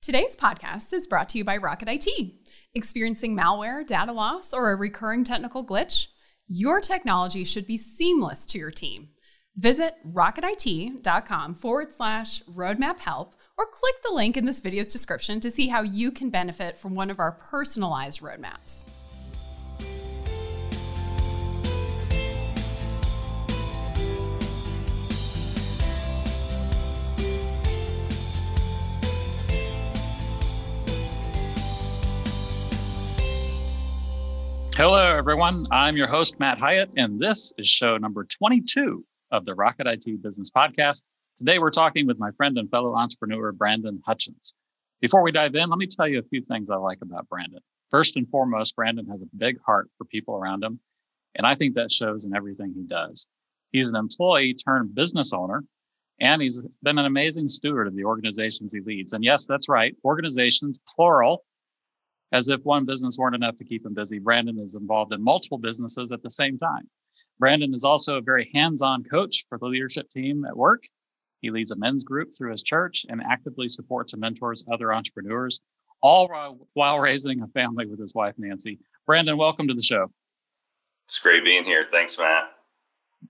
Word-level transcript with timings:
Today's 0.00 0.36
podcast 0.36 0.92
is 0.94 1.08
brought 1.08 1.28
to 1.30 1.38
you 1.38 1.44
by 1.44 1.56
Rocket 1.56 1.88
IT. 1.88 2.32
Experiencing 2.72 3.36
malware, 3.36 3.84
data 3.84 4.12
loss, 4.12 4.54
or 4.54 4.70
a 4.70 4.76
recurring 4.76 5.24
technical 5.24 5.66
glitch? 5.66 6.06
Your 6.46 6.80
technology 6.80 7.42
should 7.42 7.66
be 7.66 7.76
seamless 7.76 8.46
to 8.46 8.58
your 8.58 8.70
team. 8.70 9.08
Visit 9.56 9.96
rocketit.com 10.06 11.56
forward 11.56 11.88
slash 11.96 12.44
roadmap 12.44 13.00
help 13.00 13.34
or 13.58 13.66
click 13.66 13.96
the 14.04 14.14
link 14.14 14.36
in 14.36 14.46
this 14.46 14.60
video's 14.60 14.92
description 14.92 15.40
to 15.40 15.50
see 15.50 15.66
how 15.66 15.82
you 15.82 16.12
can 16.12 16.30
benefit 16.30 16.78
from 16.78 16.94
one 16.94 17.10
of 17.10 17.18
our 17.18 17.32
personalized 17.32 18.20
roadmaps. 18.20 18.87
Hello, 34.78 35.16
everyone. 35.16 35.66
I'm 35.72 35.96
your 35.96 36.06
host, 36.06 36.38
Matt 36.38 36.60
Hyatt, 36.60 36.90
and 36.96 37.18
this 37.18 37.52
is 37.58 37.68
show 37.68 37.96
number 37.96 38.22
22 38.22 39.04
of 39.32 39.44
the 39.44 39.56
Rocket 39.56 39.88
IT 39.88 40.22
Business 40.22 40.52
Podcast. 40.52 41.02
Today, 41.36 41.58
we're 41.58 41.72
talking 41.72 42.06
with 42.06 42.20
my 42.20 42.30
friend 42.36 42.56
and 42.56 42.70
fellow 42.70 42.94
entrepreneur, 42.94 43.50
Brandon 43.50 44.00
Hutchins. 44.06 44.54
Before 45.00 45.24
we 45.24 45.32
dive 45.32 45.56
in, 45.56 45.68
let 45.68 45.80
me 45.80 45.88
tell 45.88 46.06
you 46.06 46.20
a 46.20 46.28
few 46.30 46.40
things 46.40 46.70
I 46.70 46.76
like 46.76 47.00
about 47.02 47.28
Brandon. 47.28 47.58
First 47.90 48.16
and 48.16 48.28
foremost, 48.28 48.76
Brandon 48.76 49.04
has 49.08 49.20
a 49.20 49.36
big 49.36 49.60
heart 49.66 49.90
for 49.98 50.04
people 50.04 50.36
around 50.36 50.62
him, 50.62 50.78
and 51.34 51.44
I 51.44 51.56
think 51.56 51.74
that 51.74 51.90
shows 51.90 52.24
in 52.24 52.32
everything 52.36 52.72
he 52.72 52.84
does. 52.84 53.26
He's 53.72 53.90
an 53.90 53.96
employee 53.96 54.54
turned 54.54 54.94
business 54.94 55.32
owner, 55.32 55.64
and 56.20 56.40
he's 56.40 56.64
been 56.84 56.98
an 56.98 57.04
amazing 57.04 57.48
steward 57.48 57.88
of 57.88 57.96
the 57.96 58.04
organizations 58.04 58.72
he 58.72 58.80
leads. 58.80 59.12
And 59.12 59.24
yes, 59.24 59.44
that's 59.44 59.68
right, 59.68 59.96
organizations, 60.04 60.78
plural, 60.94 61.42
as 62.32 62.48
if 62.48 62.64
one 62.64 62.84
business 62.84 63.16
weren't 63.18 63.34
enough 63.34 63.56
to 63.56 63.64
keep 63.64 63.86
him 63.86 63.94
busy, 63.94 64.18
Brandon 64.18 64.58
is 64.58 64.74
involved 64.74 65.12
in 65.12 65.22
multiple 65.22 65.58
businesses 65.58 66.12
at 66.12 66.22
the 66.22 66.30
same 66.30 66.58
time. 66.58 66.88
Brandon 67.38 67.72
is 67.72 67.84
also 67.84 68.16
a 68.16 68.22
very 68.22 68.50
hands 68.52 68.82
on 68.82 69.04
coach 69.04 69.44
for 69.48 69.58
the 69.58 69.66
leadership 69.66 70.10
team 70.10 70.44
at 70.44 70.56
work. 70.56 70.82
He 71.40 71.50
leads 71.50 71.70
a 71.70 71.76
men's 71.76 72.04
group 72.04 72.30
through 72.36 72.50
his 72.50 72.62
church 72.62 73.06
and 73.08 73.22
actively 73.22 73.68
supports 73.68 74.12
and 74.12 74.20
mentors 74.20 74.64
other 74.70 74.92
entrepreneurs, 74.92 75.60
all 76.02 76.28
while 76.74 76.98
raising 76.98 77.42
a 77.42 77.46
family 77.48 77.86
with 77.86 78.00
his 78.00 78.14
wife, 78.14 78.34
Nancy. 78.38 78.78
Brandon, 79.06 79.36
welcome 79.36 79.68
to 79.68 79.74
the 79.74 79.82
show. 79.82 80.10
It's 81.06 81.18
great 81.18 81.44
being 81.44 81.64
here. 81.64 81.84
Thanks, 81.84 82.18
Matt. 82.18 82.50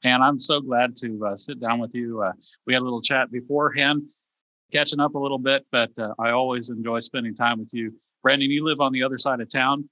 And 0.05 0.23
I'm 0.23 0.39
so 0.39 0.61
glad 0.61 0.97
to 0.97 1.27
uh, 1.27 1.37
sit 1.37 1.61
down 1.61 1.79
with 1.79 1.95
you. 1.95 2.23
Uh, 2.23 2.33
we 2.67 2.75
had 2.75 2.81
a 2.81 2.85
little 2.85 3.01
chat 3.01 3.31
beforehand, 3.31 4.03
catching 4.73 5.01
up 5.01 5.15
a 5.15 5.19
little 5.19 5.39
bit, 5.39 5.65
but 5.71 5.91
uh, 5.99 6.15
I 6.19 6.31
always 6.31 6.71
enjoy 6.71 6.99
spending 6.99 7.35
time 7.35 7.59
with 7.59 7.73
you. 7.73 7.95
Brandon, 8.29 8.51
you 8.51 8.63
live 8.63 8.83
on 8.83 8.93
the 8.93 9.03
other 9.03 9.17
side 9.17 9.41
of 9.41 9.49
town, 9.49 9.89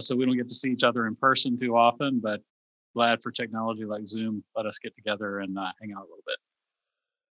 so 0.00 0.16
we 0.16 0.26
don't 0.26 0.36
get 0.36 0.48
to 0.48 0.54
see 0.56 0.72
each 0.72 0.82
other 0.82 1.06
in 1.06 1.14
person 1.14 1.56
too 1.56 1.76
often, 1.76 2.18
but 2.18 2.40
glad 2.96 3.22
for 3.22 3.30
technology 3.30 3.84
like 3.84 4.04
Zoom 4.04 4.42
let 4.56 4.66
us 4.66 4.80
get 4.80 4.92
together 4.96 5.38
and 5.38 5.56
uh, 5.56 5.70
hang 5.80 5.92
out 5.92 6.00
a 6.00 6.02
little 6.02 6.24
bit. 6.26 6.36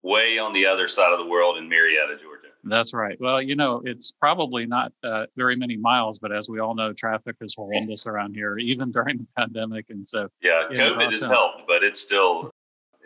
Way 0.02 0.38
on 0.38 0.52
the 0.52 0.66
other 0.66 0.88
side 0.88 1.10
of 1.10 1.18
the 1.18 1.26
world 1.26 1.56
in 1.56 1.70
Marietta, 1.70 2.18
Georgia. 2.22 2.48
That's 2.64 2.92
right. 2.92 3.16
Well, 3.18 3.40
you 3.40 3.56
know, 3.56 3.80
it's 3.86 4.12
probably 4.12 4.66
not 4.66 4.92
uh, 5.02 5.24
very 5.38 5.56
many 5.56 5.78
miles, 5.78 6.18
but 6.18 6.32
as 6.32 6.50
we 6.50 6.60
all 6.60 6.74
know, 6.74 6.92
traffic 6.92 7.36
is 7.40 7.54
horrendous 7.54 8.06
around 8.06 8.34
here, 8.34 8.58
even 8.58 8.92
during 8.92 9.16
the 9.16 9.26
pandemic. 9.38 9.88
And 9.88 10.06
so, 10.06 10.28
yeah, 10.42 10.66
COVID 10.70 11.12
has 11.12 11.28
helped, 11.28 11.62
but 11.66 11.82
it's 11.82 11.98
still, 11.98 12.50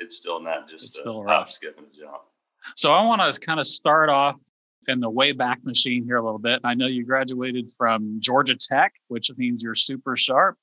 it's 0.01 0.17
still 0.17 0.41
not 0.41 0.69
just 0.69 0.87
it's 0.87 0.99
still 0.99 1.23
a 1.23 1.29
hop, 1.29 1.53
skip, 1.53 1.79
and 1.79 1.87
a 1.87 1.97
jump. 1.97 2.23
So 2.75 2.91
I 2.91 3.03
want 3.03 3.33
to 3.33 3.39
kind 3.39 3.61
of 3.61 3.69
start 3.69 4.09
off 4.09 4.35
in 4.89 5.01
the 5.01 5.11
way 5.11 5.33
back 5.33 5.65
machine 5.65 6.05
here 6.05 6.17
a 6.17 6.25
little 6.25 6.39
bit. 6.39 6.61
I 6.65 6.75
know 6.75 6.87
you 6.87 7.05
graduated 7.05 7.71
from 7.77 8.19
Georgia 8.21 8.57
Tech, 8.57 8.95
which 9.09 9.31
means 9.37 9.63
you're 9.63 9.75
super 9.75 10.17
sharp. 10.17 10.57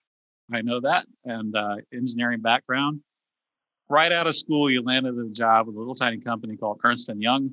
I 0.51 0.61
know 0.61 0.81
that, 0.81 1.05
and 1.23 1.55
uh, 1.55 1.77
engineering 1.93 2.41
background. 2.41 3.01
Right 3.89 4.11
out 4.11 4.27
of 4.27 4.35
school, 4.35 4.69
you 4.69 4.81
landed 4.81 5.17
a 5.17 5.29
job 5.29 5.67
with 5.67 5.75
a 5.75 5.79
little 5.79 5.95
tiny 5.95 6.19
company 6.19 6.57
called 6.57 6.79
Ernst 6.83 7.09
and 7.09 7.21
Young. 7.21 7.51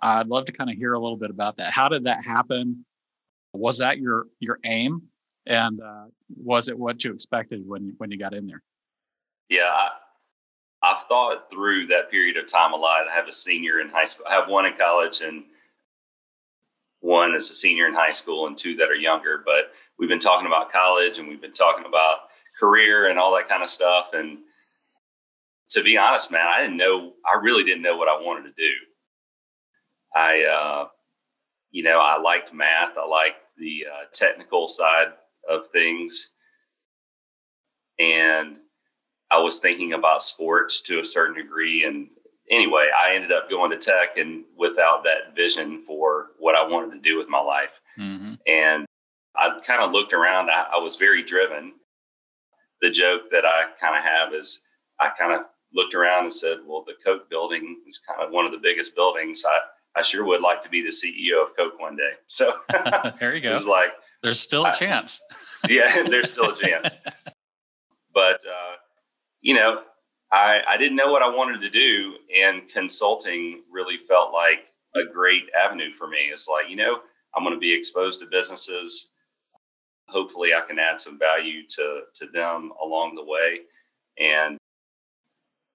I'd 0.00 0.28
love 0.28 0.46
to 0.46 0.52
kind 0.52 0.70
of 0.70 0.76
hear 0.76 0.94
a 0.94 0.98
little 0.98 1.16
bit 1.16 1.30
about 1.30 1.56
that. 1.58 1.72
How 1.72 1.88
did 1.88 2.04
that 2.04 2.24
happen? 2.24 2.84
Was 3.54 3.78
that 3.78 3.98
your 3.98 4.26
your 4.40 4.58
aim, 4.64 5.02
and 5.46 5.80
uh, 5.80 6.06
was 6.36 6.68
it 6.68 6.78
what 6.78 7.04
you 7.04 7.12
expected 7.12 7.66
when 7.66 7.94
when 7.98 8.10
you 8.10 8.18
got 8.18 8.34
in 8.34 8.46
there? 8.46 8.62
Yeah, 9.48 9.68
I, 9.68 9.90
I've 10.82 10.98
thought 10.98 11.50
through 11.50 11.86
that 11.88 12.10
period 12.10 12.36
of 12.38 12.46
time 12.46 12.72
a 12.72 12.76
lot. 12.76 13.06
I 13.08 13.12
have 13.12 13.28
a 13.28 13.32
senior 13.32 13.80
in 13.80 13.88
high 13.90 14.04
school. 14.04 14.26
I 14.28 14.34
have 14.34 14.48
one 14.48 14.66
in 14.66 14.74
college, 14.74 15.20
and 15.20 15.44
one 17.02 17.34
is 17.34 17.50
a 17.50 17.54
senior 17.54 17.86
in 17.88 17.94
high 17.94 18.12
school 18.12 18.46
and 18.46 18.56
two 18.56 18.76
that 18.76 18.88
are 18.88 18.94
younger. 18.94 19.42
But 19.44 19.72
we've 19.98 20.08
been 20.08 20.20
talking 20.20 20.46
about 20.46 20.70
college 20.70 21.18
and 21.18 21.28
we've 21.28 21.40
been 21.40 21.52
talking 21.52 21.84
about 21.84 22.30
career 22.58 23.10
and 23.10 23.18
all 23.18 23.34
that 23.34 23.48
kind 23.48 23.62
of 23.62 23.68
stuff. 23.68 24.10
And 24.14 24.38
to 25.70 25.82
be 25.82 25.98
honest, 25.98 26.30
man, 26.30 26.46
I 26.46 26.60
didn't 26.60 26.76
know, 26.76 27.12
I 27.26 27.40
really 27.42 27.64
didn't 27.64 27.82
know 27.82 27.96
what 27.96 28.08
I 28.08 28.22
wanted 28.22 28.44
to 28.44 28.54
do. 28.56 28.72
I, 30.14 30.44
uh, 30.44 30.88
you 31.72 31.82
know, 31.82 32.00
I 32.00 32.20
liked 32.20 32.54
math. 32.54 32.96
I 32.96 33.06
liked 33.06 33.56
the 33.58 33.86
uh, 33.92 34.04
technical 34.12 34.68
side 34.68 35.08
of 35.48 35.66
things. 35.68 36.34
And 37.98 38.58
I 39.30 39.38
was 39.38 39.58
thinking 39.58 39.94
about 39.94 40.22
sports 40.22 40.82
to 40.82 41.00
a 41.00 41.04
certain 41.04 41.34
degree 41.34 41.84
and 41.84 42.08
anyway, 42.52 42.90
I 42.96 43.14
ended 43.14 43.32
up 43.32 43.50
going 43.50 43.70
to 43.70 43.78
tech 43.78 44.18
and 44.18 44.44
without 44.56 45.02
that 45.04 45.34
vision 45.34 45.80
for 45.80 46.28
what 46.38 46.54
I 46.54 46.64
wanted 46.64 46.92
to 46.94 47.00
do 47.00 47.18
with 47.18 47.28
my 47.28 47.40
life. 47.40 47.80
Mm-hmm. 47.98 48.34
And 48.46 48.86
I 49.34 49.58
kind 49.66 49.82
of 49.82 49.90
looked 49.90 50.12
around. 50.12 50.50
I, 50.50 50.66
I, 50.74 50.78
was 50.78 50.96
very 50.96 51.22
driven. 51.22 51.72
The 52.82 52.90
joke 52.90 53.30
that 53.30 53.46
I 53.46 53.68
kind 53.80 53.96
of 53.96 54.04
have 54.04 54.34
is 54.34 54.64
I 55.00 55.10
kind 55.18 55.32
of 55.32 55.46
looked 55.72 55.94
around 55.94 56.24
and 56.24 56.32
said, 56.32 56.58
well, 56.66 56.84
the 56.86 56.94
Coke 57.04 57.30
building 57.30 57.80
is 57.86 57.98
kind 57.98 58.20
of 58.22 58.30
one 58.30 58.44
of 58.44 58.52
the 58.52 58.58
biggest 58.58 58.94
buildings. 58.94 59.42
I, 59.48 59.58
I 59.98 60.02
sure 60.02 60.24
would 60.24 60.42
like 60.42 60.62
to 60.62 60.68
be 60.68 60.82
the 60.82 60.90
CEO 60.90 61.42
of 61.42 61.56
Coke 61.56 61.80
one 61.80 61.96
day. 61.96 62.12
So 62.26 62.52
there 63.18 63.34
you 63.34 63.40
go. 63.40 63.52
It's 63.52 63.66
like, 63.66 63.92
there's 64.22 64.40
still 64.40 64.66
a 64.66 64.68
I, 64.68 64.72
chance. 64.72 65.22
yeah, 65.68 66.02
there's 66.08 66.30
still 66.30 66.50
a 66.50 66.56
chance. 66.56 66.98
But, 68.14 68.40
uh, 68.46 68.76
you 69.40 69.54
know, 69.54 69.82
I, 70.32 70.62
I 70.66 70.76
didn't 70.78 70.96
know 70.96 71.12
what 71.12 71.22
I 71.22 71.28
wanted 71.28 71.60
to 71.60 71.70
do, 71.70 72.16
and 72.34 72.66
consulting 72.68 73.62
really 73.70 73.98
felt 73.98 74.32
like 74.32 74.72
a 74.96 75.04
great 75.12 75.44
avenue 75.54 75.92
for 75.92 76.08
me. 76.08 76.30
It's 76.32 76.48
like, 76.48 76.70
you 76.70 76.76
know, 76.76 77.00
I'm 77.36 77.44
going 77.44 77.54
to 77.54 77.60
be 77.60 77.74
exposed 77.74 78.20
to 78.20 78.26
businesses. 78.26 79.12
Hopefully, 80.08 80.54
I 80.54 80.62
can 80.62 80.78
add 80.78 81.00
some 81.00 81.18
value 81.18 81.62
to 81.68 82.02
to 82.14 82.26
them 82.26 82.72
along 82.82 83.14
the 83.14 83.24
way. 83.24 83.60
And 84.18 84.56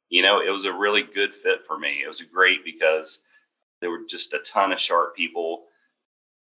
you 0.09 0.23
know, 0.23 0.41
it 0.41 0.49
was 0.49 0.65
a 0.65 0.73
really 0.73 1.03
good 1.03 1.35
fit 1.35 1.65
for 1.65 1.77
me. 1.77 2.01
It 2.03 2.07
was 2.07 2.21
great 2.21 2.63
because 2.63 3.23
there 3.81 3.91
were 3.91 4.05
just 4.09 4.33
a 4.33 4.39
ton 4.39 4.71
of 4.71 4.79
sharp 4.79 5.15
people. 5.15 5.65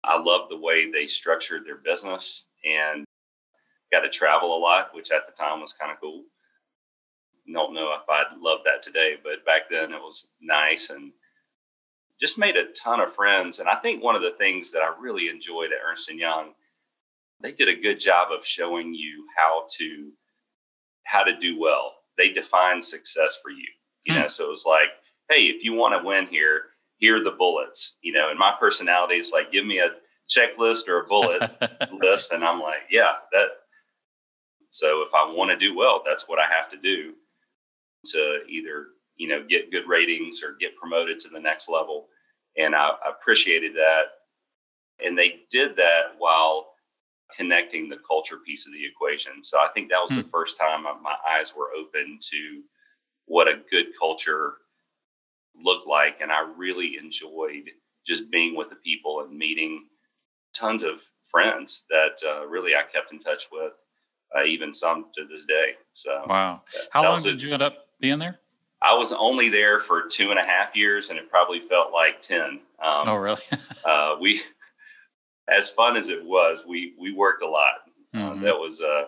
I 0.04 0.18
loved 0.20 0.50
the 0.50 0.58
way 0.58 0.90
they 0.90 1.06
structured 1.06 1.64
their 1.64 1.76
business 1.76 2.46
and 2.64 3.04
got 3.92 4.00
to 4.00 4.08
travel 4.08 4.56
a 4.56 4.58
lot, 4.58 4.94
which 4.94 5.12
at 5.12 5.26
the 5.26 5.32
time 5.32 5.60
was 5.60 5.72
kind 5.72 5.92
of 5.92 6.00
cool 6.00 6.24
don't 7.50 7.74
know 7.74 7.94
if 7.94 8.08
I'd 8.08 8.38
love 8.38 8.60
that 8.64 8.82
today, 8.82 9.16
but 9.22 9.44
back 9.44 9.62
then 9.70 9.92
it 9.92 10.00
was 10.00 10.32
nice 10.40 10.90
and 10.90 11.12
just 12.20 12.38
made 12.38 12.56
a 12.56 12.70
ton 12.72 13.00
of 13.00 13.12
friends. 13.12 13.58
And 13.58 13.68
I 13.68 13.76
think 13.76 14.02
one 14.02 14.14
of 14.14 14.22
the 14.22 14.34
things 14.38 14.70
that 14.72 14.82
I 14.82 14.94
really 15.00 15.28
enjoyed 15.28 15.72
at 15.72 15.80
Ernst 15.84 16.08
and 16.08 16.18
Young, 16.18 16.52
they 17.40 17.52
did 17.52 17.68
a 17.68 17.80
good 17.80 17.98
job 17.98 18.28
of 18.30 18.46
showing 18.46 18.94
you 18.94 19.26
how 19.36 19.66
to 19.78 20.12
how 21.04 21.24
to 21.24 21.36
do 21.36 21.58
well. 21.58 21.94
They 22.16 22.32
defined 22.32 22.84
success 22.84 23.40
for 23.42 23.50
you. 23.50 23.66
You 24.04 24.14
hmm. 24.14 24.20
know, 24.20 24.26
so 24.28 24.46
it 24.46 24.50
was 24.50 24.66
like, 24.66 24.90
hey, 25.28 25.46
if 25.46 25.64
you 25.64 25.72
want 25.72 26.00
to 26.00 26.06
win 26.06 26.26
here, 26.26 26.62
here 26.98 27.16
are 27.16 27.24
the 27.24 27.32
bullets. 27.32 27.98
You 28.02 28.12
know, 28.12 28.30
and 28.30 28.38
my 28.38 28.54
personality 28.58 29.16
is 29.16 29.32
like, 29.32 29.50
give 29.50 29.66
me 29.66 29.80
a 29.80 29.90
checklist 30.30 30.88
or 30.88 31.00
a 31.00 31.06
bullet 31.06 31.50
list, 31.92 32.32
and 32.32 32.44
I'm 32.44 32.60
like, 32.60 32.82
yeah, 32.90 33.14
that. 33.32 33.48
So 34.70 35.02
if 35.02 35.12
I 35.12 35.30
want 35.30 35.50
to 35.50 35.56
do 35.56 35.76
well, 35.76 36.02
that's 36.06 36.28
what 36.28 36.38
I 36.38 36.46
have 36.50 36.70
to 36.70 36.78
do 36.78 37.14
to 38.06 38.40
either 38.48 38.88
you 39.16 39.28
know 39.28 39.44
get 39.48 39.70
good 39.70 39.86
ratings 39.86 40.42
or 40.42 40.56
get 40.58 40.76
promoted 40.76 41.18
to 41.20 41.28
the 41.28 41.40
next 41.40 41.68
level. 41.68 42.08
And 42.56 42.74
I, 42.74 42.88
I 42.88 43.10
appreciated 43.10 43.74
that. 43.74 44.02
And 45.04 45.18
they 45.18 45.40
did 45.50 45.76
that 45.76 46.12
while 46.18 46.68
connecting 47.34 47.88
the 47.88 47.98
culture 48.06 48.38
piece 48.44 48.66
of 48.66 48.72
the 48.72 48.84
equation. 48.84 49.42
So 49.42 49.58
i 49.58 49.68
think 49.68 49.90
that 49.90 50.00
was 50.00 50.12
mm. 50.12 50.16
the 50.16 50.22
hmm. 50.22 50.28
first 50.28 50.58
time 50.58 50.82
my 50.82 51.16
eyes 51.30 51.54
were 51.56 51.70
open 51.76 52.18
to 52.20 52.62
what 53.26 53.48
a 53.48 53.62
good 53.70 53.86
culture 53.98 54.54
looked 55.62 55.86
like. 55.86 56.20
And 56.20 56.30
i 56.30 56.40
really 56.56 56.96
enjoyed 56.98 57.70
just 58.06 58.30
being 58.30 58.56
with 58.56 58.70
the 58.70 58.76
people 58.76 59.20
and 59.20 59.36
meeting 59.36 59.86
tons 60.54 60.82
of 60.82 61.00
friends 61.24 61.86
that 61.88 62.18
uh, 62.26 62.46
really 62.46 62.74
i 62.74 62.82
kept 62.82 63.12
in 63.12 63.18
touch 63.18 63.44
with 63.50 63.72
uh, 64.36 64.44
even 64.44 64.72
some 64.72 65.06
to 65.14 65.26
this 65.26 65.44
day. 65.46 65.74
So 65.92 66.24
wow. 66.26 66.62
how 66.90 67.04
long 67.04 67.20
did 67.22 67.42
a, 67.42 67.46
you 67.46 67.52
end 67.52 67.62
up 67.62 67.86
being 68.02 68.18
there? 68.18 68.38
I 68.82 68.94
was 68.94 69.12
only 69.12 69.48
there 69.48 69.78
for 69.78 70.02
two 70.02 70.30
and 70.30 70.38
a 70.38 70.44
half 70.44 70.76
years, 70.76 71.08
and 71.08 71.18
it 71.18 71.30
probably 71.30 71.60
felt 71.60 71.92
like 71.92 72.20
ten. 72.20 72.60
Um, 72.82 73.08
oh, 73.08 73.16
really? 73.16 73.40
uh, 73.86 74.16
we 74.20 74.40
as 75.48 75.70
fun 75.70 75.96
as 75.96 76.10
it 76.10 76.22
was, 76.22 76.64
we 76.68 76.94
we 77.00 77.14
worked 77.14 77.42
a 77.42 77.48
lot. 77.48 77.74
Uh, 78.12 78.18
mm-hmm. 78.18 78.40
Uh, 78.40 78.44
that 78.44 78.58
was 78.58 78.82
uh, 78.82 79.04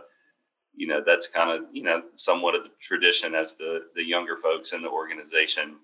you 0.77 0.87
know, 0.87 1.03
that's 1.05 1.29
kind 1.29 1.51
of 1.51 1.65
you 1.73 1.83
know 1.83 2.03
somewhat 2.15 2.55
of 2.55 2.65
the 2.65 2.71
tradition 2.81 3.35
as 3.35 3.57
the 3.57 3.87
the 3.95 4.05
younger 4.05 4.37
folks 4.37 4.73
in 4.73 4.83
the 4.83 4.89
organization. 4.89 5.77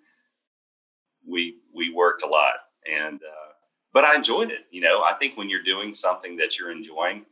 We 1.26 1.56
we 1.74 1.92
worked 1.92 2.22
a 2.22 2.26
lot, 2.26 2.54
and 2.90 3.16
uh, 3.16 3.52
but 3.92 4.04
I 4.04 4.14
enjoyed 4.14 4.50
it. 4.50 4.66
You 4.70 4.82
know, 4.82 5.02
I 5.02 5.14
think 5.14 5.36
when 5.36 5.50
you're 5.50 5.62
doing 5.62 5.92
something 5.94 6.36
that 6.36 6.58
you're 6.58 6.72
enjoying, 6.72 7.26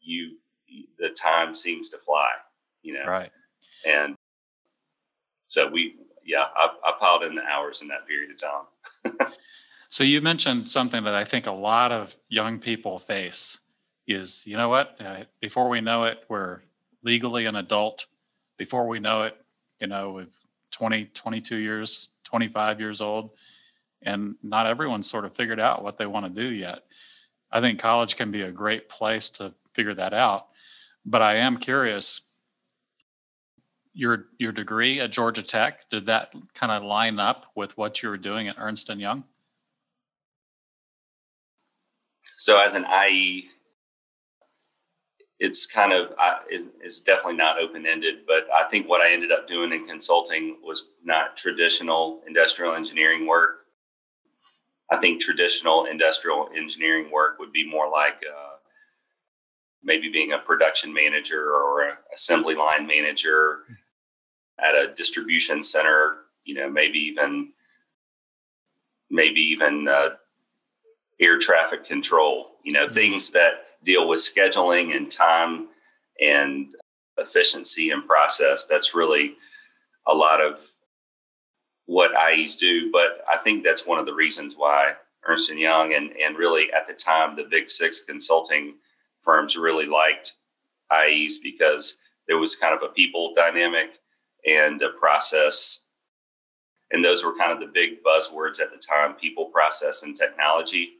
you 0.00 0.36
the 0.98 1.10
time 1.10 1.54
seems 1.54 1.90
to 1.90 1.98
fly. 1.98 2.28
You 2.82 2.94
know, 2.94 3.06
right? 3.06 3.30
And 3.86 4.15
so 5.46 5.68
we, 5.68 5.96
yeah, 6.24 6.46
I, 6.56 6.70
I 6.84 6.92
piled 6.98 7.22
in 7.22 7.34
the 7.34 7.44
hours 7.44 7.82
in 7.82 7.88
that 7.88 8.06
period 8.06 8.30
of 8.30 8.40
time. 8.40 9.32
So 9.88 10.04
you 10.04 10.20
mentioned 10.20 10.68
something 10.68 11.04
that 11.04 11.14
I 11.14 11.24
think 11.24 11.46
a 11.46 11.52
lot 11.52 11.92
of 11.92 12.16
young 12.28 12.58
people 12.58 12.98
face 12.98 13.58
is, 14.06 14.46
you 14.46 14.56
know 14.56 14.68
what? 14.68 14.96
Uh, 15.00 15.24
before 15.40 15.68
we 15.68 15.80
know 15.80 16.04
it, 16.04 16.24
we're 16.28 16.60
legally 17.02 17.46
an 17.46 17.56
adult. 17.56 18.06
Before 18.56 18.88
we 18.88 18.98
know 18.98 19.22
it, 19.22 19.36
you 19.80 19.86
know, 19.86 20.12
we've 20.12 20.32
20, 20.72 21.06
22 21.06 21.56
years, 21.56 22.08
25 22.24 22.80
years 22.80 23.00
old, 23.00 23.30
and 24.02 24.34
not 24.42 24.66
everyone's 24.66 25.08
sort 25.08 25.24
of 25.24 25.34
figured 25.34 25.60
out 25.60 25.84
what 25.84 25.98
they 25.98 26.06
want 26.06 26.26
to 26.26 26.42
do 26.42 26.52
yet. 26.52 26.80
I 27.50 27.60
think 27.60 27.78
college 27.78 28.16
can 28.16 28.30
be 28.30 28.42
a 28.42 28.50
great 28.50 28.88
place 28.88 29.30
to 29.30 29.54
figure 29.72 29.94
that 29.94 30.12
out. 30.12 30.48
But 31.04 31.22
I 31.22 31.36
am 31.36 31.58
curious, 31.58 32.22
your 33.96 34.26
your 34.38 34.52
degree 34.52 35.00
at 35.00 35.10
Georgia 35.10 35.42
Tech, 35.42 35.88
did 35.90 36.06
that 36.06 36.32
kind 36.54 36.70
of 36.70 36.82
line 36.82 37.18
up 37.18 37.46
with 37.54 37.76
what 37.78 38.02
you 38.02 38.10
were 38.10 38.18
doing 38.18 38.46
at 38.46 38.56
Ernst 38.58 38.90
and 38.90 39.00
Young? 39.00 39.24
So 42.36 42.60
as 42.60 42.74
an 42.74 42.84
IE, 43.08 43.48
it's 45.38 45.66
kind 45.66 45.92
of 45.92 46.12
it's 46.50 47.00
definitely 47.00 47.38
not 47.38 47.58
open 47.58 47.86
ended. 47.86 48.26
But 48.26 48.46
I 48.54 48.68
think 48.68 48.86
what 48.86 49.00
I 49.00 49.12
ended 49.12 49.32
up 49.32 49.48
doing 49.48 49.72
in 49.72 49.86
consulting 49.86 50.58
was 50.62 50.88
not 51.02 51.36
traditional 51.38 52.22
industrial 52.26 52.74
engineering 52.74 53.26
work. 53.26 53.66
I 54.90 54.98
think 54.98 55.22
traditional 55.22 55.86
industrial 55.86 56.50
engineering 56.54 57.10
work 57.10 57.38
would 57.38 57.50
be 57.50 57.68
more 57.68 57.90
like 57.90 58.22
uh, 58.28 58.56
maybe 59.82 60.10
being 60.10 60.32
a 60.32 60.38
production 60.38 60.92
manager 60.92 61.50
or 61.50 61.88
an 61.88 61.96
assembly 62.14 62.54
line 62.54 62.86
manager 62.86 63.60
at 64.58 64.74
a 64.74 64.92
distribution 64.94 65.62
center. 65.62 66.18
You 66.44 66.54
know, 66.54 66.70
maybe 66.70 66.98
even 66.98 67.52
maybe 69.10 69.40
even 69.40 69.88
uh, 69.88 70.10
air 71.20 71.38
traffic 71.38 71.84
control, 71.84 72.56
you 72.64 72.72
know, 72.72 72.84
mm-hmm. 72.84 72.94
things 72.94 73.30
that 73.32 73.66
deal 73.84 74.08
with 74.08 74.20
scheduling 74.20 74.96
and 74.96 75.10
time 75.10 75.68
and 76.20 76.68
efficiency 77.18 77.90
and 77.90 78.06
process. 78.06 78.66
That's 78.66 78.94
really 78.94 79.36
a 80.06 80.14
lot 80.14 80.40
of 80.40 80.66
what 81.86 82.12
IEs 82.16 82.56
do. 82.56 82.90
But 82.90 83.24
I 83.30 83.38
think 83.38 83.64
that's 83.64 83.86
one 83.86 83.98
of 83.98 84.06
the 84.06 84.14
reasons 84.14 84.54
why 84.56 84.94
Ernst 85.26 85.50
and 85.50 85.58
Young 85.58 85.94
and, 85.94 86.10
and 86.22 86.36
really 86.36 86.72
at 86.72 86.86
the 86.86 86.94
time 86.94 87.36
the 87.36 87.46
big 87.50 87.70
six 87.70 88.02
consulting 88.02 88.74
firms 89.22 89.56
really 89.56 89.86
liked 89.86 90.36
IEs 90.92 91.38
because 91.38 91.98
there 92.28 92.38
was 92.38 92.56
kind 92.56 92.74
of 92.74 92.82
a 92.82 92.92
people 92.92 93.34
dynamic 93.34 93.98
and 94.46 94.80
a 94.82 94.90
process. 94.90 95.84
And 96.92 97.04
those 97.04 97.24
were 97.24 97.34
kind 97.34 97.52
of 97.52 97.60
the 97.60 97.66
big 97.66 98.02
buzzwords 98.02 98.60
at 98.60 98.70
the 98.70 98.78
time 98.78 99.14
people, 99.14 99.46
process, 99.46 100.02
and 100.02 100.16
technology. 100.16 100.90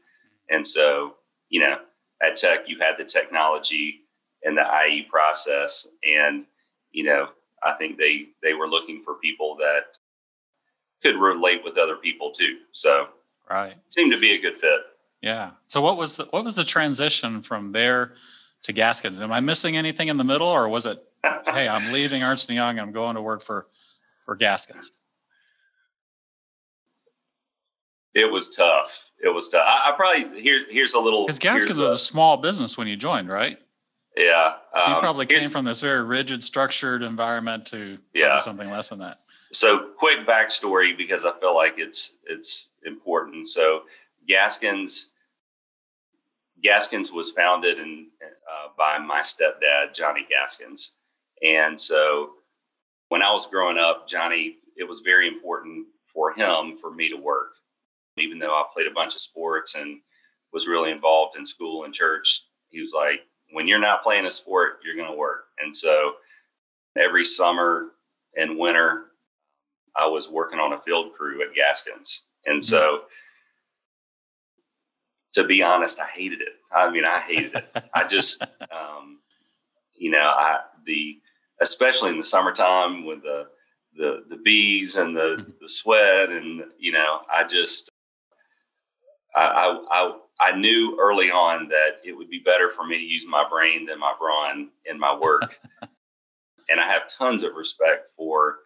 And 0.51 0.67
so, 0.67 1.15
you 1.49 1.61
know, 1.61 1.79
at 2.23 2.37
Tech, 2.37 2.69
you 2.69 2.77
had 2.81 2.97
the 2.99 3.05
technology 3.05 4.01
and 4.43 4.57
the 4.57 4.67
IE 4.89 5.03
process. 5.03 5.89
And, 6.03 6.45
you 6.91 7.05
know, 7.05 7.29
I 7.63 7.73
think 7.73 7.99
they, 7.99 8.27
they 8.43 8.55
were 8.55 8.69
looking 8.69 9.03
for 9.03 9.15
people 9.15 9.57
that 9.57 9.85
could 11.03 11.17
relate 11.17 11.63
with 11.63 11.79
other 11.79 11.97
people 11.97 12.31
too. 12.31 12.59
So, 12.73 13.09
right. 13.51 13.75
Seemed 13.89 14.13
to 14.13 14.19
be 14.19 14.35
a 14.35 14.41
good 14.41 14.57
fit. 14.57 14.81
Yeah. 15.23 15.51
So 15.67 15.81
what 15.81 15.97
was 15.97 16.17
the, 16.17 16.25
what 16.27 16.45
was 16.45 16.57
the 16.57 16.65
transition 16.65 17.43
from 17.43 17.73
there 17.73 18.15
to 18.63 18.73
Gaskins? 18.73 19.21
Am 19.21 19.33
I 19.33 19.41
missing 19.41 19.77
anything 19.77 20.09
in 20.09 20.17
the 20.17 20.25
middle 20.25 20.49
or 20.49 20.69
was 20.69 20.87
it, 20.87 21.03
Hey, 21.46 21.69
I'm 21.69 21.93
leaving 21.93 22.23
Ernst 22.23 22.49
and 22.49 22.56
Young. 22.56 22.78
I'm 22.78 22.93
going 22.93 23.17
to 23.17 23.23
work 23.23 23.43
for, 23.43 23.67
for 24.25 24.37
Gaskins. 24.37 24.93
It 28.14 28.31
was 28.31 28.55
tough 28.56 29.06
it 29.23 29.34
was 29.34 29.49
tough. 29.49 29.64
I, 29.67 29.90
I 29.90 29.96
probably 29.96 30.40
here 30.40 30.64
here's 30.69 30.94
a 30.94 31.00
little. 31.00 31.26
Because 31.26 31.38
Gaskins 31.38 31.78
was 31.78 31.93
a 31.93 31.99
small 31.99 32.37
business 32.37 32.76
when 32.76 32.87
you 32.88 32.96
joined, 32.96 33.28
right? 33.28 33.58
Yeah. 34.17 34.55
So 34.82 34.90
you 34.90 34.94
um, 34.94 35.00
probably 35.00 35.26
came 35.26 35.50
from 35.50 35.64
this 35.64 35.82
very 35.82 36.02
rigid, 36.02 36.43
structured 36.43 37.02
environment 37.02 37.67
to 37.67 37.99
yeah. 38.14 38.38
something 38.38 38.70
less 38.70 38.88
than 38.88 38.99
that. 39.00 39.20
So 39.52 39.90
quick 39.99 40.26
backstory 40.26 40.96
because 40.96 41.25
I 41.26 41.32
feel 41.38 41.55
like 41.55 41.75
it's 41.76 42.19
it's 42.26 42.70
important. 42.84 43.49
So 43.49 43.82
Gaskins 44.26 45.12
Gaskins 46.62 47.12
was 47.12 47.31
founded 47.31 47.78
and 47.78 48.06
uh, 48.23 48.69
by 48.76 48.99
my 48.99 49.20
stepdad 49.20 49.94
Johnny 49.94 50.26
Gaskins, 50.31 50.93
and 51.43 51.81
so 51.81 52.31
when 53.09 53.23
I 53.23 53.33
was 53.33 53.47
growing 53.47 53.79
up, 53.79 54.09
Johnny, 54.09 54.56
it 54.77 54.85
was 54.85 55.00
very 55.00 55.29
important 55.29 55.87
for 56.05 56.33
him 56.33 56.77
for 56.77 56.93
me 56.93 57.09
to 57.09 57.17
work 57.17 57.56
even 58.19 58.38
though 58.38 58.55
I 58.55 58.65
played 58.73 58.87
a 58.87 58.94
bunch 58.94 59.15
of 59.15 59.21
sports 59.21 59.75
and 59.75 60.00
was 60.53 60.69
really 60.69 60.91
involved 60.91 61.37
in 61.37 61.44
school 61.44 61.85
and 61.85 61.93
church, 61.93 62.47
he 62.69 62.81
was 62.81 62.93
like, 62.94 63.21
when 63.53 63.69
you're 63.69 63.79
not 63.79 64.03
playing 64.03 64.27
a 64.27 64.31
sport, 64.31 64.79
you're 64.85 64.97
going 64.97 65.11
to 65.11 65.17
work. 65.17 65.47
And 65.59 65.77
so 65.77 66.15
every 66.97 67.25
summer 67.25 67.88
and 68.37 68.59
winter, 68.59 69.06
I 69.94 70.06
was 70.06 70.31
working 70.31 70.59
on 70.59 70.73
a 70.73 70.79
field 70.79 71.12
crew 71.15 71.43
at 71.43 71.55
Gaskins. 71.55 72.29
And 72.47 72.65
so, 72.65 73.03
to 75.33 75.44
be 75.44 75.62
honest, 75.62 76.00
I 76.00 76.06
hated 76.06 76.41
it. 76.41 76.55
I 76.73 76.91
mean, 76.91 77.05
I 77.05 77.19
hated 77.21 77.55
it. 77.55 77.65
I 77.94 78.06
just, 78.06 78.43
um, 78.71 79.21
you 79.94 80.11
know, 80.11 80.19
I, 80.19 80.61
the, 80.85 81.19
especially 81.61 82.11
in 82.11 82.19
the 82.19 82.25
summertime 82.25 83.05
with 83.05 83.23
the, 83.23 83.47
the, 83.97 84.25
the 84.29 84.37
bees 84.37 84.97
and 84.97 85.17
the, 85.17 85.37
mm-hmm. 85.38 85.50
the 85.61 85.69
sweat 85.69 86.31
and, 86.31 86.64
you 86.79 86.93
know, 86.93 87.20
I 87.32 87.44
just, 87.44 87.91
I, 89.35 89.79
I, 89.91 90.17
I 90.41 90.56
knew 90.56 90.99
early 91.00 91.31
on 91.31 91.69
that 91.69 91.99
it 92.05 92.12
would 92.12 92.29
be 92.29 92.41
better 92.41 92.69
for 92.69 92.87
me 92.87 92.99
to 92.99 93.04
use 93.04 93.26
my 93.26 93.45
brain 93.49 93.87
than 93.87 93.99
my 93.99 94.14
brawn 94.19 94.71
in 94.85 94.99
my 94.99 95.16
work. 95.16 95.59
and 96.71 96.81
I 96.81 96.87
have 96.87 97.09
tons 97.09 97.42
of 97.42 97.54
respect 97.54 98.11
for 98.11 98.59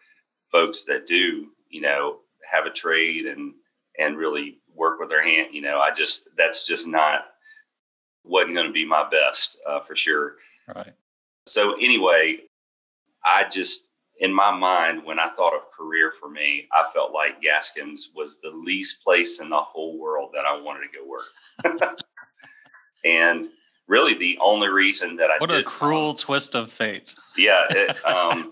folks 0.50 0.84
that 0.84 1.06
do, 1.06 1.48
you 1.68 1.80
know, 1.80 2.18
have 2.50 2.66
a 2.66 2.70
trade 2.70 3.26
and 3.26 3.54
and 3.98 4.16
really 4.16 4.58
work 4.74 4.98
with 4.98 5.10
their 5.10 5.22
hand. 5.22 5.48
You 5.52 5.62
know, 5.62 5.78
I 5.78 5.92
just 5.92 6.28
that's 6.36 6.66
just 6.66 6.86
not 6.86 7.26
wasn't 8.24 8.54
going 8.54 8.66
to 8.66 8.72
be 8.72 8.84
my 8.84 9.08
best 9.08 9.58
uh, 9.66 9.80
for 9.80 9.94
sure. 9.94 10.36
Right. 10.74 10.92
So 11.46 11.74
anyway, 11.74 12.40
I 13.24 13.48
just 13.48 13.90
in 14.20 14.32
my 14.32 14.50
mind, 14.50 15.02
when 15.04 15.18
I 15.18 15.30
thought 15.30 15.54
of 15.54 15.70
career 15.72 16.12
for 16.12 16.28
me, 16.28 16.68
I 16.72 16.84
felt 16.92 17.12
like 17.12 17.40
Gaskins 17.40 18.12
was 18.14 18.40
the 18.40 18.50
least 18.50 19.02
place 19.02 19.40
in 19.40 19.48
the 19.48 19.60
whole 19.60 19.98
world 19.98 20.30
that 20.34 20.44
I 20.44 20.60
wanted 20.60 20.88
to 20.88 20.98
go 20.98 21.06
work. 21.08 21.98
and 23.04 23.48
really, 23.88 24.14
the 24.14 24.38
only 24.42 24.68
reason 24.68 25.16
that 25.16 25.30
I 25.30 25.38
what 25.38 25.48
did, 25.48 25.60
a 25.60 25.62
cruel 25.62 26.10
um, 26.10 26.16
twist 26.16 26.54
of 26.54 26.70
fate. 26.70 27.14
Yeah, 27.36 27.64
it, 27.70 28.04
um, 28.04 28.50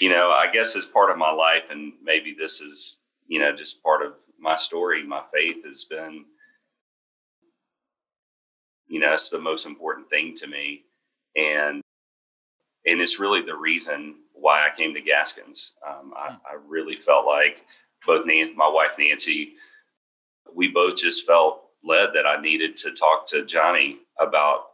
you 0.00 0.08
know, 0.08 0.30
I 0.30 0.48
guess 0.52 0.76
as 0.76 0.86
part 0.86 1.10
of 1.10 1.18
my 1.18 1.32
life, 1.32 1.70
and 1.70 1.92
maybe 2.00 2.34
this 2.38 2.60
is 2.60 2.98
you 3.26 3.40
know 3.40 3.54
just 3.54 3.82
part 3.82 4.06
of 4.06 4.14
my 4.38 4.54
story. 4.54 5.04
My 5.04 5.22
faith 5.34 5.64
has 5.64 5.84
been, 5.84 6.24
you 8.86 9.00
know, 9.00 9.12
it's 9.12 9.30
the 9.30 9.40
most 9.40 9.66
important 9.66 10.08
thing 10.08 10.34
to 10.36 10.46
me, 10.46 10.84
and 11.36 11.82
and 12.86 13.00
it's 13.00 13.20
really 13.20 13.42
the 13.42 13.56
reason 13.56 14.16
why 14.32 14.66
I 14.66 14.76
came 14.76 14.94
to 14.94 15.00
Gaskins. 15.00 15.76
Um, 15.86 16.12
I, 16.16 16.30
hmm. 16.30 16.36
I, 16.46 16.56
really 16.66 16.96
felt 16.96 17.26
like 17.26 17.64
both 18.06 18.26
Nancy, 18.26 18.54
my 18.54 18.68
wife 18.68 18.96
Nancy, 18.98 19.54
we 20.54 20.68
both 20.68 20.96
just 20.96 21.26
felt 21.26 21.64
led 21.84 22.10
that 22.14 22.26
I 22.26 22.40
needed 22.40 22.76
to 22.78 22.92
talk 22.92 23.26
to 23.28 23.44
Johnny 23.44 23.98
about 24.18 24.66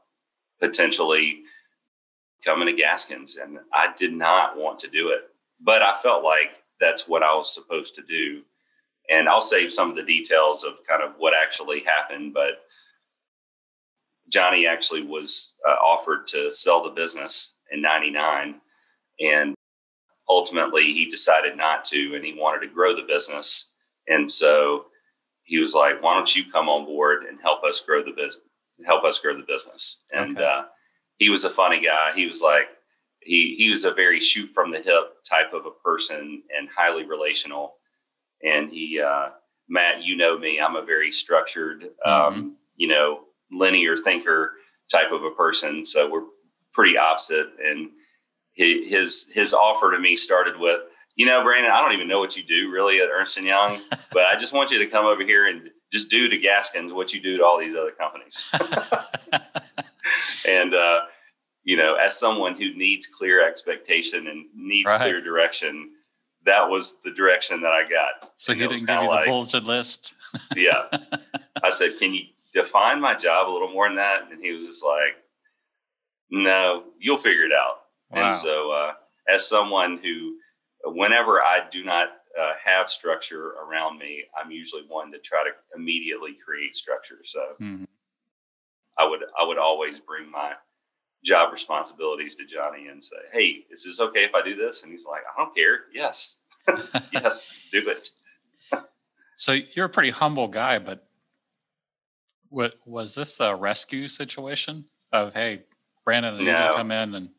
potentially 0.61 1.43
coming 2.45 2.69
to 2.69 2.75
Gaskins, 2.75 3.37
and 3.37 3.59
I 3.73 3.93
did 3.97 4.13
not 4.13 4.57
want 4.57 4.79
to 4.81 4.89
do 4.89 5.11
it, 5.11 5.29
but 5.61 5.83
I 5.83 5.95
felt 5.95 6.23
like 6.23 6.63
that's 6.81 7.09
what 7.09 7.23
I 7.23 7.35
was 7.35 7.53
supposed 7.53 7.97
to 7.97 8.03
do. 8.03 8.43
And 9.09 9.29
I'll 9.29 9.41
save 9.41 9.73
some 9.73 9.91
of 9.91 9.97
the 9.97 10.03
details 10.03 10.65
of 10.65 10.85
kind 10.87 11.03
of 11.03 11.13
what 11.19 11.35
actually 11.35 11.81
happened, 11.85 12.35
but 12.35 12.65
Johnny 14.29 14.67
actually 14.67 15.03
was 15.03 15.55
uh, 15.69 15.73
offered 15.75 16.27
to 16.29 16.51
sell 16.51 16.83
the 16.83 16.91
business 16.91 17.56
in 17.73 17.81
99 17.83 18.61
and 19.21 19.55
ultimately 20.29 20.85
he 20.93 21.07
decided 21.07 21.57
not 21.57 21.85
to 21.85 22.15
and 22.15 22.25
he 22.25 22.35
wanted 22.35 22.67
to 22.67 22.73
grow 22.73 22.95
the 22.95 23.03
business 23.03 23.73
and 24.09 24.31
so 24.31 24.87
he 25.45 25.59
was 25.59 25.75
like, 25.75 26.03
"Why 26.03 26.15
don't 26.15 26.35
you 26.37 26.45
come 26.51 26.69
on 26.69 26.85
board 26.85 27.25
and 27.25 27.41
help 27.41 27.65
us 27.65 27.81
grow 27.81 28.03
the 28.03 28.13
business? 28.13 28.45
Help 28.85 29.05
us 29.05 29.19
grow 29.21 29.37
the 29.37 29.45
business." 29.45 30.03
And 30.13 30.37
Okay. 30.37 30.45
uh, 30.45 30.65
he 31.19 31.31
was 31.31 31.45
a 31.45 31.51
funny 31.51 31.81
guy. 31.83 32.13
He 32.15 32.27
was 32.27 32.43
like, 32.43 32.69
he 33.23 33.55
he 33.57 33.71
was 33.71 33.85
a 33.85 33.95
very 33.95 34.21
shoot 34.21 34.51
from 34.51 34.71
the 34.71 34.81
hip 34.81 35.23
type 35.29 35.53
of 35.53 35.67
a 35.67 35.71
person 35.71 36.43
and 36.57 36.69
highly 36.69 37.05
relational. 37.05 37.77
And 38.45 38.71
he, 38.71 39.01
uh, 39.01 39.31
Matt, 39.69 40.03
you 40.03 40.17
know 40.17 40.39
me. 40.39 40.61
I'm 40.61 40.77
a 40.77 40.85
very 40.85 41.11
structured, 41.11 41.89
um, 42.05 42.57
you 42.77 42.89
know, 42.89 43.21
linear 43.51 43.97
thinker 43.97 44.53
type 44.93 45.13
of 45.13 45.25
a 45.25 45.31
person. 45.31 45.85
So 45.85 46.09
we're 46.11 46.27
pretty 46.77 46.97
opposite. 46.99 47.49
And 47.65 47.89
hi- 48.57 48.85
his 48.87 49.31
his 49.35 49.53
offer 49.55 49.91
to 49.93 49.99
me 49.99 50.15
started 50.15 50.59
with, 50.61 50.81
you 51.17 51.27
know, 51.27 51.43
Brandon, 51.43 51.73
I 51.73 51.81
don't 51.81 51.95
even 51.95 52.07
know 52.07 52.21
what 52.21 52.37
you 52.37 52.43
do 52.45 52.71
really 52.71 53.01
at 53.01 53.09
Ernst 53.09 53.39
and 53.39 53.47
Young, 53.47 53.81
but 54.13 54.27
I 54.27 54.37
just 54.37 54.53
want 54.55 54.71
you 54.71 54.79
to 54.79 54.87
come 54.87 55.07
over 55.07 55.25
here 55.25 55.49
and 55.49 55.71
just 55.93 56.11
do 56.11 56.29
to 56.29 56.37
Gaskins 56.39 56.93
what 56.93 57.13
you 57.15 57.21
do 57.21 57.39
to 57.39 57.45
all 57.45 57.59
these 57.59 57.75
other 57.75 57.93
companies. 57.93 58.49
and 60.47 60.75
uh, 60.75 61.01
you 61.65 61.77
know, 61.77 61.95
as 61.97 62.19
someone 62.19 62.55
who 62.57 62.75
needs 62.77 63.07
clear 63.09 63.47
expectation 63.47 64.27
and 64.29 64.47
needs 64.55 64.93
Right. 64.93 65.01
clear 65.01 65.21
direction, 65.21 65.91
that 66.45 66.69
was 66.69 67.01
the 67.01 67.11
direction 67.11 67.61
that 67.63 67.73
I 67.73 67.89
got. 67.89 68.31
so 68.37 68.53
And 68.53 68.61
he 68.61 68.69
didn't 68.69 68.87
give 68.87 69.03
you 69.03 69.09
like- 69.09 69.25
the 69.25 69.31
bulleted 69.31 69.65
list. 69.65 70.15
yeah. 70.55 70.85
I 71.63 71.71
said, 71.71 71.99
"Can 71.99 72.15
you 72.15 72.25
define 72.53 73.01
my 73.01 73.15
job 73.15 73.49
a 73.49 73.53
little 73.53 73.71
more 73.73 73.89
than 73.89 73.97
that?" 73.97 74.29
And 74.31 74.45
he 74.45 74.53
was 74.53 74.67
just 74.67 74.85
like, 74.85 75.17
"No, 76.31 76.85
you'll 76.99 77.17
figure 77.17 77.45
it 77.45 77.53
out." 77.53 77.83
Wow. 78.11 78.25
And 78.25 78.35
so, 78.35 78.71
uh, 78.73 78.93
as 79.29 79.49
someone 79.49 79.99
who, 79.99 80.39
whenever 80.85 81.43
I 81.43 81.69
do 81.71 81.85
not 81.85 82.09
uh, 82.39 82.53
have 82.65 82.91
structure 82.91 83.53
around 83.53 83.99
me, 83.99 84.25
I'm 84.39 84.51
usually 84.51 84.83
one 84.83 85.11
to 85.13 85.19
try 85.19 85.45
to 85.45 85.51
immediately 85.75 86.35
create 86.35 86.77
structure. 86.77 87.21
So 87.25 87.57
Mhm. 87.61 87.87
I 88.99 89.05
would 89.07 89.25
I 89.39 89.45
would 89.45 89.59
always 89.59 90.01
bring 90.01 90.31
my 90.31 90.55
job 91.25 91.53
responsibilities 91.53 92.37
to 92.37 92.45
Johnny 92.47 92.89
and 92.89 93.03
say, 93.03 93.17
"Hey, 93.33 93.67
is 93.71 93.85
this 93.85 94.01
okay 94.01 94.25
if 94.25 94.35
I 94.35 94.43
do 94.43 94.55
this?" 94.55 94.83
And 94.83 94.93
he's 94.93 95.07
like, 95.07 95.23
"I 95.23 95.41
don't 95.43 95.55
care. 95.55 95.87
Yes, 95.93 96.41
yes, 97.13 97.53
do 97.73 97.89
it." 97.89 98.09
So 99.39 99.53
you're 99.53 99.85
a 99.85 99.91
pretty 99.91 100.09
humble 100.09 100.49
guy, 100.49 100.79
but 100.79 101.07
what 102.49 102.77
was 102.87 103.15
this 103.15 103.39
a 103.39 103.55
rescue 103.55 104.09
situation 104.09 104.87
of 105.13 105.35
hey, 105.35 105.65
Brandon, 106.07 106.35
I 106.37 106.39
need 106.39 106.61
you 106.61 106.65
to 106.69 106.71
No. 106.71 106.75
come 106.75 106.93
in 106.93 107.15
and 107.17 107.31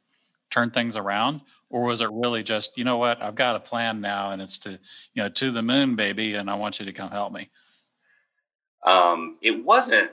turn 0.51 0.69
things 0.71 0.97
around, 0.97 1.41
or 1.69 1.83
was 1.83 2.01
it 2.01 2.09
really 2.11 2.43
just 2.43 2.77
you 2.77 2.83
know 2.83 2.97
what 2.97 3.21
I've 3.21 3.35
got 3.35 3.55
a 3.55 3.59
plan 3.59 4.01
now 4.01 4.31
and 4.31 4.41
it's 4.41 4.59
to 4.59 4.71
you 4.71 5.23
know 5.23 5.29
to 5.29 5.51
the 5.51 5.63
moon, 5.63 5.95
baby, 5.95 6.35
and 6.35 6.49
I 6.49 6.55
want 6.55 6.79
you 6.79 6.85
to 6.85 6.93
come 6.93 7.09
help 7.09 7.33
me. 7.33 7.49
um, 8.85 9.37
it 9.41 9.63
wasn't 9.65 10.11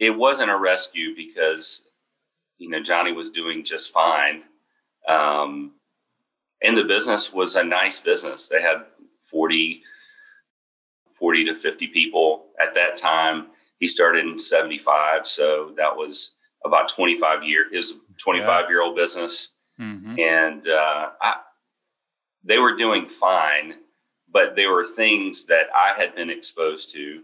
it 0.00 0.10
wasn't 0.10 0.50
a 0.50 0.58
rescue 0.58 1.14
because 1.16 1.90
you 2.58 2.68
know 2.70 2.82
Johnny 2.82 3.12
was 3.12 3.30
doing 3.30 3.64
just 3.64 3.92
fine, 3.92 4.42
um, 5.08 5.72
and 6.62 6.76
the 6.76 6.84
business 6.84 7.32
was 7.32 7.56
a 7.56 7.64
nice 7.64 8.00
business. 8.00 8.48
They 8.48 8.62
had 8.62 8.84
40, 9.24 9.82
40 11.18 11.44
to 11.46 11.54
fifty 11.54 11.88
people 11.88 12.46
at 12.60 12.74
that 12.74 12.96
time. 12.96 13.48
He 13.80 13.86
started 13.86 14.26
in 14.26 14.38
seventy 14.38 14.78
five, 14.78 15.26
so 15.26 15.72
that 15.76 15.96
was 15.96 16.36
about 16.68 16.88
twenty 16.88 17.18
five 17.18 17.42
year. 17.42 17.66
It 17.72 17.76
was 17.76 17.90
a 17.92 18.14
twenty 18.22 18.40
five 18.42 18.68
year 18.70 18.80
old 18.82 18.94
business 18.96 19.54
hmm 19.78 20.16
and 20.18 20.68
uh, 20.68 21.10
I, 21.20 21.36
they 22.44 22.58
were 22.58 22.74
doing 22.76 23.06
fine, 23.06 23.74
but 24.30 24.56
there 24.56 24.72
were 24.72 24.84
things 24.84 25.46
that 25.46 25.66
I 25.74 25.94
had 25.96 26.14
been 26.14 26.30
exposed 26.30 26.92
to 26.94 27.22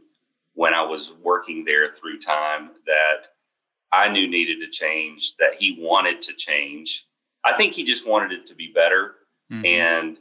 when 0.54 0.72
I 0.74 0.82
was 0.82 1.14
working 1.22 1.64
there 1.64 1.92
through 1.92 2.18
time 2.18 2.70
that 2.86 3.28
I 3.92 4.08
knew 4.08 4.28
needed 4.28 4.60
to 4.60 4.68
change, 4.70 5.36
that 5.36 5.54
he 5.54 5.76
wanted 5.80 6.20
to 6.22 6.34
change. 6.34 7.06
I 7.44 7.52
think 7.54 7.72
he 7.74 7.82
just 7.84 8.06
wanted 8.08 8.32
it 8.32 8.46
to 8.48 8.54
be 8.54 8.68
better, 8.72 9.14
Mm-hmm. 9.52 9.66
and 9.66 10.18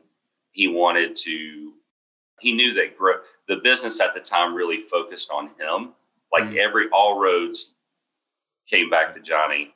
he 0.52 0.68
wanted 0.68 1.16
to. 1.18 1.74
He 2.42 2.52
knew 2.52 2.74
that 2.74 2.98
gro- 2.98 3.22
the 3.48 3.58
business 3.64 4.02
at 4.02 4.14
the 4.14 4.20
time 4.20 4.54
really 4.54 4.80
focused 4.82 5.32
on 5.32 5.48
him. 5.60 5.94
Like 6.32 6.46
Mhm. 6.46 6.58
every 6.58 6.90
all 6.92 7.20
roads 7.20 7.76
came 8.70 8.90
back 8.90 9.14
to 9.14 9.20
Johnny, 9.20 9.74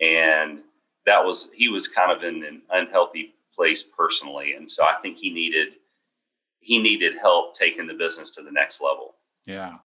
and 0.00 0.60
that 1.04 1.24
was 1.24 1.50
he 1.54 1.68
was 1.68 1.88
kind 1.88 2.12
of 2.12 2.22
in 2.24 2.44
an 2.44 2.62
unhealthy 2.70 3.34
place 3.54 3.82
personally 3.82 4.52
and 4.52 4.70
so 4.70 4.84
i 4.84 5.00
think 5.00 5.16
he 5.16 5.30
needed 5.30 5.76
he 6.60 6.82
needed 6.82 7.14
help 7.16 7.54
taking 7.54 7.86
the 7.86 7.94
business 7.94 8.32
to 8.32 8.42
the 8.42 8.50
next 8.50 8.82
level. 8.82 9.14
Yeah, 9.46 9.76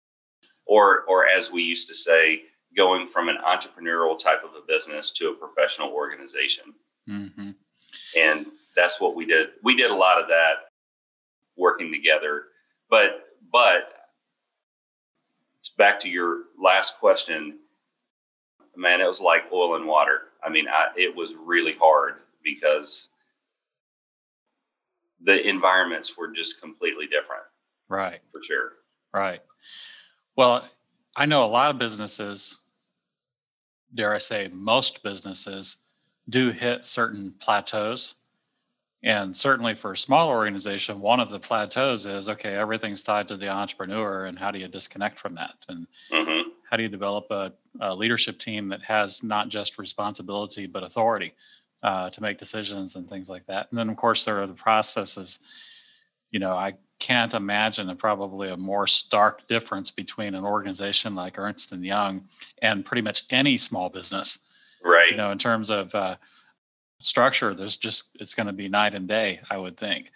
or 0.66 1.02
or 1.04 1.28
as 1.28 1.52
we 1.52 1.62
used 1.62 1.88
to 1.90 1.96
say 1.96 2.42
going 2.76 3.06
from 3.06 3.30
an 3.30 3.38
entrepreneurial 3.48 4.18
type 4.18 4.44
of 4.44 4.52
a 4.56 4.66
business 4.68 5.12
to 5.12 5.30
a 5.30 5.34
professional 5.34 5.92
organization. 5.92 6.74
Hmm 7.08 7.52
and 8.18 8.48
that's 8.76 9.02
what 9.02 9.16
we 9.16 9.26
did. 9.26 9.50
We 9.64 9.76
did 9.76 9.92
a 9.92 9.96
lot 9.96 10.20
of 10.22 10.28
that 10.30 10.54
working 11.58 11.92
together. 11.92 12.44
But 12.90 13.26
but 13.52 13.94
it's 15.60 15.76
back 15.76 16.00
to 16.02 16.10
your 16.10 16.44
last 16.62 17.00
question 17.00 17.60
man 18.76 19.02
it 19.02 19.08
was 19.08 19.22
like 19.22 19.44
oil 19.52 19.76
and 19.76 19.86
water 19.86 20.24
i 20.44 20.50
mean 20.50 20.68
I, 20.68 20.88
it 20.96 21.16
was 21.16 21.36
really 21.36 21.76
hard 21.80 22.16
because 22.44 23.10
the 25.24 25.48
environments 25.48 26.18
were 26.18 26.30
just 26.30 26.60
completely 26.62 27.06
different 27.06 27.44
right. 27.90 28.20
for 28.32 28.42
sure 28.44 28.74
Right. 29.14 29.42
Well, 30.36 30.68
I 31.16 31.26
know 31.26 31.44
a 31.46 31.48
lot 31.48 31.72
of 31.72 31.80
businesses, 31.80 32.60
dare 33.94 34.14
I 34.14 34.20
say, 34.20 34.50
most 34.52 35.04
businesses 35.04 35.78
do 36.30 36.52
hit 36.52 36.86
certain 36.86 37.34
plateaus. 37.40 38.16
And 39.04 39.36
certainly 39.36 39.74
for 39.74 39.94
a 39.94 39.98
small 39.98 40.30
organization, 40.30 41.02
one 41.02 41.20
of 41.20 41.32
the 41.32 41.40
plateaus 41.40 42.06
is 42.06 42.30
okay, 42.30 42.54
everything's 42.54 43.02
tied 43.02 43.28
to 43.30 43.38
the 43.38 43.50
entrepreneur, 43.50 44.26
and 44.26 44.38
how 44.38 44.52
do 44.52 44.60
you 44.60 44.68
disconnect 44.68 45.20
from 45.20 45.36
that? 45.36 45.56
And 45.68 45.88
hmm 46.12 46.50
how 46.72 46.78
do 46.78 46.84
you 46.84 46.90
develop 46.90 47.30
a, 47.32 47.52
a 47.82 47.94
leadership 47.94 48.40
team 48.40 48.70
that 48.70 48.82
has 48.82 49.24
not 49.24 49.50
just 49.50 49.78
responsibility 49.78 50.68
but 50.68 50.84
authority 50.84 51.34
uh, 51.84 52.10
to 52.10 52.22
make 52.22 52.38
decisions 52.38 52.96
and 52.96 53.10
things 53.10 53.30
like 53.30 53.46
that? 53.48 53.68
And 53.70 53.78
then, 53.78 53.90
of 53.90 53.98
course, 53.98 54.24
there 54.24 54.42
are 54.42 54.48
the 54.48 54.54
processes. 54.54 55.40
You 56.32 56.40
know, 56.40 56.54
I 56.54 56.76
can't 57.00 57.34
imagine 57.34 57.90
a 57.90 57.96
probably 57.96 58.50
a 58.50 58.58
more 58.58 58.88
stark 58.88 59.48
difference 59.48 59.92
between 59.92 60.34
an 60.34 60.46
organization 60.46 61.14
like 61.14 61.38
Ernst 61.38 61.74
and 61.74 61.84
Young 61.84 62.24
and 62.62 62.86
pretty 62.86 63.02
much 63.02 63.24
any 63.32 63.58
small 63.58 63.90
business. 63.90 64.40
right 64.82 65.12
You 65.12 65.18
know, 65.18 65.32
in 65.32 65.38
terms 65.38 65.70
of 65.70 65.94
uh, 65.94 66.16
structure, 67.02 67.54
there's 67.54 67.76
just 67.76 68.16
it's 68.22 68.34
going 68.34 68.48
to 68.48 68.54
be 68.54 68.70
night 68.70 68.94
and 68.94 69.10
day, 69.10 69.42
I 69.50 69.58
would 69.58 69.76
think. 69.76 70.12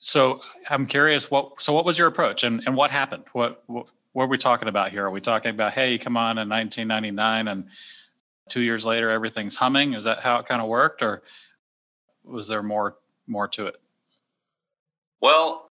So 0.00 0.40
I'm 0.68 0.86
curious, 0.86 1.30
what 1.30 1.62
so 1.62 1.72
what 1.72 1.84
was 1.84 1.98
your 1.98 2.08
approach 2.08 2.42
and, 2.42 2.62
and 2.66 2.74
what 2.74 2.90
happened? 2.90 3.24
What, 3.32 3.62
what 3.66 3.86
what 4.12 4.24
are 4.24 4.28
we 4.28 4.38
talking 4.38 4.68
about 4.68 4.90
here? 4.90 5.06
Are 5.06 5.10
we 5.10 5.20
talking 5.20 5.50
about 5.50 5.72
hey, 5.72 5.98
come 5.98 6.16
on 6.16 6.38
in 6.38 6.48
1999 6.48 7.48
and 7.48 7.66
two 8.48 8.60
years 8.60 8.84
later 8.84 9.10
everything's 9.10 9.56
humming? 9.56 9.94
Is 9.94 10.04
that 10.04 10.20
how 10.20 10.38
it 10.38 10.46
kind 10.46 10.60
of 10.60 10.68
worked, 10.68 11.02
or 11.02 11.22
was 12.24 12.48
there 12.48 12.62
more 12.62 12.96
more 13.26 13.48
to 13.48 13.66
it? 13.66 13.76
well 15.20 15.70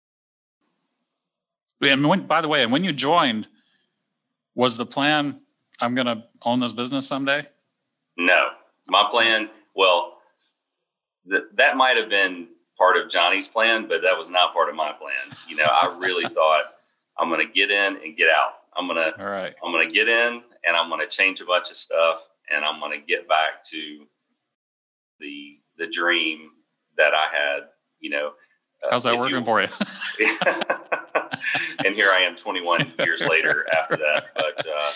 And 1.82 2.08
when, 2.08 2.26
by 2.26 2.42
the 2.42 2.48
way, 2.48 2.64
and 2.64 2.72
when 2.72 2.84
you 2.84 2.94
joined, 2.94 3.48
was 4.56 4.78
the 4.78 4.86
plan 4.86 5.40
I'm 5.80 5.96
going 5.96 6.08
to 6.08 6.24
own 6.44 6.60
this 6.60 6.74
business 6.74 7.08
someday? 7.08 7.46
No, 8.18 8.50
my 8.88 9.04
hmm. 9.04 9.12
plan. 9.12 9.50
Well, 9.76 10.18
th- 11.30 11.44
that 11.56 11.78
might 11.78 11.98
have 11.98 12.10
been 12.10 12.48
part 12.78 12.98
of 12.98 13.10
Johnny's 13.10 13.48
plan, 13.48 13.88
but 13.88 14.02
that 14.02 14.18
was 14.18 14.30
not 14.30 14.54
part 14.54 14.70
of 14.70 14.76
my 14.76 14.92
plan. 14.94 15.38
You 15.48 15.58
know, 15.58 15.66
I 15.66 15.96
really 16.00 16.26
thought 16.34 16.73
I'm 17.18 17.30
going 17.30 17.46
to 17.46 17.52
get 17.52 17.70
in 17.72 17.98
and 18.04 18.16
get 18.16 18.30
out. 18.30 18.54
I'm 18.76 18.88
going 18.88 18.98
to 18.98 19.20
All 19.20 19.30
right. 19.30 19.54
I'm 19.64 19.72
going 19.72 19.88
to 19.88 19.94
get 19.94 20.08
in 20.08 20.42
and 20.66 20.76
I'm 20.76 20.90
going 20.90 21.02
to 21.02 21.08
change 21.08 21.42
a 21.42 21.46
bunch 21.46 21.70
of 21.70 21.76
stuff 21.78 22.28
and 22.50 22.66
I'm 22.66 22.80
going 22.80 23.00
to 23.00 23.06
get 23.06 23.28
back 23.28 23.62
to 23.72 24.06
the 25.20 25.60
the 25.78 25.88
dream 25.88 26.50
that 26.98 27.14
I 27.14 27.28
had. 27.32 27.60
You 28.00 28.10
know, 28.12 28.28
uh, 28.84 28.88
How's 28.92 29.04
that 29.04 29.18
working 29.18 29.38
you- 29.40 29.46
for 29.46 29.62
you? 29.62 29.68
and 31.86 31.96
here 31.96 32.10
I 32.12 32.22
am 32.22 32.36
21 32.36 32.94
years 33.00 33.26
later 33.26 33.66
after 33.78 33.98
that. 33.98 34.26
But, 34.36 34.66
uh, 34.68 34.92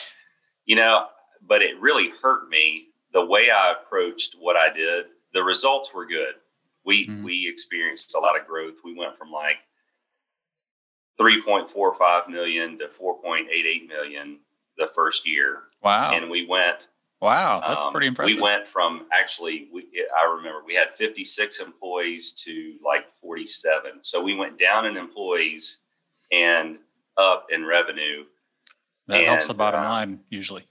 you 0.66 0.76
know, 0.76 1.08
but 1.42 1.62
it 1.62 1.80
really 1.80 2.10
hurt 2.22 2.50
me 2.50 2.88
the 3.14 3.26
way 3.26 3.50
I 3.50 3.74
approached 3.80 4.36
what 4.40 4.58
I 4.58 4.70
did. 4.74 5.06
The 5.34 5.44
results 5.44 5.94
were 5.94 6.06
good. 6.06 6.36
We, 6.86 7.08
Mhm. 7.08 7.24
we 7.24 7.48
experienced 7.50 8.16
a 8.16 8.20
lot 8.20 8.40
of 8.40 8.46
growth. 8.48 8.76
We 8.84 8.94
went 8.96 9.16
from 9.18 9.32
like 9.32 9.58
3.45 11.20 12.30
million 12.30 12.78
to 12.80 12.88
4.88 12.88 13.88
million 13.88 14.40
the 14.78 14.88
first 14.88 15.28
year. 15.28 15.64
Wow. 15.82 16.12
And 16.14 16.30
we 16.30 16.46
went 16.46 16.88
wow. 17.22 17.64
That's 17.68 17.84
um, 17.84 17.92
pretty 17.92 18.08
impressive. 18.08 18.38
We 18.38 18.42
went 18.42 18.68
from 18.68 19.08
actually, 19.14 19.68
we, 19.74 19.88
I 20.20 20.26
remember 20.36 20.60
we 20.66 20.76
had 20.76 20.92
56 20.92 21.60
employees 21.60 22.34
to 22.46 22.76
like 22.86 23.06
47. 23.20 24.00
So 24.02 24.22
we 24.22 24.36
went 24.36 24.60
down 24.60 24.86
in 24.86 24.98
employees 24.98 25.82
and 26.32 26.78
up 27.18 27.48
in 27.50 27.66
revenue. 27.66 28.24
That 29.08 29.18
and, 29.18 29.26
helps 29.28 29.48
the 29.48 29.54
bottom 29.54 29.82
uh, 29.82 29.90
line 29.90 30.20
usually. 30.30 30.68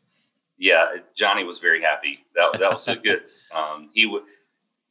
Yeah, 0.59 0.97
Johnny 1.17 1.45
was 1.45 1.59
very 1.59 1.83
happy. 1.83 2.21
That 2.35 2.59
that 2.61 2.71
was 2.71 2.89
a 2.89 2.97
good. 2.97 3.23
Um, 3.55 3.91
he 3.93 4.07
would 4.07 4.23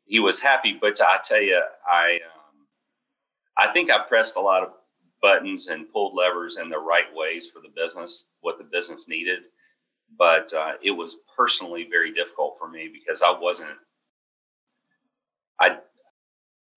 he 0.06 0.20
was 0.20 0.42
happy, 0.42 0.78
but 0.80 1.00
I 1.02 1.18
tell 1.24 1.42
you, 1.42 1.62
I 1.90 2.20
um, 2.26 2.68
I 3.58 3.68
think 3.68 3.90
I 3.90 4.00
pressed 4.00 4.36
a 4.36 4.42
lot 4.42 4.64
of 4.64 4.70
buttons 5.26 5.70
and 5.70 5.92
pulled 5.92 6.14
levers 6.14 6.60
in 6.60 6.70
the 6.70 6.78
right 6.78 7.12
ways 7.16 7.50
for 7.50 7.60
the 7.60 7.74
business, 7.76 8.32
what 8.42 8.60
the 8.60 8.64
business 8.64 9.10
needed. 9.10 9.40
But 10.20 10.54
uh, 10.54 10.74
it 10.84 10.92
was 10.92 11.22
personally 11.36 11.88
very 11.90 12.14
difficult 12.14 12.58
for 12.60 12.70
me 12.70 12.92
because 12.94 13.24
I 13.24 13.32
wasn't. 13.32 13.72
I 15.60 15.80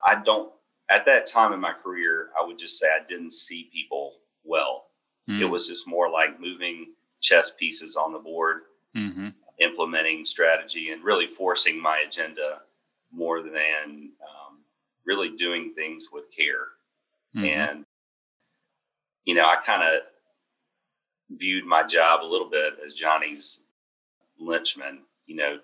I 0.03 0.23
don't 0.25 0.51
at 0.89 1.05
that 1.05 1.27
time 1.27 1.53
in 1.53 1.61
my 1.61 1.75
career. 1.75 2.31
I 2.41 2.47
would 2.47 2.59
just 2.59 2.79
say 2.79 2.87
I 2.87 3.05
didn't 3.07 3.35
see 3.35 3.69
people 3.71 4.15
well. 4.45 4.87
Mm. 5.29 5.43
It 5.43 5.51
was 5.51 5.69
just 5.69 5.87
more 5.87 6.09
like 6.11 6.41
moving 6.41 6.95
chess 7.21 7.53
pieces 7.61 7.97
on 7.97 8.15
the 8.15 8.19
board, 8.19 8.63
mm-hmm. 8.97 9.29
implementing 9.59 10.25
strategy, 10.25 10.91
and 10.91 11.05
really 11.05 11.27
forcing 11.27 11.83
my 11.83 11.99
agenda 12.07 12.63
more 13.13 13.43
than 13.43 14.13
um, 14.23 14.61
really 15.05 15.37
doing 15.37 15.75
things 15.75 16.09
with 16.11 16.35
care. 16.35 16.69
Mm-hmm. 17.37 17.45
And, 17.45 17.85
you 19.29 19.35
know, 19.35 19.45
I 19.45 19.57
kind 19.57 19.83
of 19.83 20.01
viewed 21.39 21.67
my 21.67 21.83
job 21.83 22.23
a 22.23 22.25
little 22.25 22.49
bit 22.49 22.79
as 22.83 22.95
Johnny's 22.95 23.65
lynchman, 24.43 25.01
you 25.27 25.37
know. 25.37 25.59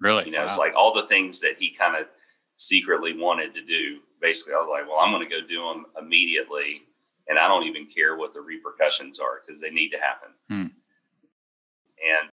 Really? 0.00 0.26
You 0.26 0.30
know, 0.30 0.38
wow. 0.38 0.44
it's 0.44 0.58
like 0.58 0.74
all 0.76 0.94
the 0.94 1.08
things 1.08 1.40
that 1.40 1.56
he 1.58 1.70
kind 1.70 1.96
of 1.96 2.06
secretly 2.56 3.12
wanted 3.18 3.52
to 3.54 3.64
do. 3.64 3.98
Basically, 4.20 4.54
I 4.54 4.58
was 4.58 4.68
like, 4.70 4.88
well, 4.88 5.00
I'm 5.00 5.10
going 5.10 5.28
to 5.28 5.40
go 5.40 5.44
do 5.44 5.60
them 5.64 5.86
immediately. 6.00 6.82
And 7.26 7.36
I 7.36 7.48
don't 7.48 7.64
even 7.64 7.86
care 7.86 8.16
what 8.16 8.32
the 8.32 8.42
repercussions 8.42 9.18
are 9.18 9.40
because 9.44 9.60
they 9.60 9.70
need 9.70 9.90
to 9.90 9.98
happen. 9.98 10.28
Hmm. 10.48 10.66
And 11.98 12.30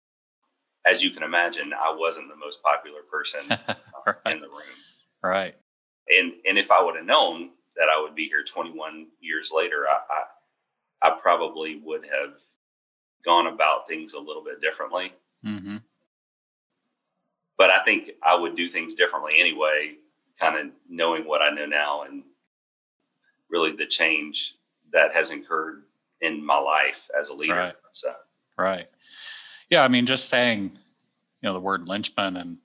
as 0.88 1.04
you 1.04 1.10
can 1.10 1.22
imagine, 1.22 1.72
I 1.72 1.94
wasn't 1.96 2.30
the 2.30 2.36
most 2.36 2.64
popular 2.64 3.02
person 3.08 3.42
right. 4.06 4.34
in 4.34 4.40
the 4.40 4.48
room. 4.48 4.74
Right. 5.22 5.54
And 6.10 6.32
and 6.48 6.58
if 6.58 6.72
I 6.72 6.82
would 6.82 6.96
have 6.96 7.04
known 7.04 7.50
that 7.76 7.88
I 7.88 8.00
would 8.00 8.16
be 8.16 8.26
here 8.26 8.42
21 8.42 9.06
years 9.20 9.52
later, 9.54 9.86
I, 9.88 9.98
I, 10.10 10.22
I 11.02 11.16
probably 11.20 11.80
would 11.84 12.04
have 12.04 12.40
gone 13.24 13.46
about 13.46 13.86
things 13.88 14.14
a 14.14 14.20
little 14.20 14.42
bit 14.42 14.60
differently. 14.60 15.12
Mm-hmm. 15.44 15.76
But 17.56 17.70
I 17.70 17.82
think 17.84 18.10
I 18.22 18.34
would 18.34 18.56
do 18.56 18.68
things 18.68 18.94
differently 18.94 19.34
anyway, 19.38 19.94
kind 20.38 20.56
of 20.56 20.72
knowing 20.88 21.26
what 21.26 21.42
I 21.42 21.50
know 21.50 21.66
now 21.66 22.02
and 22.02 22.22
really 23.50 23.74
the 23.74 23.86
change 23.86 24.54
that 24.92 25.12
has 25.12 25.30
occurred 25.30 25.82
in 26.20 26.44
my 26.44 26.58
life 26.58 27.08
as 27.18 27.28
a 27.28 27.34
leader. 27.34 27.54
Right. 27.54 27.74
So, 27.92 28.14
right. 28.56 28.88
Yeah, 29.70 29.82
I 29.82 29.88
mean, 29.88 30.06
just 30.06 30.28
saying, 30.28 30.62
you 31.42 31.48
know, 31.48 31.52
the 31.52 31.60
word 31.60 31.86
lynchman 31.86 32.40
and 32.40 32.58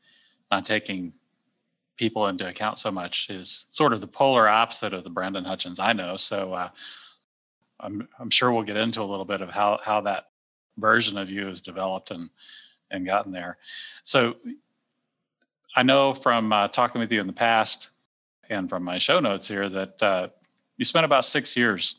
not 0.51 0.65
taking 0.65 1.13
people 1.97 2.27
into 2.27 2.47
account 2.47 2.79
so 2.79 2.91
much 2.91 3.29
is 3.29 3.65
sort 3.71 3.93
of 3.93 4.01
the 4.01 4.07
polar 4.07 4.47
opposite 4.47 4.93
of 4.93 5.03
the 5.03 5.09
Brandon 5.09 5.43
Hutchins 5.43 5.79
I 5.79 5.93
know. 5.93 6.17
So 6.17 6.53
uh, 6.53 6.69
I'm 7.83 8.07
I'm 8.19 8.29
sure 8.29 8.51
we'll 8.51 8.63
get 8.63 8.77
into 8.77 9.01
a 9.01 9.03
little 9.03 9.25
bit 9.25 9.41
of 9.41 9.49
how 9.49 9.79
how 9.83 10.01
that 10.01 10.29
version 10.77 11.17
of 11.17 11.29
you 11.29 11.45
has 11.47 11.61
developed 11.61 12.11
and 12.11 12.29
and 12.89 13.05
gotten 13.05 13.31
there. 13.31 13.57
So 14.03 14.37
I 15.75 15.83
know 15.83 16.13
from 16.13 16.53
uh, 16.53 16.67
talking 16.67 17.01
with 17.01 17.11
you 17.11 17.19
in 17.19 17.27
the 17.27 17.33
past 17.33 17.89
and 18.49 18.69
from 18.69 18.83
my 18.83 18.97
show 18.97 19.19
notes 19.19 19.47
here 19.47 19.67
that 19.69 20.03
uh, 20.03 20.27
you 20.77 20.85
spent 20.85 21.05
about 21.05 21.25
six 21.25 21.57
years 21.57 21.97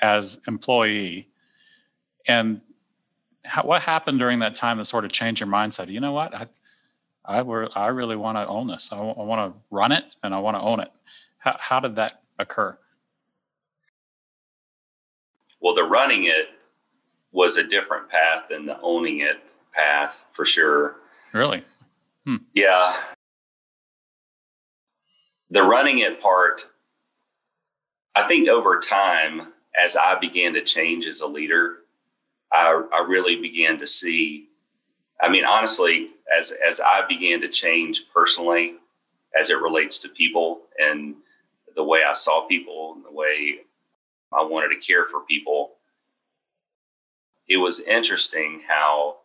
as 0.00 0.40
employee 0.46 1.28
and 2.26 2.60
how, 3.44 3.62
what 3.64 3.82
happened 3.82 4.18
during 4.18 4.38
that 4.40 4.54
time 4.54 4.78
that 4.78 4.84
sort 4.84 5.04
of 5.04 5.10
changed 5.10 5.40
your 5.40 5.48
mindset? 5.48 5.88
You 5.88 6.00
know 6.00 6.12
what? 6.12 6.34
I, 6.34 6.46
I, 7.24 7.42
were, 7.42 7.68
I 7.74 7.88
really 7.88 8.16
want 8.16 8.38
to 8.38 8.46
own 8.46 8.68
this. 8.68 8.92
I, 8.92 9.00
want 9.00 9.52
to 9.52 9.60
run 9.70 9.90
it 9.90 10.04
and 10.22 10.34
I 10.34 10.38
want 10.38 10.56
to 10.56 10.60
own 10.60 10.80
it. 10.80 10.92
How, 11.38 11.56
how 11.58 11.80
did 11.80 11.96
that 11.96 12.22
occur? 12.38 12.78
Well, 15.62 15.74
the 15.74 15.84
running 15.84 16.24
it 16.24 16.48
was 17.30 17.56
a 17.56 17.66
different 17.66 18.10
path 18.10 18.48
than 18.50 18.66
the 18.66 18.78
owning 18.82 19.20
it 19.20 19.36
path 19.72 20.26
for 20.32 20.44
sure. 20.44 20.96
Really? 21.32 21.64
Hmm. 22.26 22.36
Yeah. 22.52 22.92
The 25.50 25.62
running 25.62 26.00
it 26.00 26.20
part, 26.20 26.66
I 28.14 28.24
think 28.24 28.48
over 28.48 28.80
time, 28.80 29.52
as 29.80 29.96
I 29.96 30.18
began 30.18 30.52
to 30.54 30.62
change 30.62 31.06
as 31.06 31.20
a 31.20 31.26
leader, 31.26 31.78
I, 32.52 32.82
I 32.92 33.06
really 33.08 33.36
began 33.40 33.78
to 33.78 33.86
see. 33.86 34.48
I 35.20 35.28
mean, 35.28 35.44
honestly, 35.44 36.08
as 36.36 36.52
as 36.66 36.80
I 36.80 37.06
began 37.08 37.40
to 37.42 37.48
change 37.48 38.08
personally, 38.12 38.74
as 39.38 39.50
it 39.50 39.60
relates 39.60 40.00
to 40.00 40.08
people 40.08 40.62
and 40.78 41.14
the 41.74 41.84
way 41.84 42.02
I 42.06 42.12
saw 42.12 42.46
people 42.46 42.94
and 42.96 43.04
the 43.04 43.12
way 43.12 43.60
I 44.34 44.42
wanted 44.42 44.74
to 44.74 44.86
care 44.86 45.06
for 45.06 45.20
people, 45.20 45.72
it 47.48 47.56
was 47.56 47.80
interesting 47.80 48.62
how 48.66 49.18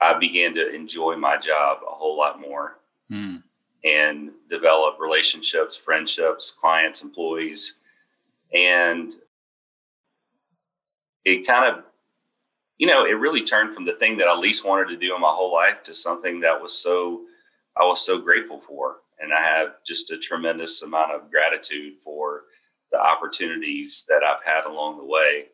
I 0.00 0.18
began 0.18 0.54
to 0.54 0.74
enjoy 0.74 1.16
my 1.16 1.36
job 1.36 1.78
a 1.86 1.92
whole 1.92 2.16
lot 2.16 2.40
more 2.40 2.78
mm. 3.10 3.42
and 3.84 4.30
develop 4.48 4.98
relationships, 4.98 5.76
friendships, 5.76 6.50
clients, 6.50 7.02
employees. 7.02 7.80
And 8.52 9.12
it 11.24 11.46
kind 11.46 11.76
of 11.76 11.84
you 12.78 12.86
know, 12.86 13.04
it 13.04 13.18
really 13.18 13.42
turned 13.42 13.74
from 13.74 13.84
the 13.84 13.94
thing 13.94 14.16
that 14.18 14.28
I 14.28 14.36
least 14.36 14.64
wanted 14.64 14.88
to 14.88 14.96
do 14.96 15.14
in 15.14 15.20
my 15.20 15.30
whole 15.30 15.52
life 15.52 15.82
to 15.84 15.94
something 15.94 16.40
that 16.40 16.62
was 16.62 16.72
so 16.72 17.22
I 17.76 17.84
was 17.84 18.04
so 18.04 18.18
grateful 18.18 18.60
for. 18.60 18.98
And 19.20 19.32
I 19.32 19.40
have 19.40 19.84
just 19.84 20.12
a 20.12 20.18
tremendous 20.18 20.82
amount 20.82 21.12
of 21.12 21.30
gratitude 21.30 21.94
for 22.00 22.44
the 22.90 23.00
opportunities 23.00 24.06
that 24.08 24.22
I've 24.22 24.42
had 24.44 24.64
along 24.64 24.98
the 24.98 25.04
way. 25.04 25.46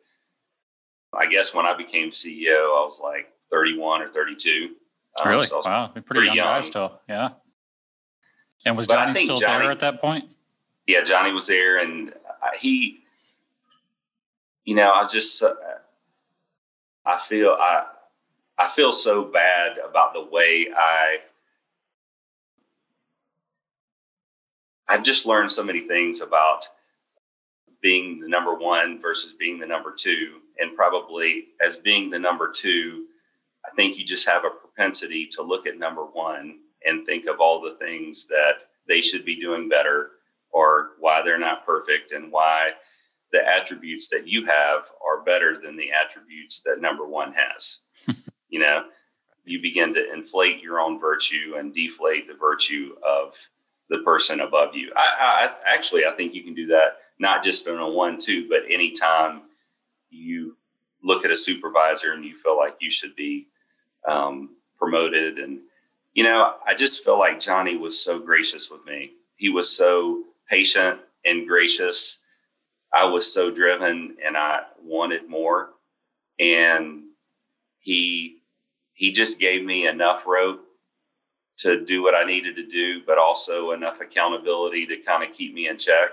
I 1.13 1.27
guess 1.27 1.53
when 1.55 1.65
I 1.65 1.75
became 1.75 2.09
CEO, 2.09 2.81
I 2.81 2.85
was 2.85 2.99
like 3.01 3.31
31 3.49 4.01
or 4.01 4.09
32. 4.09 4.71
Um, 5.21 5.29
really? 5.29 5.45
So 5.45 5.61
wow. 5.65 5.87
Pretty, 5.87 6.05
pretty 6.05 6.25
young, 6.27 6.35
young 6.35 6.45
guy 6.45 6.61
still. 6.61 7.01
Yeah. 7.07 7.29
And 8.65 8.75
was 8.75 8.87
Johnny 8.87 9.13
still 9.13 9.37
Johnny, 9.37 9.63
there 9.63 9.71
at 9.71 9.79
that 9.79 10.01
point? 10.01 10.25
Yeah, 10.87 11.03
Johnny 11.03 11.31
was 11.31 11.47
there. 11.47 11.77
And 11.79 12.13
he, 12.59 12.99
you 14.65 14.75
know, 14.75 14.91
I 14.91 15.05
just, 15.05 15.41
uh, 15.43 15.53
I 17.05 17.17
feel 17.17 17.55
I 17.59 17.85
I 18.57 18.67
feel 18.67 18.91
so 18.91 19.25
bad 19.25 19.77
about 19.77 20.13
the 20.13 20.23
way 20.23 20.67
I 20.75 21.19
I've 24.87 25.03
just 25.03 25.25
learned 25.25 25.51
so 25.51 25.63
many 25.63 25.81
things 25.81 26.21
about 26.21 26.67
being 27.85 28.19
the 28.19 28.27
number 28.27 28.55
one 28.55 28.99
versus 28.99 29.33
being 29.33 29.59
the 29.59 29.67
number 29.67 29.93
two. 29.95 30.39
And 30.57 30.75
probably 30.75 31.49
as 31.63 31.77
being 31.77 32.09
the 32.09 32.17
number 32.17 32.51
two, 32.51 33.05
I 33.63 33.69
think 33.75 33.99
you 33.99 34.03
just 34.03 34.27
have 34.27 34.43
a 34.43 34.49
propensity 34.49 35.27
to 35.33 35.43
look 35.43 35.67
at 35.67 35.77
number 35.77 36.03
one 36.03 36.61
and 36.83 37.05
think 37.05 37.27
of 37.27 37.39
all 37.39 37.61
the 37.61 37.75
things 37.75 38.25
that 38.25 38.63
they 38.87 39.01
should 39.01 39.23
be 39.23 39.39
doing 39.39 39.69
better 39.69 40.13
or 40.51 40.93
why 40.97 41.21
they're 41.21 41.37
not 41.37 41.63
perfect 41.63 42.11
and 42.11 42.31
why 42.31 42.71
the 43.31 43.47
attributes 43.47 44.09
that 44.09 44.27
you 44.27 44.47
have 44.47 44.87
are 45.07 45.21
better 45.23 45.59
than 45.59 45.77
the 45.77 45.91
attributes 45.91 46.63
that 46.63 46.81
number 46.81 47.05
one 47.05 47.35
has. 47.35 47.81
you 48.49 48.61
know, 48.61 48.85
you 49.43 49.61
begin 49.61 49.93
to 49.93 50.11
inflate 50.11 50.59
your 50.59 50.79
own 50.79 50.99
virtue 50.99 51.53
and 51.59 51.71
deflate 51.75 52.27
the 52.27 52.33
virtue 52.33 52.95
of 53.07 53.35
the 53.91 53.99
person 53.99 54.39
above 54.39 54.73
you. 54.73 54.91
I, 54.95 55.51
I 55.67 55.71
actually, 55.71 56.07
I 56.07 56.13
think 56.13 56.33
you 56.33 56.43
can 56.43 56.55
do 56.55 56.65
that 56.65 56.97
not 57.19 57.43
just 57.43 57.67
on 57.67 57.79
a 57.79 57.89
one, 57.89 58.17
two, 58.17 58.47
but 58.49 58.63
anytime 58.69 59.41
you 60.09 60.57
look 61.03 61.25
at 61.25 61.31
a 61.31 61.37
supervisor 61.37 62.13
and 62.13 62.25
you 62.25 62.35
feel 62.35 62.57
like 62.57 62.75
you 62.79 62.89
should 62.89 63.15
be 63.15 63.47
um, 64.07 64.49
promoted. 64.77 65.37
And, 65.37 65.59
you 66.13 66.23
know, 66.23 66.55
I 66.65 66.73
just 66.73 67.05
feel 67.05 67.19
like 67.19 67.39
Johnny 67.39 67.77
was 67.77 68.03
so 68.03 68.19
gracious 68.19 68.71
with 68.71 68.85
me. 68.85 69.11
He 69.35 69.49
was 69.49 69.75
so 69.75 70.23
patient 70.49 70.99
and 71.25 71.47
gracious 71.47 72.23
I 72.95 73.03
was 73.03 73.31
so 73.31 73.51
driven 73.51 74.15
and 74.25 74.37
I 74.37 74.61
wanted 74.81 75.29
more. 75.29 75.71
And 76.39 77.03
he 77.79 78.37
he 78.93 79.11
just 79.11 79.39
gave 79.39 79.65
me 79.65 79.85
enough 79.85 80.25
rope 80.25 80.63
to 81.57 81.83
do 81.83 82.01
what 82.01 82.15
I 82.15 82.23
needed 82.23 82.55
to 82.55 82.65
do, 82.65 83.01
but 83.05 83.17
also 83.17 83.71
enough 83.71 83.99
accountability 83.99 84.85
to 84.87 84.97
kind 84.97 85.23
of 85.23 85.33
keep 85.33 85.53
me 85.53 85.67
in 85.67 85.77
check. 85.77 86.11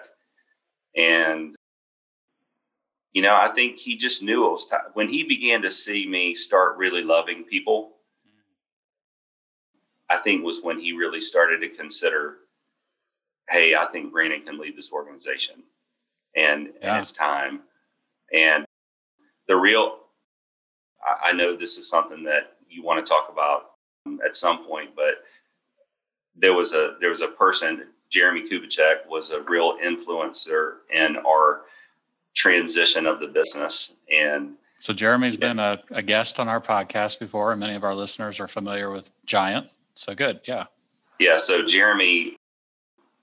And 0.97 1.55
you 3.13 3.21
know, 3.21 3.35
I 3.37 3.49
think 3.49 3.79
he 3.79 3.97
just 3.97 4.23
knew 4.23 4.47
it 4.47 4.53
was 4.53 4.67
time. 4.67 4.81
When 4.95 5.07
he 5.09 5.23
began 5.23 5.61
to 5.63 5.71
see 5.71 6.07
me 6.07 6.35
start 6.35 6.79
really 6.79 7.03
loving 7.05 7.45
people, 7.45 7.91
I 10.09 10.17
think 10.17 10.43
was 10.45 10.63
when 10.63 10.79
he 10.81 10.93
really 10.93 11.21
started 11.21 11.61
to 11.61 11.69
consider, 11.69 12.37
hey, 13.51 13.75
I 13.75 13.87
think 13.87 14.13
Brandon 14.13 14.43
can 14.43 14.59
lead 14.59 14.77
this 14.77 14.93
organization 14.93 15.63
and, 16.35 16.69
Yeah. 16.81 16.89
and 16.89 16.97
his 16.99 17.13
time. 17.13 17.63
And 18.33 18.65
the 19.47 19.57
real, 19.57 19.99
I, 21.07 21.31
I 21.31 21.33
know 21.33 21.55
this 21.55 21.77
is 21.77 21.89
something 21.91 22.23
that 22.23 22.57
you 22.69 22.83
want 22.83 23.05
to 23.05 23.11
talk 23.11 23.29
about 23.31 23.73
at 24.25 24.37
some 24.37 24.65
point, 24.65 24.97
but 24.97 25.17
there 26.35 26.55
was 26.55 26.73
a 26.73 26.97
there 26.99 27.11
was 27.11 27.21
a 27.21 27.29
person, 27.29 27.92
Jeremy 28.13 28.49
Kubicek, 28.49 29.07
was 29.09 29.31
a 29.31 29.41
real 29.43 29.79
influencer 29.79 30.77
in 30.93 31.17
our 31.27 31.63
transition 32.35 33.07
of 33.07 33.21
the 33.21 33.29
business, 33.29 33.99
and 34.13 34.55
So 34.79 34.93
Jeremy's 34.93 35.37
been 35.37 35.59
a, 35.59 35.83
a 35.91 36.03
guest 36.03 36.39
on 36.39 36.49
our 36.49 36.61
podcast 36.61 37.19
before, 37.19 37.53
and 37.53 37.61
many 37.61 37.75
of 37.75 37.85
our 37.85 37.95
listeners 37.95 38.39
are 38.39 38.49
familiar 38.49 38.91
with 38.91 39.11
Giant. 39.25 39.69
So 39.95 40.15
good. 40.15 40.41
Yeah. 40.45 40.67
Yeah, 41.19 41.37
so 41.37 41.65
Jeremy, 41.65 42.37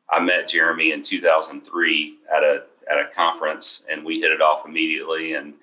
I 0.10 0.19
met 0.19 0.47
Jeremy 0.47 0.91
in 0.93 1.04
2003 1.04 2.17
at 2.36 2.43
a 2.43 2.63
at 2.91 2.99
a 2.99 3.10
conference, 3.13 3.86
and 3.89 4.04
we 4.04 4.19
hit 4.19 4.32
it 4.32 4.41
off 4.41 4.65
immediately. 4.65 5.34
And 5.34 5.54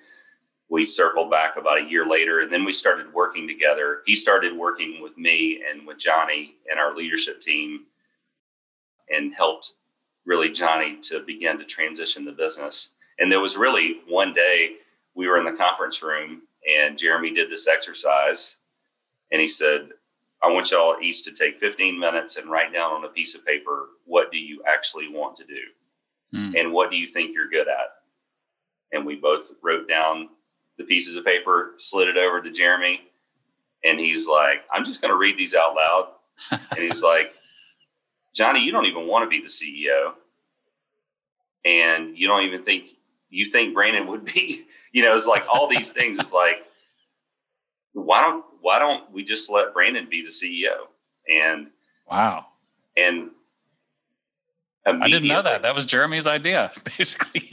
we 0.69 0.85
circled 0.85 1.31
back 1.31 1.57
about 1.57 1.79
a 1.79 1.83
year 1.83 2.05
later, 2.05 2.41
and 2.41 2.51
then 2.51 2.63
we 2.63 2.73
started 2.73 3.11
working 3.13 3.47
together. 3.47 4.03
He 4.05 4.15
started 4.15 4.55
working 4.55 5.01
with 5.01 5.17
me 5.17 5.63
and 5.69 5.85
with 5.85 5.97
Johnny 5.97 6.55
and 6.69 6.79
our 6.79 6.95
leadership 6.95 7.41
team, 7.41 7.85
and 9.09 9.33
helped 9.35 9.75
really 10.25 10.49
Johnny 10.49 10.97
to 11.03 11.21
begin 11.21 11.57
to 11.57 11.65
transition 11.65 12.25
the 12.25 12.31
business. 12.31 12.95
And 13.19 13.31
there 13.31 13.39
was 13.39 13.57
really 13.57 14.01
one 14.07 14.33
day 14.33 14.75
we 15.15 15.27
were 15.27 15.37
in 15.37 15.45
the 15.45 15.51
conference 15.57 16.03
room, 16.03 16.43
and 16.69 16.97
Jeremy 16.97 17.33
did 17.33 17.49
this 17.49 17.67
exercise, 17.67 18.57
and 19.31 19.41
he 19.41 19.47
said, 19.47 19.89
I 20.43 20.51
want 20.51 20.69
y'all 20.71 20.97
each 21.01 21.23
to 21.23 21.31
take 21.31 21.59
15 21.59 21.97
minutes 21.99 22.37
and 22.37 22.49
write 22.51 22.71
down 22.73 22.91
on 22.91 23.03
a 23.05 23.09
piece 23.09 23.33
of 23.35 23.45
paper 23.45 23.87
what 24.05 24.31
do 24.31 24.37
you 24.37 24.61
actually 24.67 25.07
want 25.07 25.35
to 25.37 25.43
do 25.45 25.61
Hmm. 26.31 26.51
and 26.57 26.73
what 26.73 26.91
do 26.91 26.97
you 26.97 27.07
think 27.07 27.33
you're 27.33 27.47
good 27.49 27.69
at. 27.69 28.01
And 28.91 29.05
we 29.05 29.15
both 29.15 29.49
wrote 29.63 29.87
down 29.87 30.27
the 30.77 30.83
pieces 30.83 31.15
of 31.15 31.23
paper, 31.25 31.73
slid 31.77 32.09
it 32.09 32.17
over 32.17 32.41
to 32.41 32.51
Jeremy, 32.51 33.01
and 33.83 33.97
he's 33.99 34.27
like, 34.27 34.63
"I'm 34.73 34.83
just 34.85 35.01
going 35.01 35.11
to 35.11 35.17
read 35.17 35.37
these 35.37 35.55
out 35.55 35.73
loud." 35.75 36.09
and 36.51 36.79
he's 36.79 37.01
like, 37.13 37.33
"Johnny, 38.37 38.61
you 38.61 38.71
don't 38.71 38.85
even 38.85 39.07
want 39.07 39.23
to 39.25 39.29
be 39.29 39.41
the 39.41 39.47
CEO, 39.47 40.13
and 41.65 42.17
you 42.17 42.27
don't 42.27 42.43
even 42.43 42.63
think 42.63 42.89
you 43.29 43.43
think 43.45 43.73
Brandon 43.73 44.07
would 44.07 44.25
be. 44.25 44.63
You 44.93 45.03
know, 45.03 45.13
it's 45.15 45.27
like 45.27 45.43
all 45.53 45.67
these 45.67 45.91
things. 45.91 46.17
It's 46.17 46.33
like, 46.33 46.55
why 47.93 48.21
don't 48.21 48.43
why 48.61 48.79
don't 48.79 49.11
we 49.11 49.23
just 49.23 49.51
let 49.51 49.73
Brandon 49.73 50.07
be 50.09 50.23
the 50.23 50.29
CEO?" 50.29 50.87
And 51.29 51.67
Wow. 52.09 52.45
and 52.95 53.29
I 54.87 55.07
didn't 55.09 55.27
know 55.27 55.41
that. 55.41 55.61
That 55.63 55.75
was 55.75 55.85
Jeremy's 55.85 56.25
idea, 56.25 56.71
basically. 56.97 57.43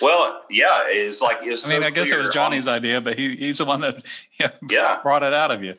Well, 0.00 0.42
yeah, 0.48 0.84
it's 0.86 1.20
like. 1.20 1.38
I 1.42 1.46
mean, 1.46 1.56
so 1.56 1.82
I 1.82 1.90
guess 1.90 2.12
it 2.12 2.18
was 2.18 2.28
on- 2.28 2.32
Johnny's 2.32 2.68
idea, 2.68 3.00
but 3.00 3.18
he, 3.18 3.34
he's 3.36 3.58
the 3.58 3.64
one 3.64 3.80
that 3.80 4.02
yeah, 4.40 4.52
Yeah. 4.70 5.00
brought 5.02 5.22
it 5.24 5.34
out 5.34 5.50
of 5.50 5.62
you. 5.64 5.74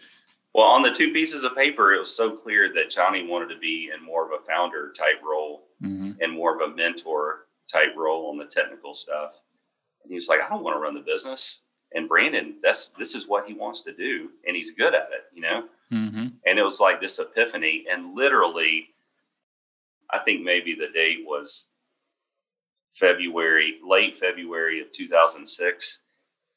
Well, 0.53 0.67
on 0.67 0.81
the 0.81 0.91
two 0.91 1.13
pieces 1.13 1.43
of 1.43 1.55
paper, 1.55 1.93
it 1.93 1.99
was 1.99 2.15
so 2.15 2.31
clear 2.31 2.73
that 2.73 2.89
Johnny 2.89 3.25
wanted 3.25 3.49
to 3.53 3.59
be 3.59 3.91
in 3.95 4.03
more 4.03 4.25
of 4.25 4.31
a 4.39 4.43
founder 4.43 4.91
type 4.91 5.21
role 5.23 5.67
hmm 5.79 6.11
and 6.19 6.31
more 6.31 6.55
of 6.55 6.69
a 6.69 6.75
mentor 6.75 7.47
type 7.71 7.95
role 7.97 8.29
on 8.29 8.37
the 8.37 8.45
technical 8.45 8.93
stuff. 8.93 9.41
And 10.03 10.11
he 10.11 10.15
was 10.15 10.29
like, 10.29 10.41
I 10.41 10.49
don't 10.49 10.63
want 10.63 10.75
to 10.75 10.79
run 10.79 10.93
the 10.93 10.99
business. 11.01 11.63
And 11.93 12.07
Brandon, 12.07 12.55
that's 12.61 12.89
this 12.89 13.15
is 13.15 13.27
what 13.27 13.47
he 13.47 13.53
wants 13.53 13.81
to 13.83 13.93
do, 13.93 14.29
and 14.45 14.55
he's 14.55 14.75
good 14.75 14.93
at 14.93 15.09
it, 15.11 15.25
you 15.33 15.41
know. 15.41 15.65
hmm 15.89 16.27
And 16.45 16.59
it 16.59 16.63
was 16.63 16.79
like 16.79 17.01
this 17.01 17.19
epiphany, 17.19 17.85
and 17.89 18.15
literally, 18.15 18.89
I 20.11 20.19
think 20.19 20.43
maybe 20.43 20.75
the 20.75 20.89
date 20.89 21.19
was 21.25 21.69
February, 22.91 23.79
late 23.85 24.15
February 24.15 24.81
of 24.81 24.91
2006. 24.91 26.03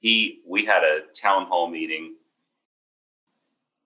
He, 0.01 0.41
we 0.47 0.67
had 0.67 0.85
a 0.85 1.03
town 1.21 1.47
hall 1.47 1.69
meeting 1.69 2.17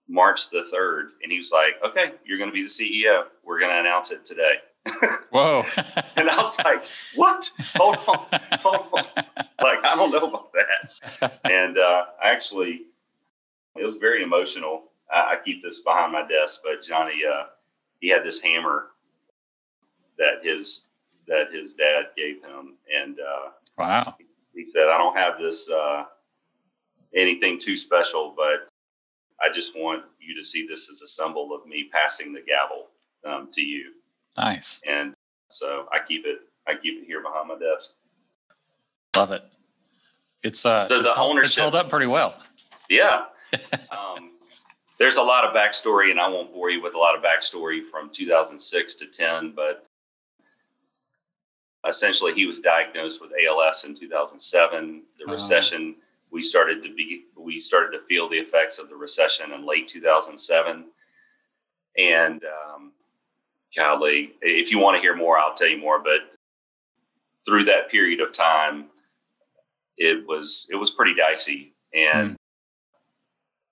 March 0.09 0.51
the 0.51 0.64
3rd, 0.75 1.11
and 1.23 1.31
he 1.31 1.38
was 1.38 1.53
like, 1.53 1.75
Okay, 1.87 2.12
you're 2.25 2.38
going 2.38 2.51
to 2.51 2.55
be 2.55 2.62
the 2.62 2.68
CEO. 2.68 3.25
We're 3.44 3.59
going 3.59 3.73
to 3.73 3.81
announce 3.81 4.11
it 4.11 4.25
today. 4.25 4.57
Whoa. 5.31 5.64
And 6.16 6.31
I 6.31 6.37
was 6.37 6.59
like, 6.64 6.85
What? 7.14 7.51
Hold 7.77 7.97
on. 8.09 8.40
Hold 8.61 8.87
on. 8.92 9.25
Like, 9.62 9.85
I 9.85 9.94
don't 9.97 10.11
know 10.11 10.29
about 10.29 10.53
that. 10.53 11.40
And 11.44 11.77
uh, 11.79 12.07
actually, 12.23 12.87
it 13.77 13.85
was 13.85 13.97
very 13.97 14.23
emotional. 14.23 14.85
I, 15.12 15.35
I 15.35 15.38
keep 15.44 15.62
this 15.62 15.81
behind 15.81 16.12
my 16.12 16.27
desk, 16.27 16.62
but 16.64 16.83
Johnny, 16.83 17.21
uh, 17.25 17.44
he 18.01 18.09
had 18.09 18.25
this 18.25 18.40
hammer 18.40 18.88
that 20.18 20.40
his 20.42 20.88
that 21.27 21.53
his 21.53 21.75
dad 21.75 22.07
gave 22.16 22.42
him, 22.42 22.77
and 22.94 23.18
uh, 23.21 23.51
wow. 23.77 24.14
he 24.55 24.64
said, 24.64 24.88
"I 24.88 24.99
don't 24.99 25.16
have 25.16 25.38
this 25.38 25.71
uh, 25.71 26.05
anything 27.14 27.59
too 27.59 27.77
special, 27.77 28.35
but 28.37 28.68
I 29.40 29.51
just 29.53 29.77
want 29.79 30.05
you 30.20 30.35
to 30.37 30.42
see 30.44 30.66
this 30.66 30.90
as 30.90 31.03
a 31.03 31.07
symbol 31.09 31.55
of 31.55 31.66
me 31.66 31.88
passing 31.92 32.33
the 32.33 32.40
gavel 32.42 32.88
um, 33.24 33.48
to 33.53 33.62
you." 33.62 33.92
Nice. 34.37 34.81
And 34.87 35.14
so 35.48 35.87
I 35.92 35.98
keep 36.01 36.27
it. 36.27 36.40
I 36.66 36.74
keep 36.74 37.03
it 37.03 37.07
here 37.07 37.22
behind 37.22 37.48
my 37.48 37.59
desk. 37.59 37.96
Love 39.16 39.33
it. 39.33 39.42
It's 40.44 40.64
uh 40.66 40.87
So 40.87 40.94
the 40.96 41.01
it's 41.01 41.12
held, 41.14 41.31
it's 41.38 41.59
ownership- 41.59 41.62
held 41.62 41.74
up 41.74 41.88
pretty 41.88 42.07
well. 42.07 42.40
Yeah. 42.88 43.27
um, 43.90 44.33
there's 44.98 45.16
a 45.16 45.22
lot 45.22 45.44
of 45.44 45.55
backstory, 45.55 46.11
and 46.11 46.20
I 46.20 46.29
won't 46.29 46.53
bore 46.53 46.70
you 46.70 46.83
with 46.83 46.94
a 46.94 46.98
lot 46.98 47.16
of 47.16 47.22
backstory 47.22 47.85
from 47.85 48.11
2006 48.11 48.94
to 48.96 49.07
10, 49.07 49.53
but 49.57 49.87
essentially 51.87 52.35
he 52.35 52.46
was 52.46 52.61
diagnosed 52.61 53.20
with 53.20 53.31
ALS 53.46 53.85
in 53.85 53.94
2007. 53.94 55.03
The 55.18 55.24
Oh. 55.27 55.33
recession, 55.33 55.96
we 56.31 56.43
started 56.43 56.83
to 56.83 56.95
be, 56.95 57.25
we 57.37 57.59
started 57.61 57.97
to 57.97 58.05
feel 58.05 58.29
the 58.29 58.37
effects 58.37 58.79
of 58.79 58.88
the 58.88 58.97
recession 58.97 59.53
in 59.53 59.67
late 59.67 59.88
2007. 59.88 60.87
And, 61.97 62.45
um, 62.45 62.93
golly, 63.77 64.33
if 64.43 64.71
you 64.71 64.79
want 64.79 64.97
to 64.97 65.01
hear 65.01 65.17
more, 65.17 65.38
I'll 65.38 65.55
tell 65.55 65.69
you 65.69 65.79
more, 65.79 65.99
but 65.99 66.21
through 67.47 67.64
that 67.64 67.91
period 67.91 68.21
of 68.21 68.33
time, 68.33 68.87
it 69.97 70.27
was, 70.27 70.69
it 70.71 70.77
was 70.77 70.91
pretty 70.91 71.14
dicey. 71.14 71.73
And 71.95 72.37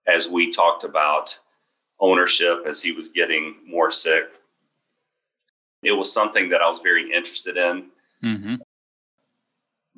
as 0.06 0.30
we 0.30 0.50
talked 0.50 0.84
about 0.84 1.38
ownership 2.00 2.64
as 2.66 2.82
he 2.82 2.92
was 2.92 3.10
getting 3.10 3.56
more 3.66 3.90
sick, 3.90 4.40
it 5.82 5.92
was 5.92 6.12
something 6.12 6.48
that 6.48 6.62
I 6.62 6.68
was 6.68 6.80
very 6.80 7.12
interested 7.12 7.56
in, 7.56 7.86
hmm 8.20 8.56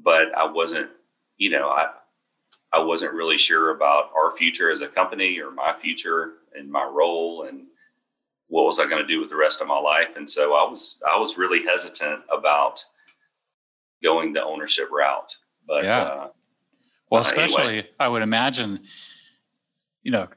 but 0.00 0.32
I 0.36 0.44
wasn't, 0.44 0.90
you 1.38 1.50
know, 1.50 1.68
I 1.68 1.88
I 2.72 2.78
wasn't 2.80 3.14
really 3.14 3.38
sure 3.38 3.70
about 3.70 4.10
our 4.14 4.30
future 4.36 4.70
as 4.70 4.82
a 4.82 4.88
company 4.88 5.40
or 5.40 5.50
my 5.50 5.72
future 5.72 6.34
and 6.54 6.70
my 6.70 6.84
role 6.84 7.44
and 7.44 7.66
what 8.48 8.64
was 8.64 8.78
I 8.78 8.86
going 8.86 9.02
to 9.02 9.06
do 9.06 9.20
with 9.20 9.30
the 9.30 9.36
rest 9.36 9.60
of 9.60 9.68
my 9.68 9.78
life. 9.78 10.16
And 10.16 10.28
so 10.28 10.54
I 10.54 10.68
was 10.68 11.02
I 11.10 11.18
was 11.18 11.38
really 11.38 11.64
hesitant 11.64 12.20
about 12.30 12.84
going 14.02 14.32
the 14.32 14.44
ownership 14.44 14.90
route. 14.90 15.34
But 15.66 15.84
Yeah. 15.84 15.98
uh, 16.02 16.28
Well, 17.10 17.24
Uh, 17.24 17.30
anyway. 17.30 17.44
especially 17.44 17.90
I 17.98 18.08
would 18.08 18.22
imagine, 18.22 18.86
you 20.02 20.10
know, 20.10 20.28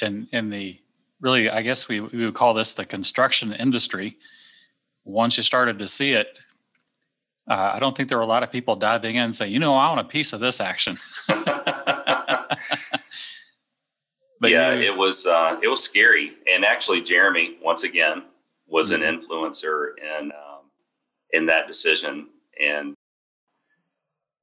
in 0.00 0.28
in 0.32 0.50
the 0.50 0.78
really, 1.20 1.48
I 1.50 1.62
guess 1.62 1.88
we, 1.88 2.00
we 2.00 2.24
would 2.24 2.34
call 2.34 2.52
this 2.54 2.74
the 2.74 2.84
construction 2.84 3.52
industry. 3.52 4.18
Once 5.04 5.36
you 5.36 5.42
started 5.42 5.78
to 5.78 5.88
see 5.88 6.12
it, 6.12 6.38
uh, 7.48 7.72
I 7.74 7.78
don't 7.78 7.96
think 7.96 8.08
there 8.08 8.18
were 8.18 8.24
a 8.24 8.26
lot 8.26 8.42
of 8.42 8.52
people 8.52 8.76
diving 8.76 9.16
in 9.16 9.24
and 9.24 9.34
saying, 9.34 9.52
you 9.52 9.58
know, 9.60 9.74
I 9.74 9.88
want 9.88 10.00
a 10.00 10.04
piece 10.04 10.32
of 10.32 10.40
this 10.40 10.60
action. 10.60 10.96
But 14.40 14.50
yeah, 14.50 14.72
it 14.72 14.96
was 14.96 15.24
uh, 15.24 15.56
it 15.62 15.68
was 15.68 15.82
scary. 15.84 16.32
And 16.52 16.64
actually, 16.64 17.00
Jeremy 17.00 17.58
once 17.62 17.84
again 17.84 18.24
was 18.66 18.90
Mhm. 18.90 18.94
an 18.96 19.20
influencer 19.20 19.96
in 19.98 20.32
um, 20.32 20.62
in 21.30 21.46
that 21.46 21.68
decision. 21.68 22.26
And 22.60 22.94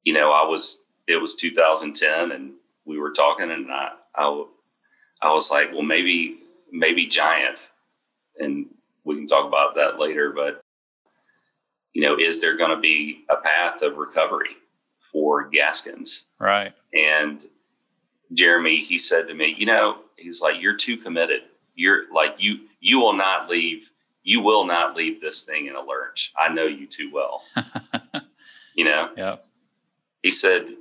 you 0.04 0.14
know, 0.14 0.32
I 0.32 0.46
was 0.48 0.86
it 1.08 1.18
was 1.18 1.36
2010, 1.36 2.32
and 2.32 2.54
we 2.86 2.98
were 2.98 3.12
talking, 3.12 3.52
and 3.52 3.70
I 3.70 3.92
I, 4.16 4.46
I 5.22 5.34
was 5.34 5.52
like, 5.52 5.74
well, 5.74 5.82
maybe 5.84 6.40
maybe 6.72 7.06
Giant, 7.06 7.70
and 8.40 8.68
we 9.04 9.16
can 9.16 9.28
talk 9.28 9.46
about 9.48 9.76
that 9.76 10.00
later. 10.00 10.32
But 10.32 10.62
you 11.94 12.04
know, 12.04 12.16
is 12.18 12.40
there 12.40 12.56
going 12.56 12.70
to 12.74 12.80
be 12.80 13.26
a 13.30 13.36
path 13.36 13.82
of 13.82 13.98
recovery 13.98 14.56
for 15.02 15.50
Gaskins? 15.50 16.28
right. 16.40 16.72
And 16.94 17.46
Jeremy, 18.34 18.78
he 18.84 18.98
said 18.98 19.28
to 19.28 19.34
me, 19.34 19.56
you 19.58 19.66
know, 19.66 20.00
he's 20.16 20.42
like, 20.42 20.62
you're 20.62 20.76
too 20.76 20.98
committed. 20.98 21.42
You're 21.76 22.12
like, 22.14 22.36
you, 22.38 22.62
you 22.80 23.00
will 23.00 23.14
not 23.14 23.50
leave, 23.50 23.92
you 24.24 24.42
will 24.42 24.66
not 24.66 24.96
leave 24.96 25.22
this 25.22 25.44
thing 25.46 25.68
in 25.68 25.76
a 25.76 25.82
lurch. 25.82 26.34
I 26.38 26.50
know 26.50 26.66
you 26.66 26.88
too 26.88 27.12
well. 27.14 27.44
you 28.76 28.86
know, 28.86 29.10
Yeah. 29.18 29.38
he 30.22 30.32
said, 30.32 30.76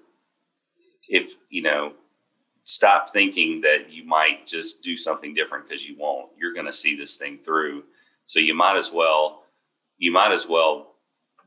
if, 1.08 1.34
you 1.48 1.62
know, 1.62 1.92
stop 2.64 3.10
thinking 3.10 3.62
that 3.62 3.90
you 3.90 4.04
might 4.04 4.46
just 4.46 4.82
do 4.82 4.96
something 4.96 5.32
different 5.34 5.66
because 5.66 5.88
you 5.88 5.96
won't. 5.98 6.30
You're 6.36 6.52
going 6.52 6.66
to 6.66 6.72
see 6.72 6.94
this 6.96 7.16
thing 7.16 7.38
through. 7.38 7.84
So 8.26 8.40
you 8.40 8.54
might 8.54 8.76
as 8.76 8.92
well, 8.92 9.44
you 9.96 10.12
might 10.12 10.32
as 10.32 10.46
well 10.48 10.92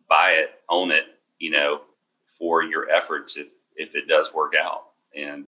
buy 0.10 0.32
it, 0.32 0.62
own 0.68 0.90
it, 0.90 1.06
you 1.38 1.52
know, 1.52 1.82
for 2.26 2.64
your 2.64 2.90
efforts 2.90 3.38
if 3.38 3.50
if 3.76 3.94
it 3.96 4.08
does 4.08 4.34
work 4.34 4.54
out. 4.56 4.86
And 5.16 5.46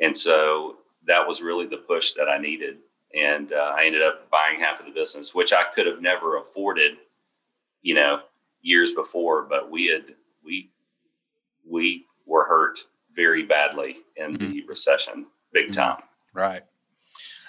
and 0.00 0.16
so 0.16 0.76
that 1.06 1.26
was 1.26 1.42
really 1.42 1.66
the 1.66 1.78
push 1.78 2.12
that 2.14 2.28
I 2.28 2.38
needed. 2.38 2.78
And 3.14 3.52
uh, 3.52 3.74
I 3.76 3.84
ended 3.84 4.02
up 4.02 4.30
buying 4.30 4.60
half 4.60 4.80
of 4.80 4.86
the 4.86 4.92
business, 4.92 5.34
which 5.34 5.52
I 5.52 5.64
could 5.74 5.86
have 5.86 6.02
never 6.02 6.36
afforded, 6.36 6.98
you 7.82 7.94
know, 7.94 8.20
years 8.60 8.92
before. 8.92 9.42
But 9.42 9.70
we 9.70 9.86
had 9.86 10.14
we 10.44 10.70
we 11.66 12.04
were 12.26 12.44
hurt 12.44 12.78
very 13.14 13.44
badly 13.44 13.96
in 14.16 14.36
mm-hmm. 14.36 14.52
the 14.52 14.64
recession, 14.66 15.26
big 15.52 15.70
mm-hmm. 15.70 15.80
time. 15.80 16.02
Right. 16.34 16.62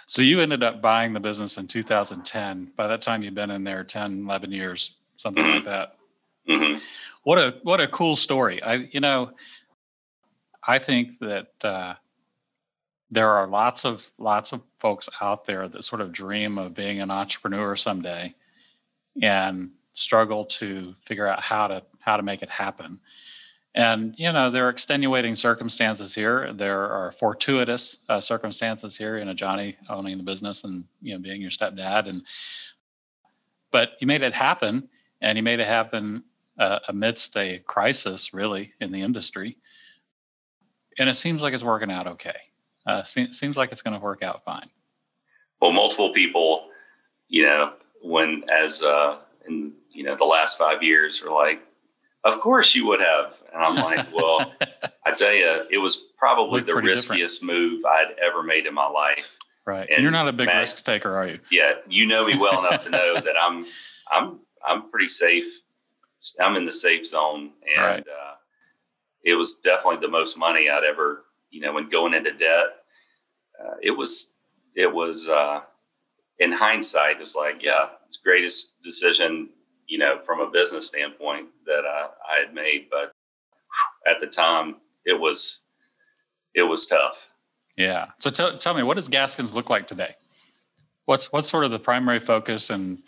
So 0.06 0.22
you 0.24 0.40
ended 0.40 0.64
up 0.64 0.82
buying 0.82 1.14
the 1.14 1.20
business 1.20 1.58
in 1.58 1.68
2010. 1.68 2.72
By 2.76 2.88
that 2.88 3.02
time, 3.02 3.22
you've 3.22 3.36
been 3.36 3.52
in 3.52 3.64
there 3.64 3.84
10, 3.84 4.24
11 4.24 4.52
years, 4.52 4.96
something 5.18 5.44
mm-hmm. 5.44 5.54
like 5.56 5.66
that. 5.66 5.98
Mm-hmm. 6.48 6.80
What 7.24 7.38
a 7.38 7.58
what 7.64 7.82
a 7.82 7.88
cool 7.88 8.16
story. 8.16 8.64
I 8.64 8.88
you 8.92 9.02
know, 9.02 9.34
I 10.66 10.80
think 10.80 11.20
that 11.20 11.52
uh, 11.64 11.96
there 13.12 13.30
are 13.30 13.48
lots 13.48 13.86
of 13.86 14.10
lots 14.18 14.54
of 14.54 14.62
folks 14.80 15.10
out 15.22 15.46
there 15.46 15.68
that 15.68 15.84
sort 15.84 16.02
of 16.02 16.12
dream 16.12 16.58
of 16.58 16.74
being 16.74 17.02
an 17.02 17.12
entrepreneur 17.12 17.76
someday, 17.76 18.34
and 19.22 19.72
struggle 19.94 20.46
to 20.46 20.94
figure 21.06 21.28
out 21.28 21.44
how 21.44 21.68
to 21.68 21.84
how 22.00 22.18
to 22.18 22.24
make 22.24 22.42
it 22.42 22.50
happen. 22.50 23.00
And 23.76 24.16
you 24.18 24.32
know 24.32 24.50
there 24.50 24.66
are 24.68 24.70
extenuating 24.70 25.36
circumstances 25.36 26.14
here. 26.14 26.54
There 26.54 26.90
are 26.90 27.12
fortuitous 27.12 27.98
uh, 28.10 28.22
circumstances 28.22 28.98
here. 28.98 29.18
You 29.18 29.26
know 29.26 29.34
Johnny 29.34 29.78
owning 29.90 30.18
the 30.18 30.24
business 30.24 30.64
and 30.64 30.84
you 31.02 31.14
know 31.14 31.20
being 31.20 31.42
your 31.42 31.52
stepdad, 31.52 32.08
and 32.08 32.24
but 33.72 33.94
you 34.00 34.08
made 34.08 34.22
it 34.22 34.34
happen, 34.34 34.90
and 35.22 35.38
you 35.38 35.44
made 35.44 35.60
it 35.60 35.68
happen 35.68 36.24
uh, 36.60 36.80
amidst 36.90 37.36
a 37.38 37.60
crisis, 37.60 38.34
really, 38.34 38.74
in 38.82 38.92
the 38.92 39.02
industry. 39.02 39.58
And 40.98 41.10
it 41.10 41.16
seems 41.16 41.42
like 41.42 41.54
it's 41.54 41.64
working 41.64 41.90
out 41.90 42.08
okay. 42.08 42.36
Uh, 42.90 43.04
seems, 43.04 43.38
seems 43.38 43.58
like 43.58 43.72
it's 43.72 43.82
going 43.82 43.98
to 43.98 44.04
work 44.04 44.24
out 44.24 44.44
fine. 44.44 44.68
Well, 45.62 45.72
multiple 45.72 46.12
people, 46.12 46.70
you 47.28 47.44
know, 47.44 47.74
when 48.02 48.44
as 48.52 48.82
uh, 48.82 49.20
in 49.48 49.74
you 49.92 50.04
know 50.04 50.16
the 50.16 50.26
last 50.26 50.58
five 50.58 50.82
years 50.82 51.22
are 51.24 51.34
like, 51.34 51.62
of 52.24 52.40
course 52.40 52.76
you 52.76 52.88
would 52.88 53.02
have. 53.02 53.42
And 53.54 53.64
I'm 53.64 53.76
like, 53.76 54.12
well, 54.14 54.54
I 55.06 55.12
tell 55.12 55.34
you, 55.34 55.66
it 55.70 55.78
was 55.78 55.98
probably 56.18 56.62
the 56.62 56.76
riskiest 56.76 57.42
different. 57.42 57.72
move 57.72 57.86
I'd 57.86 58.16
ever 58.24 58.44
made 58.44 58.66
in 58.66 58.74
my 58.74 58.88
life. 58.88 59.38
Right. 59.66 59.82
And, 59.82 59.98
and 59.98 60.02
you're 60.04 60.12
not 60.12 60.28
a 60.28 60.34
big 60.34 60.48
Matt, 60.48 60.62
risk 60.62 60.84
taker, 60.86 61.16
are 61.16 61.28
you? 61.28 61.40
Yeah. 61.52 61.74
You 61.88 62.06
know 62.06 62.26
me 62.26 62.38
well 62.38 62.66
enough 62.66 62.84
to 62.84 62.90
know 62.90 63.16
that 63.16 63.36
I'm, 63.40 63.66
I'm, 64.12 64.40
I'm 64.66 64.90
pretty 64.90 65.10
safe. 65.10 65.62
I'm 66.40 66.56
in 66.56 66.66
the 66.66 66.72
safe 66.72 67.06
zone. 67.06 67.52
And, 67.76 67.86
right. 67.86 68.00
uh, 68.08 68.34
it 69.24 69.36
was 69.36 69.60
definitely 69.60 70.02
the 70.02 70.12
most 70.12 70.38
money 70.38 70.70
I'd 70.70 70.84
ever, 70.84 71.26
you 71.52 71.62
know, 71.62 71.74
when 71.74 71.88
going 71.90 72.14
into 72.14 72.32
debt, 72.32 72.79
uh, 73.60 73.76
it 73.82 73.92
was, 73.92 74.36
it 74.76 74.94
was, 74.94 75.28
uh, 75.28 75.62
in 76.40 76.52
hindsight, 76.52 77.18
it 77.18 77.20
was 77.20 77.36
like, 77.36 77.62
yeah, 77.62 77.90
it's 78.06 78.18
greatest 78.18 78.82
decision 78.82 79.50
you 79.90 79.98
know, 79.98 80.20
from 80.24 80.40
a 80.40 80.50
business 80.50 80.88
standpoint 80.88 81.48
that 81.66 81.84
I, 81.86 82.08
I 82.32 82.40
had 82.40 82.54
made. 82.54 82.88
But 82.90 83.12
at 84.08 84.22
the 84.22 84.28
time, 84.28 84.78
it 85.04 85.20
was 85.20 85.64
it 86.56 86.64
was 86.64 86.86
tough. 86.88 87.30
Yeah. 87.76 88.08
So 88.20 88.30
t- 88.30 88.58
tell 88.60 88.74
me, 88.74 88.84
what 88.84 88.96
does 88.96 89.08
Gaskins 89.08 89.54
look 89.54 89.70
like 89.70 89.88
today? 89.88 90.16
What's 91.06 91.32
what's 91.34 91.50
sort 91.50 91.66
of 91.66 91.72
the 91.72 91.80
primary 91.80 92.20
focus, 92.20 92.70
and 92.70 93.00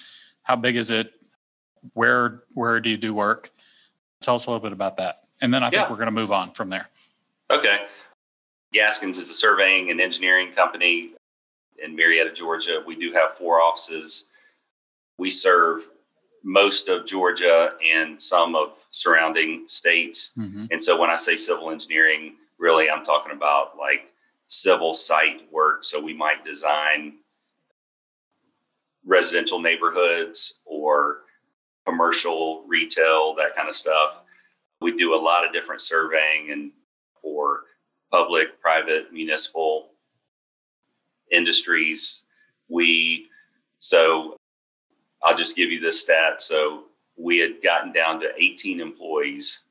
how 0.44 0.56
big 0.56 0.76
is 0.76 0.92
it? 0.92 1.14
Where 1.94 2.44
where 2.54 2.80
do 2.80 2.90
you 2.90 2.98
do 2.98 3.14
work? 3.14 3.52
Tell 4.22 4.36
us 4.36 4.48
a 4.48 4.50
little 4.50 4.62
bit 4.62 4.74
about 4.74 4.98
that, 4.98 5.22
and 5.40 5.54
then 5.54 5.64
I 5.64 5.70
think 5.70 5.90
we're 5.90 5.96
going 5.96 6.08
to 6.08 6.12
move 6.12 6.32
on 6.32 6.52
from 6.52 6.70
there. 6.70 6.90
Okay. 7.52 7.86
Gaskins 8.74 9.18
is 9.18 9.30
a 9.30 9.34
surveying 9.34 9.90
and 9.92 10.00
engineering 10.00 10.52
company 10.52 11.12
in 11.84 11.96
Marietta, 11.96 12.32
Georgia. 12.34 12.82
We 12.86 12.96
do 12.96 13.12
have 13.12 13.32
four 13.32 13.62
offices. 13.62 14.30
We 15.18 15.30
serve 15.30 15.90
most 16.44 16.88
of 16.90 17.06
Georgia 17.06 17.74
and 17.86 18.22
some 18.22 18.56
of 18.56 18.88
surrounding 18.92 19.66
states. 19.68 20.34
Mm-hmm. 20.38 20.66
And 20.72 20.82
so 20.82 21.00
when 21.00 21.10
I 21.10 21.16
say 21.16 21.36
civil 21.36 21.70
engineering, 21.70 22.36
really 22.58 22.90
I'm 22.90 23.06
talking 23.06 23.32
about 23.32 23.78
like 23.78 24.12
civil 24.48 24.94
site 24.94 25.52
work. 25.52 25.84
So 25.84 26.02
we 26.02 26.14
might 26.14 26.44
design 26.44 27.18
residential 29.06 29.60
neighborhoods 29.60 30.62
or 30.66 31.20
commercial 31.86 32.64
retail, 32.68 33.36
that 33.36 33.56
kind 33.56 33.68
of 33.68 33.76
stuff. 33.76 34.22
We 34.80 34.96
do 34.96 35.14
a 35.14 35.18
lot 35.18 35.46
of 35.46 35.54
different 35.54 35.82
surveying 35.82 36.52
and 36.52 36.72
public, 38.12 38.60
private, 38.62 39.14
municipal 39.14 39.90
industries. 41.32 42.24
We 42.70 43.28
so 43.80 44.38
I'll 45.24 45.36
just 45.36 45.56
give 45.56 45.72
you 45.72 45.80
this 45.80 46.02
stat. 46.02 46.42
So 46.42 46.84
we 47.18 47.40
had 47.40 47.62
gotten 47.62 47.92
down 47.92 48.20
to 48.22 48.32
18 48.38 48.80
employees 48.80 49.64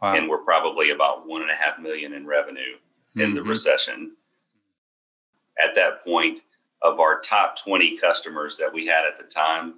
wow. 0.00 0.14
and 0.14 0.28
we're 0.28 0.38
probably 0.38 0.90
about 0.90 1.26
one 1.26 1.42
and 1.42 1.50
a 1.50 1.54
half 1.54 1.78
million 1.78 2.12
in 2.14 2.26
revenue 2.26 2.76
mm-hmm. 2.76 3.20
in 3.20 3.34
the 3.34 3.40
mm-hmm. 3.40 3.50
recession. 3.50 4.12
At 5.62 5.74
that 5.74 6.04
point, 6.04 6.42
of 6.82 7.00
our 7.00 7.20
top 7.20 7.56
20 7.62 7.96
customers 7.98 8.56
that 8.56 8.72
we 8.72 8.86
had 8.86 9.04
at 9.04 9.18
the 9.18 9.24
time, 9.24 9.74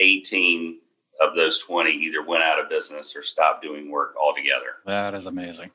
18 0.00 0.78
of 1.20 1.34
those 1.34 1.58
20 1.58 1.90
either 1.90 2.22
went 2.22 2.42
out 2.42 2.60
of 2.62 2.68
business 2.68 3.16
or 3.16 3.22
stopped 3.22 3.62
doing 3.62 3.90
work 3.90 4.14
altogether. 4.20 4.76
That 4.84 5.14
is 5.14 5.26
amazing. 5.26 5.70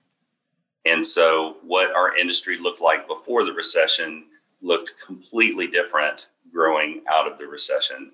And 0.86 1.06
so, 1.06 1.58
what 1.64 1.94
our 1.94 2.16
industry 2.18 2.58
looked 2.58 2.82
like 2.82 3.08
before 3.08 3.46
the 3.46 3.54
recession 3.54 4.26
looked 4.62 4.94
completely 5.06 5.68
different 5.68 6.30
growing 6.52 7.02
out 7.10 7.32
of 7.32 7.38
the 7.38 7.46
recession. 7.46 8.12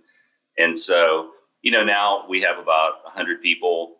And 0.57 0.77
so, 0.77 1.31
you 1.61 1.71
know, 1.71 1.83
now 1.83 2.25
we 2.27 2.41
have 2.41 2.57
about 2.57 3.03
100 3.03 3.41
people, 3.41 3.97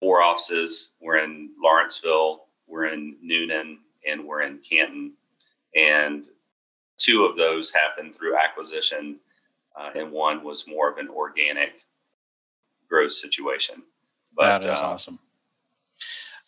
four 0.00 0.22
offices. 0.22 0.94
We're 1.00 1.18
in 1.18 1.50
Lawrenceville, 1.62 2.46
we're 2.66 2.86
in 2.86 3.16
Newnan, 3.24 3.78
and 4.06 4.26
we're 4.26 4.42
in 4.42 4.58
Canton. 4.58 5.12
And 5.74 6.26
two 6.98 7.24
of 7.24 7.36
those 7.36 7.72
happened 7.72 8.14
through 8.14 8.36
acquisition, 8.36 9.18
uh, 9.76 9.90
and 9.94 10.10
one 10.10 10.42
was 10.42 10.68
more 10.68 10.90
of 10.90 10.98
an 10.98 11.08
organic 11.08 11.82
growth 12.88 13.12
situation. 13.12 13.82
But, 14.36 14.60
that 14.60 14.72
is 14.72 14.80
uh, 14.80 14.86
awesome. 14.86 15.18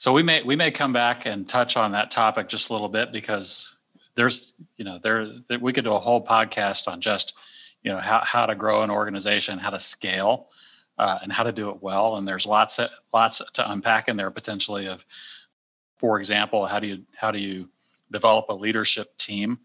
So 0.01 0.15
we 0.15 0.23
may 0.23 0.43
we 0.43 0.57
may 0.57 0.71
come 0.71 0.95
back 0.95 1.27
and 1.27 1.47
touch 1.47 1.77
on 1.77 1.93
that 1.93 2.11
topic 2.11 2.49
just 2.49 2.71
a 2.71 2.73
little 2.73 2.89
bit 2.89 3.13
because 3.13 3.77
there's 4.15 4.55
you 4.79 4.85
know 4.87 4.99
there 4.99 5.31
we 5.61 5.75
could 5.75 5.85
do 5.85 5.93
a 5.93 5.99
whole 5.99 6.25
podcast 6.25 6.91
on 6.91 7.03
just 7.03 7.35
you 7.83 7.93
know 7.93 7.99
how, 7.99 8.23
how 8.25 8.47
to 8.47 8.55
grow 8.55 8.83
an 8.83 8.91
organization 8.91 9.59
how 9.59 9.69
to 9.69 9.79
scale 9.79 10.49
uh, 10.97 11.19
and 11.23 11.31
how 11.31 11.43
to 11.43 11.53
do 11.53 11.69
it 11.69 11.83
well. 11.83 12.17
And 12.17 12.27
there's 12.27 12.47
lots 12.47 12.79
of 12.79 12.89
lots 13.13 13.43
to 13.53 13.71
unpack 13.71 14.09
in 14.09 14.17
there 14.17 14.31
potentially 14.31 14.89
of 14.89 15.05
for 15.99 16.19
example 16.19 16.65
how 16.65 16.81
do 16.81 16.87
you 16.87 17.03
how 17.15 17.31
do 17.31 17.39
you 17.39 17.69
develop 18.11 18.47
a 18.49 18.55
leadership 18.55 19.15
team 19.19 19.59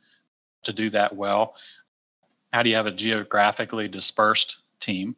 to 0.64 0.74
do 0.74 0.90
that 0.90 1.16
well? 1.16 1.56
How 2.52 2.62
do 2.62 2.70
you 2.70 2.76
have 2.76 2.88
a 2.88 2.92
geographically 2.92 3.88
dispersed 3.88 4.58
team 4.82 5.16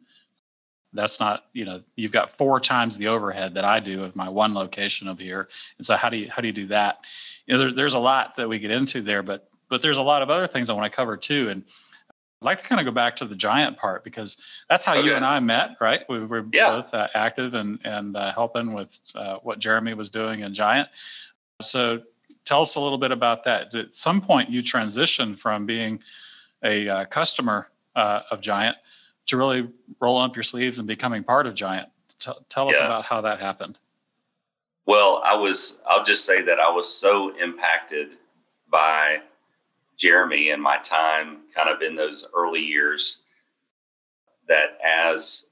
that's 0.92 1.20
not 1.20 1.44
you 1.52 1.64
know 1.64 1.82
you've 1.96 2.12
got 2.12 2.32
four 2.32 2.60
times 2.60 2.96
the 2.96 3.08
overhead 3.08 3.54
that 3.54 3.64
i 3.64 3.78
do 3.78 4.00
with 4.00 4.16
my 4.16 4.28
one 4.28 4.54
location 4.54 5.08
of 5.08 5.18
here 5.18 5.48
and 5.76 5.86
so 5.86 5.96
how 5.96 6.08
do 6.08 6.16
you 6.16 6.30
how 6.30 6.40
do 6.40 6.48
you 6.48 6.52
do 6.52 6.66
that 6.66 7.00
you 7.46 7.54
know 7.54 7.60
there, 7.60 7.72
there's 7.72 7.94
a 7.94 7.98
lot 7.98 8.34
that 8.36 8.48
we 8.48 8.58
get 8.58 8.70
into 8.70 9.02
there 9.02 9.22
but 9.22 9.48
but 9.68 9.82
there's 9.82 9.98
a 9.98 10.02
lot 10.02 10.22
of 10.22 10.30
other 10.30 10.46
things 10.46 10.70
i 10.70 10.72
want 10.72 10.90
to 10.90 10.96
cover 10.96 11.16
too 11.16 11.48
and 11.50 11.64
I'd 12.40 12.44
like 12.44 12.62
to 12.62 12.68
kind 12.68 12.80
of 12.80 12.84
go 12.84 12.92
back 12.92 13.16
to 13.16 13.24
the 13.24 13.34
giant 13.34 13.78
part 13.78 14.04
because 14.04 14.36
that's 14.70 14.86
how 14.86 14.96
okay. 14.96 15.08
you 15.08 15.14
and 15.14 15.24
I 15.24 15.40
met, 15.40 15.76
right? 15.80 16.04
We 16.08 16.20
were 16.20 16.46
yeah. 16.52 16.70
both 16.70 16.94
uh, 16.94 17.08
active 17.12 17.54
and 17.54 17.80
and 17.82 18.16
uh, 18.16 18.32
helping 18.32 18.74
with 18.74 19.00
uh, 19.16 19.38
what 19.42 19.58
Jeremy 19.58 19.94
was 19.94 20.08
doing 20.08 20.40
in 20.40 20.54
Giant. 20.54 20.88
So 21.60 22.00
tell 22.44 22.60
us 22.60 22.76
a 22.76 22.80
little 22.80 22.96
bit 22.96 23.10
about 23.10 23.42
that. 23.42 23.74
At 23.74 23.92
some 23.92 24.20
point, 24.20 24.50
you 24.50 24.62
transitioned 24.62 25.36
from 25.36 25.66
being 25.66 26.00
a 26.62 26.88
uh, 26.88 27.04
customer 27.06 27.70
uh, 27.96 28.20
of 28.30 28.40
Giant 28.40 28.76
to 29.28 29.36
really 29.36 29.68
roll 30.00 30.18
up 30.18 30.36
your 30.36 30.42
sleeves 30.42 30.78
and 30.78 30.88
becoming 30.88 31.22
part 31.22 31.46
of 31.46 31.54
Giant. 31.54 31.88
T- 32.18 32.32
tell 32.48 32.68
us 32.68 32.76
yeah. 32.78 32.86
about 32.86 33.04
how 33.04 33.20
that 33.20 33.40
happened. 33.40 33.78
Well, 34.86 35.22
I 35.24 35.36
was. 35.36 35.80
I'll 35.86 36.04
just 36.04 36.24
say 36.24 36.42
that 36.42 36.58
I 36.58 36.70
was 36.70 36.92
so 36.92 37.36
impacted 37.36 38.12
by 38.70 39.18
Jeremy 39.96 40.50
and 40.50 40.62
my 40.62 40.78
time 40.78 41.38
kind 41.54 41.68
of 41.68 41.82
in 41.82 41.94
those 41.94 42.28
early 42.34 42.60
years 42.60 43.24
that 44.48 44.78
as 44.84 45.50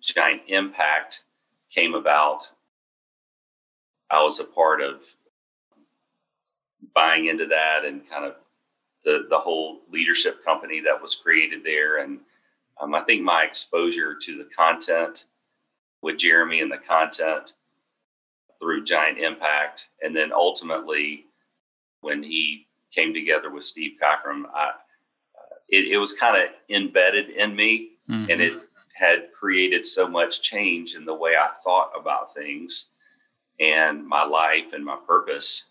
Giant 0.00 0.42
Impact 0.48 1.24
came 1.70 1.94
about, 1.94 2.50
I 4.10 4.22
was 4.22 4.40
a 4.40 4.44
part 4.44 4.80
of 4.80 5.14
buying 6.94 7.26
into 7.26 7.46
that 7.46 7.84
and 7.84 8.08
kind 8.08 8.24
of 8.24 8.36
the, 9.04 9.26
the 9.28 9.38
whole 9.38 9.80
leadership 9.90 10.44
company 10.44 10.80
that 10.80 11.00
was 11.00 11.14
created 11.14 11.64
there. 11.64 11.98
And 11.98 12.20
um, 12.82 12.94
I 12.94 13.02
think 13.02 13.22
my 13.22 13.44
exposure 13.44 14.16
to 14.20 14.38
the 14.38 14.44
content 14.44 15.26
with 16.02 16.18
Jeremy 16.18 16.60
and 16.60 16.70
the 16.70 16.78
content 16.78 17.54
through 18.60 18.84
Giant 18.84 19.18
Impact. 19.18 19.90
And 20.02 20.14
then 20.14 20.32
ultimately, 20.32 21.26
when 22.00 22.22
he 22.22 22.66
came 22.90 23.14
together 23.14 23.50
with 23.50 23.64
Steve 23.64 23.98
Cockram, 24.02 24.44
I, 24.52 24.70
uh, 24.70 25.54
it, 25.68 25.92
it, 25.92 25.98
was 25.98 26.12
kind 26.12 26.42
of 26.42 26.50
embedded 26.68 27.30
in 27.30 27.54
me 27.54 27.92
mm-hmm. 28.08 28.30
and 28.30 28.40
it 28.40 28.54
had 28.94 29.32
created 29.32 29.86
so 29.86 30.08
much 30.08 30.42
change 30.42 30.94
in 30.94 31.04
the 31.04 31.14
way 31.14 31.34
I 31.36 31.50
thought 31.64 31.92
about 31.98 32.34
things 32.34 32.90
and 33.60 34.06
my 34.06 34.24
life 34.24 34.72
and 34.72 34.84
my 34.84 34.98
purpose. 35.06 35.70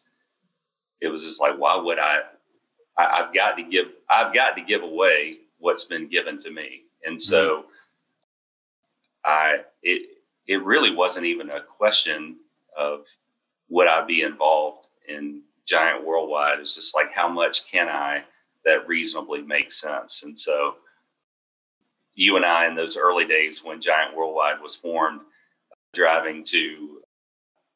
It 1.02 1.10
was 1.10 1.24
just 1.24 1.42
like, 1.42 1.58
why 1.58 1.76
would 1.76 2.00
I, 2.00 2.22
I 2.98 3.18
have 3.18 3.34
got 3.34 3.58
to 3.58 3.64
give, 3.64 3.88
I've 4.10 4.34
got 4.34 4.56
to 4.58 4.64
give 4.64 4.84
away 4.84 5.40
what's 5.60 5.86
been 5.86 6.08
given 6.08 6.40
to 6.42 6.52
me. 6.52 6.81
And 7.06 7.22
so 7.22 7.50
mm-hmm. 7.50 7.68
I, 9.26 9.58
it, 9.84 10.10
it 10.48 10.64
really 10.64 10.94
wasn't 10.94 11.26
even 11.26 11.50
a 11.50 11.62
question 11.62 12.38
of 12.78 13.08
would 13.70 13.88
I 13.88 14.06
be 14.06 14.22
involved 14.22 14.88
in 15.08 15.42
Giant 15.68 16.06
Worldwide. 16.06 16.60
It's 16.60 16.76
just 16.76 16.96
like 16.96 17.14
how 17.14 17.28
much 17.28 17.72
can 17.72 17.88
I 17.88 18.24
that 18.66 18.88
reasonably 18.88 19.42
makes 19.42 19.80
sense. 19.80 20.24
And 20.24 20.38
so 20.38 20.76
you 22.14 22.36
and 22.36 22.46
I 22.46 22.68
in 22.68 22.76
those 22.76 22.98
early 22.98 23.26
days 23.26 23.64
when 23.64 23.82
Giant 23.82 24.16
Worldwide 24.16 24.62
was 24.62 24.76
formed, 24.76 25.22
driving 25.94 26.44
to 26.46 27.02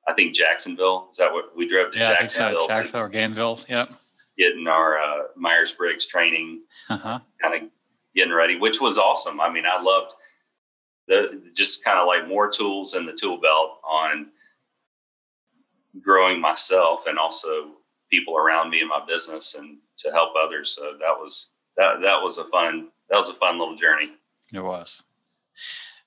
I 0.08 0.14
think 0.14 0.36
Jacksonville. 0.36 1.08
Is 1.10 1.18
that 1.18 1.32
what 1.32 1.56
we 1.56 1.68
drove 1.68 1.92
to 1.92 1.98
yeah, 2.00 2.10
Jacksonville? 2.10 2.68
So. 2.68 2.68
Jacksonville 2.68 3.02
or 3.02 3.10
Gainesville. 3.10 3.60
Yep. 3.68 3.94
Getting 4.38 4.68
our 4.68 5.00
uh, 5.00 5.24
Myers 5.36 5.72
Briggs 5.72 6.06
training, 6.06 6.62
uh-huh. 6.90 7.20
kind 7.42 7.64
of 7.64 7.70
getting 8.16 8.34
ready, 8.34 8.58
which 8.58 8.82
was 8.82 8.98
awesome. 8.98 9.40
I 9.40 9.52
mean, 9.52 9.66
I 9.66 9.82
loved 9.82 10.14
the 11.08 11.52
just 11.56 11.84
kind 11.84 12.00
of 12.00 12.08
like 12.08 12.28
more 12.28 12.50
tools 12.50 12.96
in 12.96 13.06
the 13.06 13.14
tool 13.14 13.40
belt 13.40 13.80
on 13.84 14.28
growing 16.02 16.42
myself 16.42 17.06
and 17.08 17.18
also 17.18 17.72
people 18.12 18.38
around 18.38 18.70
me 18.70 18.82
in 18.82 18.88
my 18.88 19.02
business 19.08 19.56
and 19.56 19.78
to 19.98 20.12
help 20.12 20.34
others. 20.36 20.72
So 20.72 20.94
that 21.00 21.18
was 21.18 21.54
that 21.78 22.02
that 22.02 22.22
was 22.22 22.38
a 22.38 22.46
fun 22.46 22.90
that 23.10 23.16
was 23.16 23.30
a 23.30 23.34
fun 23.34 23.60
little 23.60 23.76
journey. 23.76 24.12
It 24.54 24.64
was. 24.64 25.04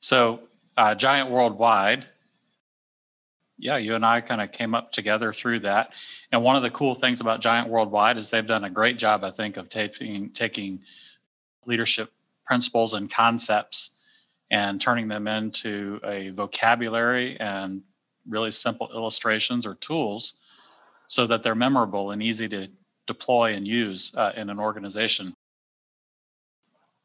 So 0.01 0.41
uh, 0.77 0.95
Giant 0.95 1.31
Worldwide, 1.31 2.07
yeah, 3.59 3.77
you 3.77 3.95
and 3.95 4.07
I 4.07 4.21
kind 4.21 4.41
of 4.41 4.53
came 4.53 4.75
up 4.75 4.93
together 4.93 5.33
through 5.33 5.61
that. 5.61 5.93
And 6.31 6.43
one 6.43 6.57
of 6.57 6.63
the 6.63 6.71
cool 6.71 6.95
things 6.95 7.21
about 7.21 7.41
Giant 7.41 7.69
Worldwide 7.69 8.17
is 8.17 8.31
they've 8.31 8.47
done 8.47 8.65
a 8.65 8.71
great 8.71 8.99
job, 8.99 9.25
I 9.25 9.31
think, 9.31 9.57
of 9.57 9.69
taking 9.69 10.31
taking 10.31 10.81
leadership 11.69 12.11
principles 12.45 12.95
and 12.95 13.13
concepts 13.13 13.91
and 14.51 14.81
turning 14.81 15.07
them 15.07 15.29
into 15.29 16.01
a 16.05 16.31
vocabulary 16.31 17.39
and 17.39 17.83
really 18.27 18.51
simple 18.51 18.91
illustrations 18.95 19.67
or 19.67 19.75
tools 19.77 20.35
so 21.07 21.27
that 21.27 21.43
they're 21.43 21.55
memorable 21.55 22.11
and 22.11 22.23
easy 22.23 22.49
to 22.49 22.69
deploy 23.07 23.55
and 23.55 23.67
use 23.67 24.15
uh, 24.17 24.33
in 24.37 24.51
an 24.51 24.59
organization. 24.59 25.35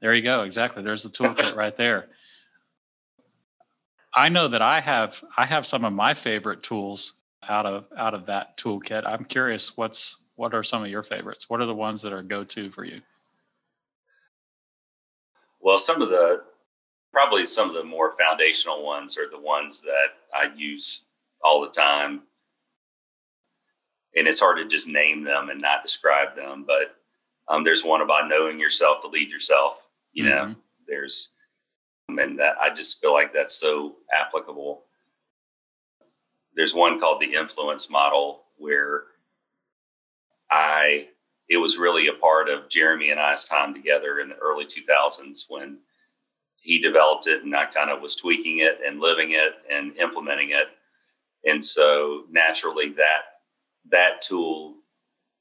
There 0.02 0.14
you 0.14 0.22
go. 0.22 0.44
Exactly. 0.44 0.84
There's 0.84 1.04
the 1.04 1.10
toolkit 1.10 1.56
right 1.58 1.76
there. 1.76 2.08
I 4.14 4.30
know 4.30 4.48
that 4.48 4.62
I 4.62 4.80
have 4.80 5.24
I 5.36 5.46
have 5.46 5.66
some 5.66 5.86
of 5.86 5.94
my 5.94 6.14
favorite 6.14 6.62
tools 6.62 7.14
out 7.48 7.66
of 7.66 7.86
out 7.98 8.14
of 8.14 8.28
that 8.28 8.58
toolkit. 8.58 9.04
I'm 9.06 9.26
curious 9.26 9.76
what's 9.76 10.18
what 10.36 10.54
are 10.54 10.64
some 10.64 10.84
of 10.84 10.90
your 10.90 11.04
favorites? 11.04 11.50
What 11.50 11.62
are 11.62 11.66
the 11.66 11.76
ones 11.76 12.02
that 12.04 12.14
are 12.14 12.22
go 12.22 12.44
to 12.44 12.70
for 12.70 12.84
you? 12.84 13.02
Well, 15.64 15.78
some 15.78 16.02
of 16.02 16.10
the 16.10 16.44
probably 17.14 17.46
some 17.46 17.70
of 17.70 17.76
the 17.76 17.84
more 17.84 18.16
foundational 18.20 18.84
ones 18.84 19.18
are 19.18 19.30
the 19.30 19.40
ones 19.40 19.82
that 19.84 20.08
I 20.36 20.52
use 20.56 21.08
all 21.44 21.62
the 21.62 21.70
time. 21.70 22.24
And 24.16 24.28
it's 24.28 24.40
hard 24.40 24.58
to 24.58 24.68
just 24.68 24.88
name 24.88 25.24
them 25.24 25.50
and 25.50 25.62
not 25.62 25.84
describe 25.84 26.36
them. 26.36 26.66
But 26.68 26.96
um, 27.48 27.64
there's 27.64 27.84
one 27.84 28.02
about 28.02 28.28
knowing 28.28 28.60
yourself 28.60 29.02
to 29.02 29.08
lead 29.08 29.32
yourself. 29.32 29.90
You 30.12 30.26
mm-hmm. 30.26 30.50
know, 30.52 30.56
there's, 30.88 31.34
and 32.10 32.40
that 32.40 32.56
I 32.60 32.70
just 32.70 33.00
feel 33.00 33.14
like 33.14 33.34
that's 33.34 33.56
so 33.56 33.96
applicable. 34.14 34.84
There's 36.56 36.76
one 36.76 37.00
called 37.00 37.22
the 37.22 37.34
influence 37.34 37.90
model 37.90 38.44
where 38.58 39.04
I, 40.52 41.08
it 41.50 41.58
was 41.58 41.78
really 41.78 42.08
a 42.08 42.14
part 42.14 42.50
of 42.50 42.70
Jeremy 42.70 43.12
and 43.12 43.20
I's 43.20 43.48
time 43.48 43.74
together 43.74 44.20
in 44.20 44.30
the 44.30 44.36
early 44.36 44.66
2000s 44.66 45.46
when 45.50 45.78
he 46.56 46.80
developed 46.80 47.28
it 47.28 47.44
and 47.44 47.56
I 47.56 47.66
kind 47.66 47.90
of 47.90 48.02
was 48.02 48.16
tweaking 48.16 48.60
it 48.60 48.80
and 48.86 49.00
living 49.00 49.32
it 49.32 49.54
and 49.70 49.96
implementing 49.98 50.52
it. 50.52 50.70
And 51.46 51.64
so 51.64 52.24
naturally 52.32 52.90
that 52.90 53.22
that 53.90 54.22
tool 54.22 54.76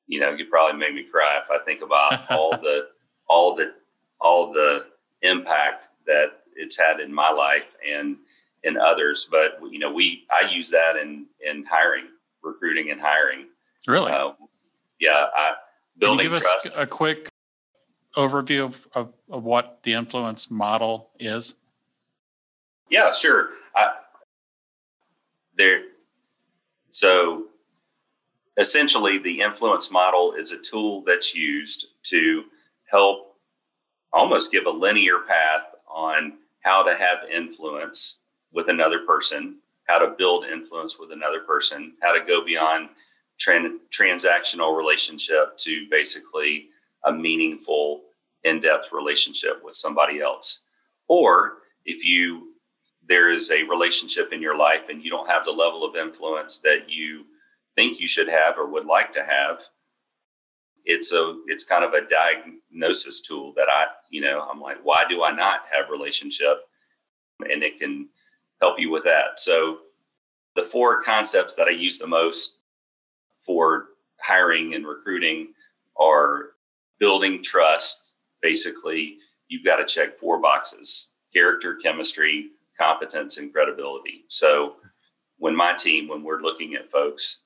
you 0.08 0.20
know 0.20 0.30
you 0.30 0.46
probably 0.46 0.78
make 0.78 0.94
me 0.94 1.04
cry 1.04 1.40
if 1.40 1.48
i 1.50 1.58
think 1.64 1.80
about 1.80 2.24
all 2.30 2.50
the 2.50 2.88
all 3.28 3.54
the 3.54 3.72
all 4.20 4.52
the 4.52 4.86
impact 5.22 5.88
that 6.06 6.42
it's 6.54 6.78
had 6.78 7.00
in 7.00 7.12
my 7.12 7.30
life 7.30 7.76
and 7.88 8.16
in 8.64 8.76
others. 8.76 9.28
But 9.30 9.58
you 9.70 9.78
know 9.78 9.92
we 9.92 10.24
i 10.30 10.48
use 10.50 10.70
that 10.70 10.96
in 10.96 11.26
in 11.44 11.64
hiring 11.64 12.06
recruiting 12.42 12.90
and 12.90 13.00
hiring. 13.00 13.46
Really? 13.86 14.12
Uh, 14.12 14.32
yeah 15.00 15.26
I, 15.36 15.54
building 16.02 16.30
give 16.30 16.40
trust. 16.40 16.68
us 16.68 16.72
a 16.76 16.86
quick 16.86 17.28
overview 18.16 18.64
of, 18.64 18.86
of, 18.94 19.12
of 19.30 19.44
what 19.44 19.78
the 19.82 19.94
influence 19.94 20.50
model 20.50 21.10
is? 21.18 21.54
Yeah 22.90 23.12
sure. 23.12 23.50
I, 23.74 23.92
there 25.56 25.82
so 26.88 27.46
essentially, 28.58 29.18
the 29.18 29.40
influence 29.40 29.90
model 29.90 30.34
is 30.34 30.52
a 30.52 30.58
tool 30.58 31.02
that's 31.02 31.34
used 31.34 31.86
to 32.04 32.44
help 32.90 33.36
almost 34.12 34.52
give 34.52 34.66
a 34.66 34.70
linear 34.70 35.20
path 35.20 35.74
on 35.88 36.34
how 36.60 36.82
to 36.82 36.94
have 36.94 37.28
influence 37.30 38.20
with 38.52 38.68
another 38.68 39.00
person, 39.00 39.56
how 39.88 39.98
to 39.98 40.14
build 40.18 40.44
influence 40.44 40.98
with 40.98 41.12
another 41.12 41.40
person, 41.40 41.94
how 42.02 42.12
to 42.12 42.24
go 42.24 42.44
beyond 42.44 42.90
tran- 43.40 43.78
transactional 43.90 44.76
relationship 44.76 45.56
to 45.58 45.86
basically 45.90 46.68
a 47.04 47.12
meaningful, 47.12 48.02
in 48.44 48.60
depth 48.60 48.92
relationship 48.92 49.62
with 49.62 49.74
somebody 49.74 50.20
else. 50.20 50.64
Or 51.08 51.58
if 51.84 52.04
you 52.04 52.48
there 53.08 53.30
is 53.30 53.50
a 53.50 53.64
relationship 53.64 54.32
in 54.32 54.40
your 54.40 54.56
life 54.56 54.88
and 54.88 55.02
you 55.02 55.10
don't 55.10 55.28
have 55.28 55.44
the 55.44 55.50
level 55.50 55.84
of 55.84 55.96
influence 55.96 56.60
that 56.60 56.88
you 56.88 57.24
think 57.74 57.98
you 57.98 58.06
should 58.06 58.28
have 58.28 58.56
or 58.56 58.70
would 58.70 58.86
like 58.86 59.10
to 59.12 59.24
have 59.24 59.62
it's 60.84 61.12
a 61.12 61.40
it's 61.46 61.64
kind 61.64 61.84
of 61.84 61.94
a 61.94 62.06
diagnosis 62.08 63.20
tool 63.20 63.52
that 63.56 63.68
i 63.68 63.86
you 64.10 64.20
know 64.20 64.46
i'm 64.50 64.60
like 64.60 64.78
why 64.82 65.04
do 65.08 65.24
i 65.24 65.32
not 65.32 65.62
have 65.72 65.90
relationship 65.90 66.62
and 67.50 67.62
it 67.62 67.76
can 67.76 68.08
help 68.60 68.78
you 68.78 68.90
with 68.90 69.04
that 69.04 69.38
so 69.38 69.78
the 70.54 70.62
four 70.62 71.02
concepts 71.02 71.54
that 71.54 71.68
i 71.68 71.70
use 71.70 71.98
the 71.98 72.06
most 72.06 72.60
for 73.44 73.86
hiring 74.20 74.74
and 74.74 74.86
recruiting 74.86 75.52
are 76.00 76.50
building 76.98 77.42
trust 77.42 78.14
basically 78.40 79.18
you've 79.48 79.64
got 79.64 79.76
to 79.76 79.84
check 79.84 80.18
four 80.18 80.40
boxes 80.40 81.12
character 81.32 81.76
chemistry 81.76 82.50
competence 82.78 83.38
and 83.38 83.52
credibility. 83.52 84.24
So 84.28 84.76
when 85.38 85.56
my 85.56 85.74
team, 85.74 86.08
when 86.08 86.22
we're 86.22 86.40
looking 86.40 86.74
at 86.74 86.90
folks, 86.90 87.42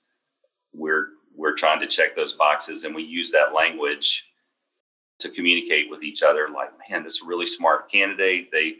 we're 0.73 1.09
we're 1.35 1.55
trying 1.55 1.81
to 1.81 1.87
check 1.87 2.17
those 2.17 2.33
boxes 2.33 2.85
and 2.85 2.95
we 2.95 3.03
use 3.03 3.31
that 3.31 3.55
language 3.55 4.31
to 5.19 5.29
communicate 5.31 5.91
with 5.91 6.03
each 6.03 6.23
other 6.23 6.49
like 6.49 6.71
man 6.89 7.03
this 7.03 7.23
really 7.25 7.47
smart 7.47 7.91
candidate 7.91 8.51
they 8.53 8.77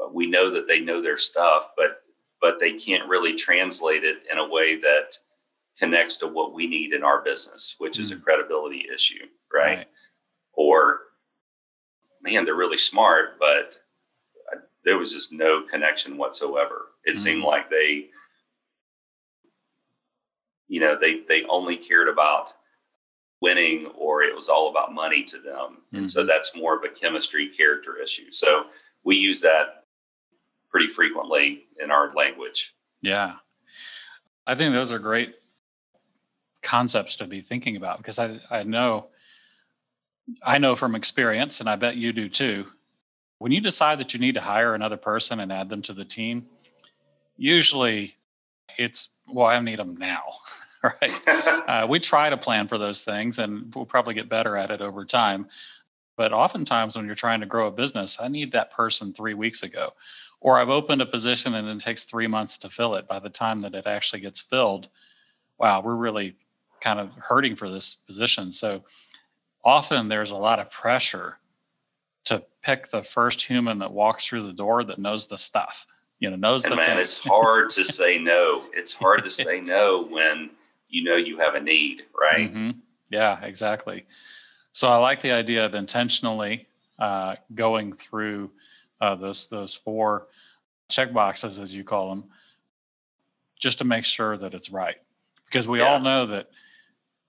uh, 0.00 0.08
we 0.08 0.26
know 0.26 0.52
that 0.52 0.66
they 0.66 0.80
know 0.80 1.00
their 1.00 1.16
stuff 1.16 1.72
but 1.76 2.02
but 2.40 2.58
they 2.58 2.72
can't 2.72 3.08
really 3.08 3.34
translate 3.34 4.04
it 4.04 4.18
in 4.30 4.38
a 4.38 4.48
way 4.48 4.76
that 4.76 5.16
connects 5.78 6.16
to 6.16 6.26
what 6.26 6.52
we 6.52 6.66
need 6.66 6.92
in 6.92 7.02
our 7.02 7.22
business 7.22 7.76
which 7.78 7.94
mm-hmm. 7.94 8.02
is 8.02 8.12
a 8.12 8.16
mm. 8.16 8.22
credibility 8.22 8.84
issue 8.92 9.24
right? 9.52 9.78
right 9.78 9.86
or 10.52 11.00
man 12.22 12.44
they're 12.44 12.54
really 12.54 12.76
smart 12.76 13.38
but 13.38 13.76
there 14.84 14.98
was 14.98 15.12
just 15.12 15.32
no 15.32 15.62
connection 15.62 16.16
whatsoever. 16.16 16.86
It 17.04 17.10
mm-hmm. 17.10 17.16
seemed 17.16 17.44
like 17.44 17.70
they, 17.70 18.06
you 20.68 20.80
know, 20.80 20.96
they 21.00 21.20
they 21.28 21.44
only 21.44 21.76
cared 21.76 22.08
about 22.08 22.52
winning 23.40 23.86
or 23.98 24.22
it 24.22 24.34
was 24.34 24.48
all 24.48 24.70
about 24.70 24.92
money 24.92 25.22
to 25.24 25.38
them. 25.38 25.54
Mm-hmm. 25.54 25.96
And 25.98 26.10
so 26.10 26.20
mm-hmm. 26.20 26.28
that's 26.28 26.56
more 26.56 26.76
of 26.76 26.84
a 26.84 26.88
chemistry 26.88 27.48
character 27.48 27.96
issue. 28.00 28.30
So 28.30 28.66
we 29.04 29.16
use 29.16 29.40
that 29.42 29.84
pretty 30.70 30.88
frequently 30.88 31.64
in 31.80 31.90
our 31.90 32.14
language. 32.14 32.74
Yeah. 33.02 33.34
I 34.46 34.54
think 34.54 34.74
those 34.74 34.92
are 34.92 34.98
great 34.98 35.34
concepts 36.62 37.16
to 37.16 37.26
be 37.26 37.40
thinking 37.40 37.76
about 37.76 37.98
because 37.98 38.18
I, 38.18 38.38
I 38.50 38.62
know 38.62 39.08
I 40.44 40.58
know 40.58 40.76
from 40.76 40.94
experience, 40.94 41.60
and 41.60 41.68
I 41.68 41.76
bet 41.76 41.96
you 41.96 42.12
do 42.12 42.28
too, 42.28 42.66
when 43.38 43.50
you 43.50 43.60
decide 43.60 43.98
that 43.98 44.14
you 44.14 44.20
need 44.20 44.34
to 44.34 44.40
hire 44.40 44.74
another 44.74 44.96
person 44.96 45.40
and 45.40 45.52
add 45.52 45.68
them 45.68 45.82
to 45.82 45.92
the 45.92 46.04
team, 46.04 46.46
usually 47.36 48.16
it's 48.78 49.16
well 49.28 49.46
i 49.46 49.58
need 49.60 49.78
them 49.78 49.96
now 49.96 50.22
right? 50.82 51.20
Uh, 51.62 51.86
we 51.88 51.98
try 51.98 52.28
to 52.28 52.36
plan 52.36 52.66
for 52.66 52.76
those 52.76 53.02
things 53.02 53.38
and 53.38 53.72
we'll 53.74 53.86
probably 53.86 54.14
get 54.14 54.28
better 54.28 54.56
at 54.56 54.70
it 54.70 54.80
over 54.80 55.04
time 55.04 55.46
but 56.16 56.32
oftentimes 56.32 56.96
when 56.96 57.06
you're 57.06 57.14
trying 57.14 57.40
to 57.40 57.46
grow 57.46 57.66
a 57.68 57.70
business 57.70 58.18
i 58.20 58.28
need 58.28 58.52
that 58.52 58.70
person 58.70 59.12
three 59.12 59.34
weeks 59.34 59.62
ago 59.62 59.92
or 60.40 60.58
i've 60.58 60.70
opened 60.70 61.00
a 61.00 61.06
position 61.06 61.54
and 61.54 61.68
it 61.68 61.80
takes 61.80 62.04
three 62.04 62.26
months 62.26 62.58
to 62.58 62.68
fill 62.68 62.94
it. 62.94 63.06
By 63.06 63.18
the 63.20 63.30
time 63.30 63.60
that 63.60 63.74
it 63.74 63.86
actually 63.86 64.20
gets 64.20 64.40
filled 64.40 64.88
wow 65.58 65.80
we're 65.80 65.96
really 65.96 66.36
kind 66.82 67.00
of 67.00 67.14
hurting 67.14 67.56
for 67.56 67.70
this 67.70 67.94
position. 67.94 68.52
So 68.52 68.82
often 69.64 70.08
there's 70.08 70.32
a 70.32 70.36
lot 70.36 70.58
of 70.58 70.70
pressure 70.70 71.38
to 72.24 72.42
pick 72.62 72.90
the 72.90 73.02
first 73.02 73.42
human 73.42 73.78
that 73.78 73.92
walks 73.92 74.26
through 74.26 74.42
the 74.42 74.52
door 74.52 74.84
that 74.84 74.98
knows 74.98 75.26
the 75.26 75.38
stuff 75.38 75.86
you 76.18 76.30
know 76.30 76.36
knows 76.36 76.64
and 76.64 76.72
the 76.72 76.76
man 76.76 76.98
it's 76.98 77.18
hard 77.18 77.68
to 77.70 77.82
say 77.98 78.16
no. 78.18 78.64
It's 78.72 78.94
hard 78.94 79.24
to 79.24 79.30
say 79.30 79.60
no 79.60 80.04
when 80.04 80.50
you 80.88 81.02
know 81.02 81.16
you 81.16 81.38
have 81.38 81.56
a 81.56 81.60
need 81.60 82.04
right? 82.18 82.52
Mhm. 82.52 82.76
yeah 83.10 83.42
exactly. 83.42 84.06
So 84.72 84.88
i 84.88 84.96
like 84.96 85.20
the 85.20 85.32
idea 85.32 85.66
of 85.66 85.74
intentionally 85.74 86.66
uh, 86.98 87.36
going 87.54 87.92
through 87.92 88.50
uh, 89.00 89.16
those 89.16 89.48
those 89.48 89.74
four 89.74 90.28
check 90.88 91.12
boxes 91.12 91.58
as 91.58 91.74
you 91.74 91.82
call 91.82 92.10
them 92.10 92.24
just 93.58 93.78
to 93.78 93.84
make 93.84 94.04
sure 94.04 94.36
that 94.36 94.54
it's 94.54 94.70
right. 94.70 94.96
Because 95.46 95.68
we 95.68 95.80
all 95.80 96.00
know 96.00 96.26
that 96.26 96.50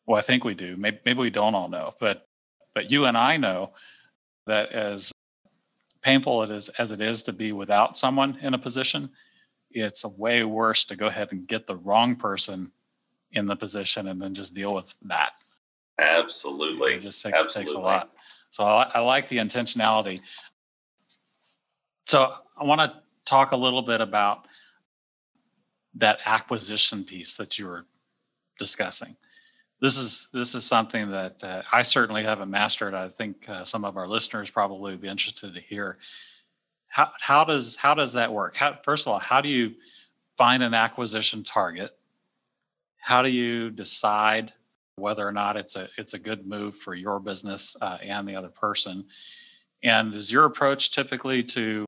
well 0.06 0.18
i 0.18 0.22
think 0.22 0.44
we 0.44 0.54
do. 0.54 0.76
Maybe, 0.78 1.00
maybe 1.06 1.20
we 1.20 1.30
don't 1.30 1.56
all 1.56 1.70
know 1.70 1.94
but 2.00 2.28
but 2.74 2.92
you 2.92 3.06
and 3.06 3.18
i 3.18 3.38
know 3.38 3.72
that 4.46 4.72
as 4.72 5.12
painful 6.02 6.44
it 6.44 6.50
is 6.50 6.70
as 6.70 6.92
it 6.92 7.02
is 7.02 7.24
to 7.24 7.34
be 7.34 7.52
without 7.52 7.98
someone 7.98 8.38
in 8.42 8.54
a 8.54 8.58
position 8.58 9.10
it's 9.74 10.06
way 10.06 10.44
worse 10.44 10.86
to 10.86 10.96
go 10.96 11.08
ahead 11.08 11.30
and 11.32 11.48
get 11.48 11.68
the 11.68 11.76
wrong 11.76 12.16
person 12.16 12.72
in 13.34 13.48
the 13.48 13.56
position 13.56 14.08
and 14.08 14.22
then 14.22 14.34
just 14.34 14.54
deal 14.54 14.74
with 14.74 14.96
that. 15.04 15.34
Absolutely. 16.00 16.96
It 16.96 17.02
just 17.02 17.22
takes, 17.22 17.54
takes 17.54 17.74
a 17.74 17.80
lot. 17.80 18.12
So 18.52 18.64
I, 18.64 18.90
I 18.94 19.00
like 19.00 19.28
the 19.28 19.38
intentionality. 19.38 20.22
So 22.06 22.34
i 22.60 22.64
want 22.64 22.82
to 22.82 22.94
talk 23.26 23.52
a 23.52 23.58
little 23.58 23.82
bit 23.82 24.02
about 24.02 24.48
that 25.96 26.20
acquisition 26.26 27.04
piece 27.04 27.38
that 27.38 27.58
you 27.58 27.66
were 27.66 27.86
discussing 28.60 29.16
this 29.84 29.98
is 29.98 30.30
this 30.32 30.56
is 30.56 30.64
something 30.64 31.12
that 31.12 31.44
uh, 31.44 31.62
i 31.74 31.82
certainly 31.82 32.24
haven't 32.24 32.50
mastered 32.50 32.94
i 32.94 33.10
think 33.10 33.48
uh, 33.50 33.66
some 33.66 33.84
of 33.84 33.98
our 33.98 34.08
listeners 34.08 34.50
probably 34.50 34.94
would 34.94 35.02
be 35.02 35.10
interested 35.10 35.54
to 35.54 35.60
hear. 35.60 35.98
How, 36.88 37.12
how 37.20 37.44
does 37.44 37.76
how 37.76 37.94
does 37.94 38.14
that 38.14 38.32
work? 38.32 38.56
How, 38.56 38.78
first 38.82 39.06
of 39.06 39.12
all 39.12 39.20
how 39.20 39.42
do 39.42 39.50
you 39.50 39.74
find 40.38 40.64
an 40.64 40.74
acquisition 40.74 41.44
target? 41.44 41.98
How 42.98 43.22
do 43.24 43.30
you 43.30 43.72
decide 43.72 44.54
whether 44.96 45.28
or 45.28 45.32
not 45.32 45.58
it's 45.58 45.76
a 45.76 45.90
it's 45.98 46.14
a 46.14 46.20
good 46.20 46.48
move 46.48 46.76
for 46.76 46.94
your 46.94 47.20
business 47.20 47.76
uh, 47.82 47.98
and 48.02 48.28
the 48.28 48.36
other 48.36 48.50
person? 48.50 49.06
And 49.84 50.14
is 50.16 50.32
your 50.32 50.46
approach 50.46 50.92
typically 50.92 51.44
to 51.44 51.86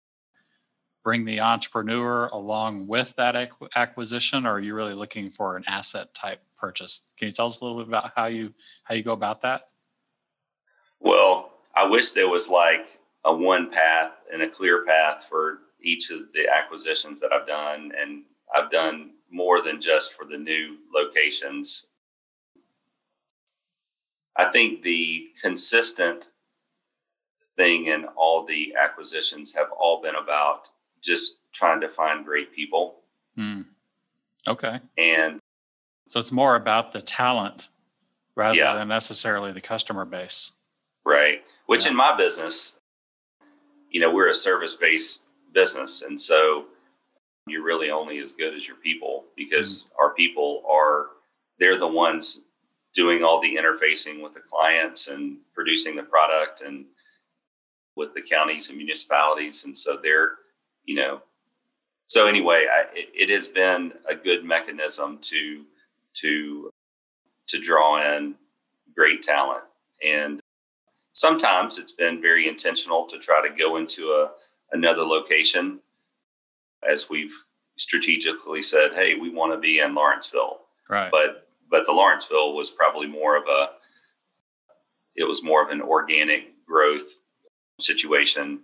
bring 1.04 1.24
the 1.24 1.40
entrepreneur 1.40 2.28
along 2.30 2.88
with 2.88 3.16
that 3.16 3.52
acquisition 3.76 4.46
or 4.48 4.54
are 4.54 4.60
you 4.60 4.74
really 4.74 4.96
looking 4.96 5.30
for 5.30 5.56
an 5.56 5.64
asset 5.68 6.14
type 6.16 6.42
purchase. 6.66 7.12
Can 7.18 7.28
you 7.28 7.32
tell 7.32 7.48
us 7.48 7.60
a 7.60 7.64
little 7.64 7.78
bit 7.80 7.88
about 7.88 8.12
how 8.16 8.26
you 8.26 8.54
how 8.84 8.96
you 8.96 9.04
go 9.04 9.14
about 9.14 9.42
that? 9.42 9.70
Well 11.00 11.52
i 11.78 11.86
wish 11.86 12.14
there 12.14 12.30
was 12.30 12.50
like 12.50 13.00
a 13.26 13.36
one 13.36 13.70
path 13.70 14.14
and 14.32 14.42
a 14.42 14.50
clear 14.50 14.86
path 14.86 15.26
for 15.30 15.60
each 15.82 16.10
of 16.10 16.32
the 16.34 16.48
acquisitions 16.48 17.20
that 17.20 17.34
i've 17.34 17.46
done 17.46 17.92
and 18.00 18.24
i've 18.56 18.72
done 18.72 19.12
more 19.32 19.62
than 19.62 19.82
just 19.82 20.14
for 20.14 20.26
the 20.26 20.38
new 20.38 20.78
locations. 20.94 21.88
I 24.38 24.46
think 24.46 24.82
the 24.82 25.30
consistent 25.42 26.32
thing 27.58 27.88
in 27.88 28.06
all 28.16 28.46
the 28.46 28.74
acquisitions 28.82 29.54
have 29.54 29.68
all 29.78 30.02
been 30.02 30.16
about 30.16 30.70
just 31.02 31.52
trying 31.54 31.82
to 31.82 31.90
find 31.90 32.26
great 32.26 32.54
people. 32.54 33.02
Hmm. 33.36 33.62
okay. 34.48 34.80
And 34.98 35.40
so 36.08 36.20
it's 36.20 36.32
more 36.32 36.56
about 36.56 36.94
the 36.94 37.02
talent 37.02 37.70
rather 38.36 38.58
Yeah. 38.58 38.76
than 38.76 38.88
necessarily 38.88 39.52
the 39.52 39.62
customer 39.62 40.06
base 40.06 40.52
right 41.06 41.44
which 41.66 41.86
Yeah. 41.86 41.92
in 41.92 41.98
my 41.98 42.16
business 42.16 42.80
you 43.90 44.00
know 44.02 44.14
we're 44.14 44.30
a 44.30 44.34
service 44.34 44.76
based 44.76 45.28
business 45.54 46.02
and 46.02 46.20
so 46.20 46.66
you're 47.48 47.64
really 47.64 47.92
only 47.92 48.20
as 48.20 48.32
good 48.34 48.54
as 48.56 48.68
your 48.68 48.78
people 48.78 49.26
because 49.36 49.84
mm-hmm. 49.84 49.96
our 50.02 50.14
people 50.14 50.64
are 50.70 51.08
they're 51.60 51.78
the 51.78 51.88
ones 51.88 52.46
doing 52.94 53.24
all 53.24 53.42
the 53.42 53.56
interfacing 53.56 54.22
with 54.22 54.34
the 54.34 54.40
clients 54.40 55.08
and 55.08 55.38
producing 55.54 55.96
the 55.96 56.04
product 56.04 56.62
and 56.62 56.86
with 57.96 58.14
the 58.14 58.22
counties 58.22 58.70
and 58.70 58.78
municipalities 58.78 59.66
and 59.66 59.76
so 59.76 59.98
they're 60.02 60.32
you 60.84 60.96
know 60.96 61.22
so 62.08 62.28
anyway 62.28 62.68
I, 62.72 62.82
it, 62.94 63.10
it 63.14 63.30
has 63.30 63.48
been 63.48 63.94
a 64.10 64.16
good 64.16 64.44
mechanism 64.44 65.20
to 65.22 65.66
to 66.16 66.70
to 67.48 67.60
draw 67.60 68.16
in 68.16 68.36
great 68.96 69.22
talent. 69.22 69.64
And 70.06 70.40
sometimes 71.14 71.78
it's 71.78 71.92
been 71.92 72.22
very 72.22 72.48
intentional 72.48 73.06
to 73.06 73.20
try 73.20 73.48
to 73.48 73.54
go 73.54 73.78
into 73.78 74.08
a 74.08 74.32
another 74.72 75.04
location. 75.04 75.80
As 76.88 77.10
we've 77.10 77.34
strategically 77.78 78.62
said 78.62 78.94
hey 78.94 79.16
we 79.16 79.30
want 79.30 79.52
to 79.54 79.60
be 79.60 79.80
in 79.80 79.94
lawrenceville. 79.94 80.62
Right. 80.90 81.12
But 81.12 81.48
but 81.70 81.86
the 81.86 81.92
lawrenceville 81.92 82.54
was 82.54 82.72
probably 82.72 83.08
more 83.08 83.36
of 83.36 83.44
a 83.48 83.70
it 85.16 85.26
was 85.26 85.44
more 85.44 85.64
of 85.64 85.70
an 85.70 85.82
organic 85.82 86.66
growth 86.66 87.22
situation. 87.80 88.62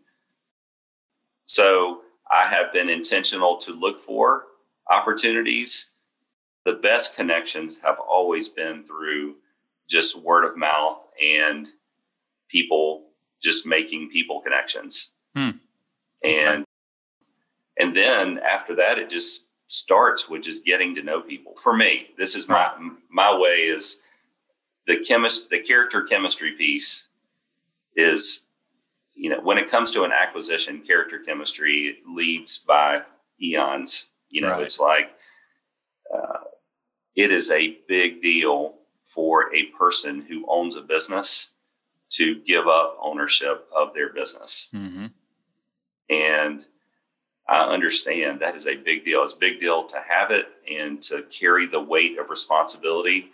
So 1.45 2.01
i 2.31 2.47
have 2.47 2.71
been 2.71 2.89
intentional 2.89 3.57
to 3.57 3.73
look 3.73 4.01
for 4.01 4.45
opportunities 4.89 5.90
the 6.65 6.73
best 6.73 7.15
connections 7.15 7.79
have 7.79 7.97
always 7.99 8.49
been 8.49 8.83
through 8.83 9.35
just 9.89 10.21
word 10.21 10.45
of 10.45 10.55
mouth 10.57 11.05
and 11.21 11.67
people 12.49 13.07
just 13.41 13.65
making 13.65 14.09
people 14.09 14.41
connections. 14.41 15.13
Hmm. 15.35 15.51
and 16.23 16.65
and 17.79 17.95
then 17.95 18.37
after 18.39 18.75
that 18.75 18.99
it 18.99 19.09
just 19.09 19.51
starts 19.67 20.29
with 20.29 20.43
just 20.43 20.65
getting 20.65 20.93
to 20.95 21.01
know 21.01 21.21
people. 21.21 21.55
For 21.55 21.75
me 21.75 22.09
this 22.17 22.35
is 22.35 22.47
my 22.49 22.71
my 23.09 23.35
way 23.37 23.63
is 23.67 24.03
the 24.87 24.97
chemist 24.97 25.49
the 25.49 25.59
character 25.59 26.03
chemistry 26.03 26.51
piece 26.51 27.09
is 27.95 28.49
you 29.15 29.29
know 29.29 29.39
when 29.41 29.57
it 29.57 29.69
comes 29.69 29.91
to 29.91 30.03
an 30.03 30.11
acquisition 30.11 30.81
character 30.81 31.19
chemistry 31.19 31.97
leads 32.07 32.59
by 32.59 33.01
eons. 33.41 34.11
You 34.29 34.41
know 34.41 34.49
Right. 34.51 34.63
it's 34.63 34.79
like 34.79 35.15
it 37.21 37.31
is 37.31 37.51
a 37.51 37.77
big 37.87 38.21
deal 38.21 38.75
for 39.05 39.53
a 39.53 39.65
person 39.77 40.21
who 40.21 40.45
owns 40.47 40.75
a 40.75 40.81
business 40.81 41.55
to 42.09 42.41
give 42.41 42.67
up 42.67 42.97
ownership 43.01 43.67
of 43.75 43.93
their 43.93 44.11
business 44.13 44.69
hmm 44.71 45.07
and 46.09 46.65
I 47.47 47.63
understand 47.63 48.39
that 48.39 48.55
is 48.55 48.67
a 48.67 48.75
big 48.75 49.03
deal. 49.03 49.23
It's 49.23 49.33
a 49.33 49.39
big 49.39 49.59
deal 49.59 49.83
to 49.85 50.01
have 50.07 50.31
it 50.31 50.47
and 50.71 51.01
to 51.03 51.23
carry 51.23 51.67
the 51.67 51.81
weight 51.81 52.17
of 52.17 52.29
responsibility. 52.29 53.31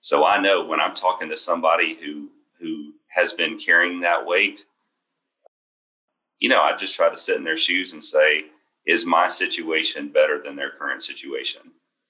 So 0.00 0.26
I 0.26 0.38
know 0.38 0.64
when 0.64 0.80
I'm 0.80 0.94
talking 0.94 1.30
to 1.30 1.36
somebody 1.36 1.94
who 1.94 2.28
who 2.60 2.92
has 3.08 3.32
been 3.32 3.58
carrying 3.58 4.00
that 4.00 4.26
weight, 4.26 4.66
you 6.38 6.48
know, 6.48 6.60
I 6.60 6.76
just 6.76 6.96
try 6.96 7.08
to 7.08 7.16
sit 7.16 7.36
in 7.36 7.42
their 7.42 7.56
shoes 7.56 7.92
and 7.92 8.02
say, 8.02 8.46
is 8.86 9.06
my 9.06 9.28
situation 9.28 10.08
better 10.08 10.42
than 10.42 10.56
their 10.56 10.70
current 10.70 11.00
situation? 11.00 11.62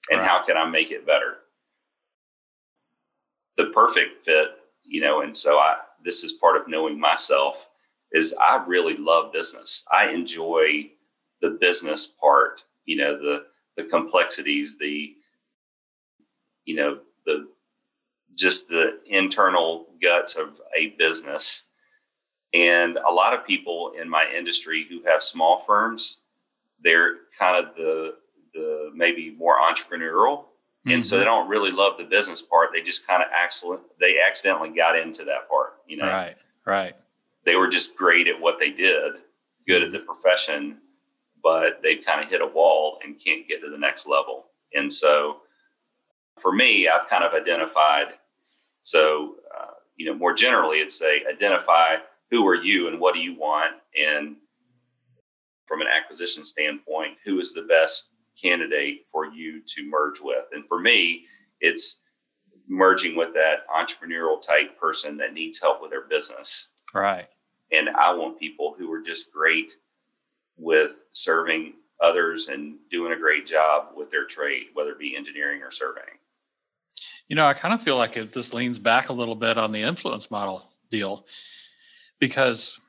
And 0.09 0.21
Right. 0.21 0.29
how 0.29 0.43
can 0.43 0.57
I 0.57 0.65
make 0.65 0.91
it 0.91 1.05
better? 1.05 1.39
The 3.57 3.67
perfect 3.67 4.25
fit, 4.25 4.49
you 4.83 5.01
know, 5.01 5.21
and 5.21 5.35
so 5.35 5.57
I 5.57 5.77
this 6.03 6.23
is 6.23 6.33
part 6.33 6.57
of 6.57 6.67
knowing 6.67 6.99
myself 6.99 7.69
is 8.11 8.35
I 8.39 8.63
really 8.65 8.95
love 8.97 9.31
business. 9.33 9.85
I 9.91 10.09
enjoy 10.09 10.91
the 11.41 11.51
business 11.51 12.05
part, 12.07 12.65
you 12.85 12.97
know, 12.97 13.17
the 13.17 13.47
the 13.77 13.83
complexities, 13.83 14.77
the 14.77 15.15
you 16.65 16.75
know, 16.75 16.99
the 17.25 17.47
just 18.35 18.69
the 18.69 18.99
internal 19.07 19.87
guts 20.01 20.35
of 20.37 20.61
a 20.77 20.89
business. 20.97 21.69
And 22.53 22.97
a 22.97 23.11
lot 23.11 23.33
of 23.33 23.45
people 23.45 23.93
in 23.99 24.09
my 24.09 24.27
industry 24.35 24.85
who 24.89 25.03
have 25.03 25.23
small 25.23 25.61
firms, 25.61 26.25
they're 26.81 27.17
kind 27.37 27.63
of 27.65 27.75
the 27.75 28.15
the 28.15 28.15
maybe 28.95 29.31
more 29.31 29.57
entrepreneurial. 29.59 30.45
And 30.87 31.03
so 31.03 31.17
they 31.17 31.23
don't 31.23 31.49
really 31.49 31.71
love 31.71 31.97
the 31.97 32.03
business 32.03 32.43
part. 32.43 32.69
They 32.71 32.81
just 32.81 33.07
kind 33.07 33.23
of 33.23 33.29
accident 33.33 33.81
they 33.99 34.17
accidentally 34.21 34.69
got 34.69 34.95
into 34.95 35.25
that 35.25 35.49
part, 35.49 35.77
you 35.87 35.97
know 35.97 36.05
right 36.05 36.37
right 36.65 36.95
they 37.45 37.55
were 37.55 37.67
just 37.67 37.95
great 37.95 38.27
at 38.27 38.39
what 38.39 38.59
they 38.59 38.71
did, 38.71 39.13
good 39.67 39.83
at 39.83 39.91
the 39.91 39.99
profession, 39.99 40.79
but 41.43 41.81
they've 41.83 42.03
kind 42.03 42.21
of 42.21 42.29
hit 42.29 42.41
a 42.41 42.47
wall 42.47 42.99
and 43.03 43.23
can't 43.23 43.47
get 43.47 43.61
to 43.61 43.69
the 43.69 43.77
next 43.77 44.07
level. 44.07 44.47
And 44.73 44.91
so 44.91 45.41
for 46.39 46.51
me, 46.51 46.87
I've 46.87 47.07
kind 47.07 47.23
of 47.23 47.33
identified. 47.33 48.07
So, 48.81 49.35
uh, 49.55 49.73
you 49.95 50.07
know, 50.07 50.15
more 50.15 50.33
generally, 50.33 50.79
it's 50.79 50.97
say 50.97 51.23
identify 51.31 51.97
who 52.31 52.47
are 52.47 52.55
you 52.55 52.87
and 52.87 52.99
what 52.99 53.13
do 53.13 53.21
you 53.21 53.37
want, 53.37 53.75
and 53.99 54.35
from 55.65 55.81
an 55.81 55.87
acquisition 55.87 56.43
standpoint, 56.43 57.17
who 57.23 57.39
is 57.39 57.53
the 57.53 57.63
best 57.63 58.13
candidate 58.41 59.05
for 59.11 59.25
you 59.25 59.61
to 59.65 59.89
merge 59.89 60.19
with. 60.21 60.45
And 60.51 60.67
for 60.67 60.79
me, 60.79 61.25
it's 61.61 62.01
merging 62.67 63.15
with 63.15 63.33
that 63.33 63.67
entrepreneurial 63.69 64.41
type 64.41 64.79
person 64.79 65.17
that 65.17 65.33
needs 65.33 65.61
help 65.61 65.81
with 65.81 65.91
their 65.91 66.07
business. 66.07 66.69
Right. 66.93 67.27
And 67.71 67.89
I 67.89 68.13
want 68.13 68.39
people 68.39 68.75
who 68.77 68.91
are 68.91 69.01
just 69.01 69.33
great 69.33 69.71
with 70.57 71.05
serving 71.11 71.73
others 72.01 72.47
and 72.47 72.75
doing 72.89 73.13
a 73.13 73.17
great 73.17 73.45
job 73.45 73.89
with 73.95 74.09
their 74.09 74.25
trade, 74.25 74.67
whether 74.73 74.91
it 74.91 74.99
be 74.99 75.15
engineering 75.15 75.61
or 75.61 75.71
surveying. 75.71 76.17
You 77.27 77.35
know, 77.35 77.45
I 77.45 77.53
kind 77.53 77.73
of 77.73 77.81
feel 77.81 77.97
like 77.97 78.17
it 78.17 78.33
just 78.33 78.53
leans 78.53 78.77
back 78.77 79.09
a 79.09 79.13
little 79.13 79.35
bit 79.35 79.57
on 79.57 79.71
the 79.71 79.81
influence 79.81 80.29
model 80.29 80.63
deal 80.91 81.25
because 82.19 82.79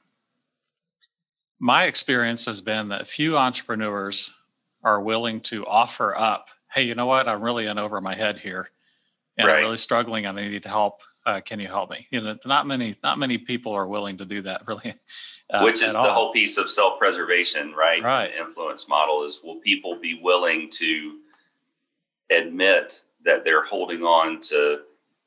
my 1.59 1.85
experience 1.85 2.45
has 2.47 2.61
been 2.61 2.89
that 2.89 3.07
few 3.07 3.39
entrepreneurs 3.39 4.35
are 4.87 5.01
willing 5.01 5.41
to 5.41 5.67
offer 5.67 6.17
up, 6.17 6.49
hey, 6.73 6.85
you 6.85 6.95
know 6.95 7.07
what? 7.07 7.29
I'm 7.29 7.43
really 7.43 7.67
in 7.67 7.77
over 7.77 8.01
my 8.01 8.15
head 8.15 8.39
here 8.39 8.71
and 9.37 9.49
right. 9.49 9.57
I'm 9.57 9.63
really 9.65 9.77
struggling 9.77 10.27
and 10.27 10.39
I 10.39 10.49
need 10.49 10.65
help. 10.65 11.01
Uh, 11.27 11.41
can 11.41 11.59
you 11.59 11.67
help 11.67 11.91
me? 11.91 12.07
You 12.13 12.21
know, 12.21 12.39
not 12.47 12.69
many, 12.69 12.97
not 13.03 13.19
many 13.19 13.37
people 13.37 13.73
are 13.73 13.89
willing 13.89 14.17
to 14.19 14.25
do 14.25 14.43
that 14.43 14.63
really. 14.69 14.95
Uh, 15.51 15.63
Which 15.63 15.83
is 15.83 15.95
the 15.95 15.99
all. 15.99 16.13
whole 16.13 16.33
piece 16.33 16.57
of 16.57 16.71
self-preservation, 16.71 17.73
right? 17.73 18.01
Right. 18.01 18.31
The 18.33 18.41
influence 18.41 18.89
model 18.89 19.25
is 19.25 19.43
will 19.45 19.57
people 19.57 19.99
be 20.01 20.21
willing 20.23 20.69
to 20.75 21.19
admit 22.31 23.03
that 23.25 23.45
they're 23.45 23.65
holding 23.65 24.05
on 24.05 24.41
to 24.41 24.83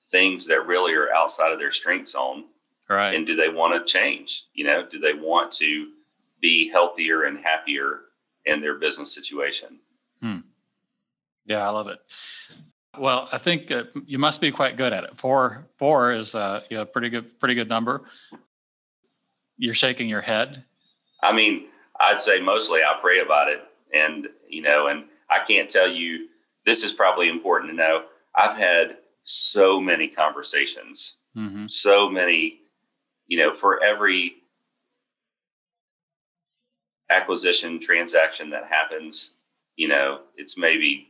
things 0.06 0.48
that 0.48 0.66
really 0.68 0.94
are 0.94 1.14
outside 1.14 1.52
of 1.52 1.60
their 1.60 1.72
strength 1.72 2.08
zone? 2.08 2.46
Right. 2.90 3.14
And 3.14 3.28
do 3.28 3.36
they 3.36 3.50
want 3.50 3.74
to 3.74 3.92
change? 3.92 4.46
You 4.54 4.64
know, 4.64 4.88
do 4.90 5.00
they 5.00 5.14
want 5.14 5.52
to 5.54 5.90
be 6.40 6.70
healthier 6.70 7.24
and 7.24 7.38
happier 7.40 8.04
in 8.46 8.60
their 8.60 8.76
business 8.76 9.14
situation? 9.14 9.80
Hmm. 10.22 10.40
Yeah, 11.46 11.68
I 11.68 11.72
love 11.72 11.88
it. 11.88 12.00
Well, 12.98 13.30
I 13.32 13.38
think 13.38 13.72
uh, 13.72 13.86
you 14.06 14.18
must 14.18 14.42
be 14.42 14.52
quite 14.52 14.78
good 14.78 14.94
at 14.94 15.04
it. 15.04 15.20
Four, 15.20 15.68
four 15.78 16.12
is 16.12 16.36
uh, 16.36 16.62
you 16.70 16.78
know, 16.78 16.86
pretty 16.86 17.10
good, 17.10 17.40
pretty 17.40 17.56
good 17.56 17.70
number. 17.70 18.04
You're 19.58 19.74
shaking 19.74 20.10
your 20.10 20.22
head. 20.22 20.64
I 21.22 21.34
mean, 21.34 21.68
I'd 22.00 22.20
say 22.20 22.40
mostly 22.40 22.82
I 22.82 22.98
pray 23.02 23.20
about 23.20 23.50
it, 23.50 23.62
and 23.94 24.28
you 24.48 24.62
know, 24.62 24.88
and 24.88 25.06
I 25.30 25.40
can't 25.40 25.70
tell 25.70 25.88
you. 25.88 26.28
This 26.66 26.84
is 26.84 26.92
probably 26.92 27.30
important 27.30 27.72
to 27.72 27.76
know. 27.76 28.04
I've 28.36 28.56
had 28.56 28.98
so 29.24 29.80
many 29.80 30.08
conversations, 30.08 31.18
mm-hmm. 31.36 31.68
so 31.68 32.10
many, 32.10 32.60
you 33.28 33.38
know, 33.38 33.54
for 33.54 33.82
every 33.84 34.36
acquisition 37.10 37.80
transaction 37.80 38.50
that 38.52 38.66
happens, 38.66 39.38
you 39.76 39.88
know, 39.88 40.22
it's 40.36 40.58
maybe 40.58 41.10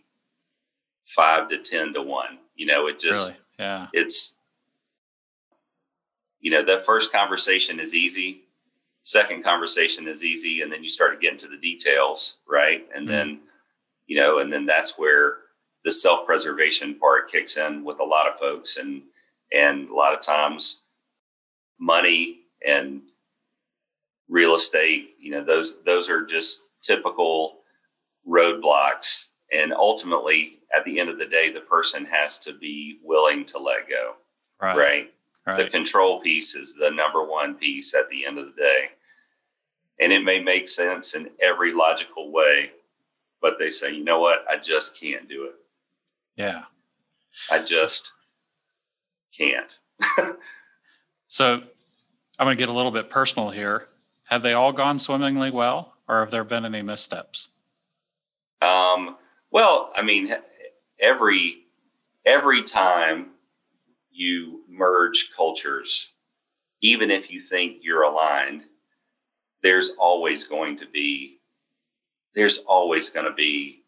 five 1.05 1.49
to 1.49 1.57
ten 1.57 1.93
to 1.93 2.01
one. 2.01 2.39
You 2.55 2.67
know, 2.67 2.87
it 2.87 2.99
just 2.99 3.31
really? 3.31 3.41
yeah, 3.59 3.87
it's 3.93 4.35
you 6.39 6.51
know, 6.51 6.63
that 6.65 6.85
first 6.85 7.11
conversation 7.11 7.79
is 7.79 7.93
easy. 7.93 8.43
Second 9.03 9.43
conversation 9.43 10.07
is 10.07 10.23
easy, 10.23 10.61
and 10.61 10.71
then 10.71 10.83
you 10.83 10.89
start 10.89 11.13
to 11.13 11.19
get 11.19 11.33
into 11.33 11.47
the 11.47 11.57
details, 11.57 12.39
right? 12.47 12.87
And 12.95 13.07
mm 13.07 13.11
then, 13.11 13.39
you 14.07 14.19
know, 14.19 14.39
and 14.39 14.51
then 14.51 14.65
that's 14.65 14.97
where 14.97 15.37
the 15.85 15.91
self-preservation 15.91 16.95
part 16.95 17.29
kicks 17.29 17.57
in 17.57 17.83
with 17.83 17.99
a 17.99 18.03
lot 18.03 18.27
of 18.27 18.39
folks, 18.39 18.77
and 18.77 19.03
and 19.53 19.89
a 19.89 19.95
lot 19.95 20.13
of 20.13 20.21
times, 20.21 20.83
money 21.79 22.39
and 22.65 23.01
real 24.29 24.55
estate, 24.55 25.15
you 25.19 25.31
know, 25.31 25.43
those 25.43 25.83
those 25.83 26.09
are 26.09 26.25
just 26.25 26.69
typical 26.81 27.59
roadblocks, 28.27 29.29
and 29.51 29.73
ultimately, 29.73 30.59
at 30.75 30.85
the 30.85 30.99
end 30.99 31.09
of 31.09 31.17
the 31.17 31.25
day, 31.25 31.51
the 31.51 31.61
person 31.61 32.05
has 32.05 32.39
to 32.39 32.53
be 32.53 32.99
willing 33.03 33.45
to 33.45 33.57
let 33.57 33.89
go. 33.89 34.15
Right. 34.61 34.77
right? 34.77 35.13
right. 35.45 35.57
The 35.57 35.69
control 35.69 36.19
piece 36.21 36.55
is 36.55 36.75
the 36.75 36.91
number 36.91 37.23
one 37.23 37.55
piece 37.55 37.95
at 37.95 38.09
the 38.09 38.25
end 38.25 38.37
of 38.37 38.45
the 38.45 38.61
day. 38.61 38.89
And 40.01 40.13
it 40.13 40.23
may 40.23 40.39
make 40.39 40.67
sense 40.67 41.15
in 41.15 41.29
every 41.41 41.73
logical 41.73 42.31
way, 42.31 42.71
but 43.41 43.59
they 43.59 43.69
say, 43.69 43.93
you 43.93 44.03
know 44.03 44.19
what? 44.19 44.45
I 44.49 44.57
just 44.57 44.99
can't 44.99 45.27
do 45.27 45.45
it. 45.45 45.55
Yeah. 46.37 46.63
I 47.51 47.59
just 47.59 48.13
can't. 49.37 49.77
so 51.27 51.61
I'm 52.37 52.45
going 52.45 52.55
to 52.55 52.61
get 52.61 52.69
a 52.69 52.73
little 52.73 52.91
bit 52.91 53.09
personal 53.09 53.49
here. 53.49 53.87
Have 54.29 54.43
they 54.43 54.53
all 54.53 54.71
gone 54.71 54.99
swimmingly 54.99 55.49
well, 55.49 55.95
or 56.07 56.19
have 56.19 56.29
there 56.29 56.43
been 56.43 56.63
any 56.63 56.83
missteps? 56.83 57.49
Um, 58.61 59.17
well, 59.49 59.91
I 59.95 60.03
mean, 60.03 60.35
every 60.99 61.63
every 62.25 62.61
time 62.61 63.31
you 64.11 64.61
merge 64.69 65.31
cultures, 65.35 66.13
even 66.81 67.09
if 67.09 67.31
you 67.31 67.39
think 67.39 67.77
you're 67.81 68.03
aligned, 68.03 68.65
there's 69.63 69.95
always 69.97 70.45
going 70.45 70.77
to 70.77 70.85
be 70.85 71.39
there's 72.35 72.59
always 72.67 73.09
going 73.09 73.25
to 73.25 73.33
be 73.33 73.81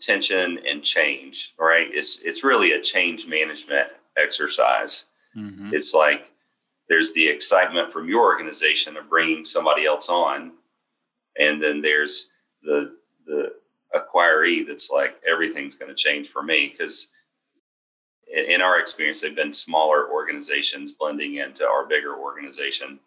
tension 0.00 0.60
and 0.66 0.82
change, 0.82 1.52
right? 1.58 1.88
It's 1.92 2.22
it's 2.22 2.42
really 2.42 2.72
a 2.72 2.80
change 2.80 3.26
management 3.26 3.88
exercise. 4.16 5.10
Mm-hmm. 5.36 5.74
It's 5.74 5.92
like 5.92 6.30
there's 6.88 7.12
the 7.14 7.26
excitement 7.26 7.92
from 7.92 8.08
your 8.08 8.24
organization 8.24 8.96
of 8.96 9.08
bringing 9.08 9.44
somebody 9.44 9.86
else 9.86 10.08
on, 10.08 10.52
and 11.38 11.60
then 11.60 11.80
there's 11.80 12.32
the 12.62 12.96
the 13.26 13.52
acquiree 13.94 14.66
that's 14.66 14.90
like 14.90 15.20
everything's 15.28 15.76
going 15.76 15.88
to 15.88 15.94
change 15.94 16.28
for 16.28 16.42
me. 16.42 16.68
Because 16.68 17.12
in 18.32 18.60
our 18.60 18.80
experience 18.80 19.20
they've 19.20 19.36
been 19.36 19.52
smaller 19.52 20.10
organizations 20.10 20.92
blending 20.92 21.36
into 21.36 21.64
our 21.64 21.86
bigger 21.86 22.16
organization. 22.16 22.98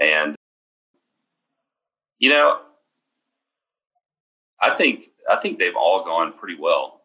And 0.00 0.36
you 2.18 2.30
know 2.30 2.60
i 4.60 4.70
think 4.70 5.04
i 5.30 5.36
think 5.36 5.58
they've 5.58 5.76
all 5.76 6.04
gone 6.04 6.32
pretty 6.32 6.56
well 6.58 7.02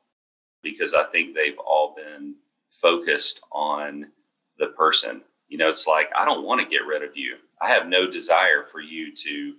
because 0.64 0.94
i 0.94 1.04
think 1.06 1.36
they've 1.36 1.60
all 1.60 1.96
been 1.96 2.36
focused 2.72 3.42
on 3.52 4.06
the 4.58 4.68
person 4.68 5.22
you 5.52 5.58
know 5.60 5.68
it's 5.68 5.88
like 5.88 6.10
i 6.18 6.26
don't 6.26 6.46
want 6.46 6.60
to 6.60 6.68
get 6.68 6.86
rid 6.88 7.04
of 7.04 7.16
you 7.16 7.36
i 7.62 7.70
have 7.70 7.88
no 7.88 8.10
desire 8.10 8.64
for 8.64 8.82
you 8.82 9.14
to 9.14 9.54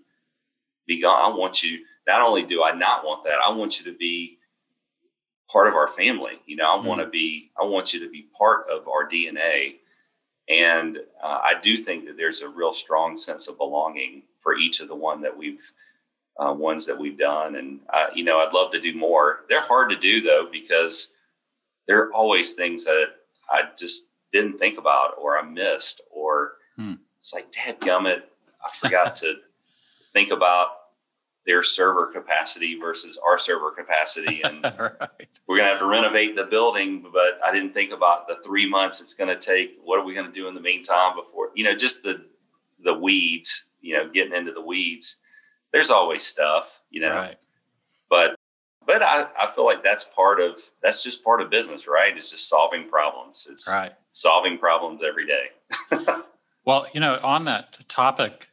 be 0.88 1.00
gone 1.00 1.32
i 1.32 1.36
want 1.36 1.62
you 1.62 1.78
not 2.06 2.20
only 2.20 2.42
do 2.42 2.62
I 2.62 2.74
not 2.74 3.04
want 3.04 3.24
that, 3.24 3.38
I 3.44 3.50
want 3.52 3.78
you 3.78 3.90
to 3.90 3.96
be 3.96 4.38
part 5.50 5.68
of 5.68 5.74
our 5.74 5.88
family. 5.88 6.40
You 6.46 6.56
know, 6.56 6.64
I 6.64 6.82
mm 6.82 6.84
want 6.84 7.00
to 7.00 7.06
be, 7.06 7.50
I 7.60 7.64
want 7.64 7.94
you 7.94 8.00
to 8.00 8.10
be 8.10 8.26
part 8.36 8.66
of 8.70 8.88
our 8.88 9.08
DNA. 9.08 9.76
And 10.48 10.98
uh, 11.22 11.38
I 11.42 11.54
do 11.62 11.76
think 11.76 12.06
that 12.06 12.16
there's 12.16 12.42
a 12.42 12.48
real 12.48 12.72
strong 12.72 13.16
sense 13.16 13.48
of 13.48 13.58
belonging 13.58 14.22
for 14.40 14.56
each 14.56 14.80
of 14.80 14.88
the 14.88 14.96
one 14.96 15.20
that 15.22 15.36
we've, 15.36 15.72
uh, 16.38 16.52
ones 16.52 16.86
that 16.86 16.98
we've 16.98 17.18
done. 17.18 17.56
And, 17.56 17.80
uh, 17.92 18.06
you 18.14 18.24
know, 18.24 18.40
I'd 18.40 18.52
love 18.52 18.72
to 18.72 18.80
do 18.80 18.94
more. 18.94 19.40
They're 19.48 19.62
hard 19.62 19.90
to 19.90 19.96
do 19.96 20.20
though, 20.20 20.48
because 20.50 21.14
there 21.86 22.02
are 22.02 22.12
always 22.12 22.54
things 22.54 22.84
that 22.84 23.10
I 23.48 23.68
just 23.78 24.10
didn't 24.32 24.58
think 24.58 24.78
about 24.78 25.14
or 25.18 25.38
I 25.38 25.42
missed, 25.42 26.00
or 26.10 26.54
hmm. 26.76 26.94
it's 27.18 27.34
like, 27.34 27.50
dad 27.52 27.80
gummit, 27.80 28.22
I 28.64 28.70
forgot 28.80 29.16
to 29.16 29.34
think 30.12 30.30
about 30.30 30.68
their 31.44 31.62
server 31.62 32.06
capacity 32.06 32.78
versus 32.78 33.18
our 33.26 33.36
server 33.38 33.70
capacity. 33.72 34.42
And 34.42 34.62
right. 34.78 35.28
we're 35.46 35.56
going 35.56 35.66
to 35.66 35.72
have 35.72 35.80
to 35.80 35.86
renovate 35.86 36.36
the 36.36 36.46
building, 36.46 37.04
but 37.12 37.40
I 37.44 37.52
didn't 37.52 37.74
think 37.74 37.92
about 37.92 38.28
the 38.28 38.36
three 38.44 38.68
months 38.68 39.00
it's 39.00 39.14
going 39.14 39.28
to 39.28 39.38
take. 39.38 39.78
What 39.82 39.98
are 39.98 40.04
we 40.04 40.14
going 40.14 40.26
to 40.26 40.32
do 40.32 40.48
in 40.48 40.54
the 40.54 40.60
meantime 40.60 41.16
before, 41.16 41.48
you 41.54 41.64
know, 41.64 41.74
just 41.74 42.02
the, 42.02 42.24
the 42.84 42.94
weeds, 42.94 43.70
you 43.80 43.96
know, 43.96 44.08
getting 44.08 44.34
into 44.34 44.52
the 44.52 44.62
weeds. 44.62 45.20
There's 45.72 45.90
always 45.90 46.22
stuff, 46.22 46.82
you 46.90 47.00
know, 47.00 47.14
right. 47.14 47.36
but, 48.08 48.36
but 48.86 49.02
I, 49.02 49.26
I 49.40 49.46
feel 49.46 49.64
like 49.64 49.82
that's 49.82 50.04
part 50.04 50.40
of, 50.40 50.60
that's 50.82 51.02
just 51.02 51.24
part 51.24 51.40
of 51.40 51.50
business, 51.50 51.88
right? 51.88 52.16
It's 52.16 52.30
just 52.30 52.48
solving 52.48 52.88
problems. 52.88 53.48
It's 53.50 53.68
right. 53.72 53.92
Solving 54.12 54.58
problems 54.58 55.02
every 55.02 55.26
day. 55.26 55.46
well, 56.64 56.86
you 56.94 57.00
know, 57.00 57.18
on 57.22 57.44
that 57.46 57.78
topic, 57.88 58.48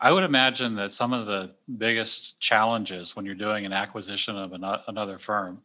I 0.00 0.12
would 0.12 0.24
imagine 0.24 0.74
that 0.76 0.92
some 0.92 1.12
of 1.12 1.26
the 1.26 1.52
biggest 1.78 2.38
challenges 2.40 3.16
when 3.16 3.24
you're 3.24 3.34
doing 3.34 3.64
an 3.64 3.72
acquisition 3.72 4.36
of 4.36 4.52
an, 4.52 4.64
another 4.88 5.18
firm 5.18 5.62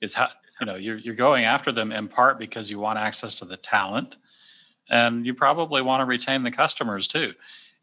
is 0.00 0.14
how 0.14 0.28
you 0.60 0.66
know 0.66 0.76
you're 0.76 0.98
you're 0.98 1.14
going 1.14 1.44
after 1.44 1.72
them 1.72 1.90
in 1.90 2.06
part 2.08 2.38
because 2.38 2.70
you 2.70 2.78
want 2.78 2.98
access 2.98 3.34
to 3.36 3.44
the 3.44 3.56
talent, 3.56 4.16
and 4.88 5.26
you 5.26 5.34
probably 5.34 5.82
want 5.82 6.00
to 6.00 6.04
retain 6.04 6.42
the 6.42 6.50
customers 6.50 7.08
too. 7.08 7.34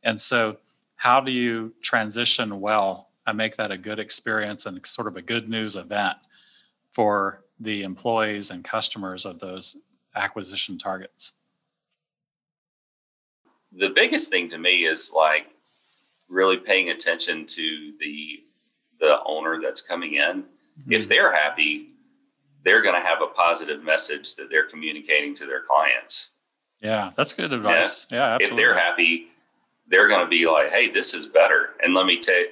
And 0.03 0.19
so, 0.19 0.57
how 0.95 1.19
do 1.19 1.31
you 1.31 1.73
transition 1.81 2.59
well 2.59 3.09
and 3.25 3.37
make 3.37 3.55
that 3.55 3.71
a 3.71 3.77
good 3.77 3.99
experience 3.99 4.65
and 4.65 4.85
sort 4.85 5.07
of 5.07 5.17
a 5.17 5.21
good 5.21 5.49
news 5.49 5.75
event 5.75 6.17
for 6.91 7.43
the 7.59 7.83
employees 7.83 8.51
and 8.51 8.63
customers 8.63 9.25
of 9.25 9.39
those 9.39 9.81
acquisition 10.15 10.77
targets? 10.77 11.33
The 13.71 13.89
biggest 13.89 14.31
thing 14.31 14.49
to 14.51 14.57
me 14.57 14.85
is 14.85 15.13
like 15.15 15.47
really 16.29 16.57
paying 16.57 16.89
attention 16.89 17.45
to 17.45 17.93
the 17.99 18.43
the 18.99 19.19
owner 19.25 19.59
that's 19.61 19.81
coming 19.81 20.15
in. 20.15 20.43
Mm-hmm. 20.43 20.93
If 20.93 21.09
they're 21.09 21.35
happy, 21.35 21.89
they're 22.63 22.81
going 22.81 22.95
to 22.95 23.05
have 23.05 23.21
a 23.21 23.27
positive 23.27 23.83
message 23.83 24.35
that 24.35 24.49
they're 24.49 24.67
communicating 24.67 25.33
to 25.35 25.45
their 25.45 25.61
clients. 25.61 26.31
Yeah, 26.81 27.11
that's 27.15 27.33
good 27.33 27.51
advice. 27.53 28.07
Yeah, 28.09 28.17
yeah 28.17 28.35
absolutely. 28.35 28.53
If 28.53 28.57
they're 28.57 28.77
happy, 28.77 29.27
they're 29.87 30.07
going 30.07 30.21
to 30.21 30.29
be 30.29 30.47
like, 30.47 30.69
"Hey, 30.69 30.89
this 30.89 31.13
is 31.13 31.27
better." 31.27 31.71
And 31.83 31.93
let 31.93 32.05
me 32.05 32.19
tell 32.19 32.43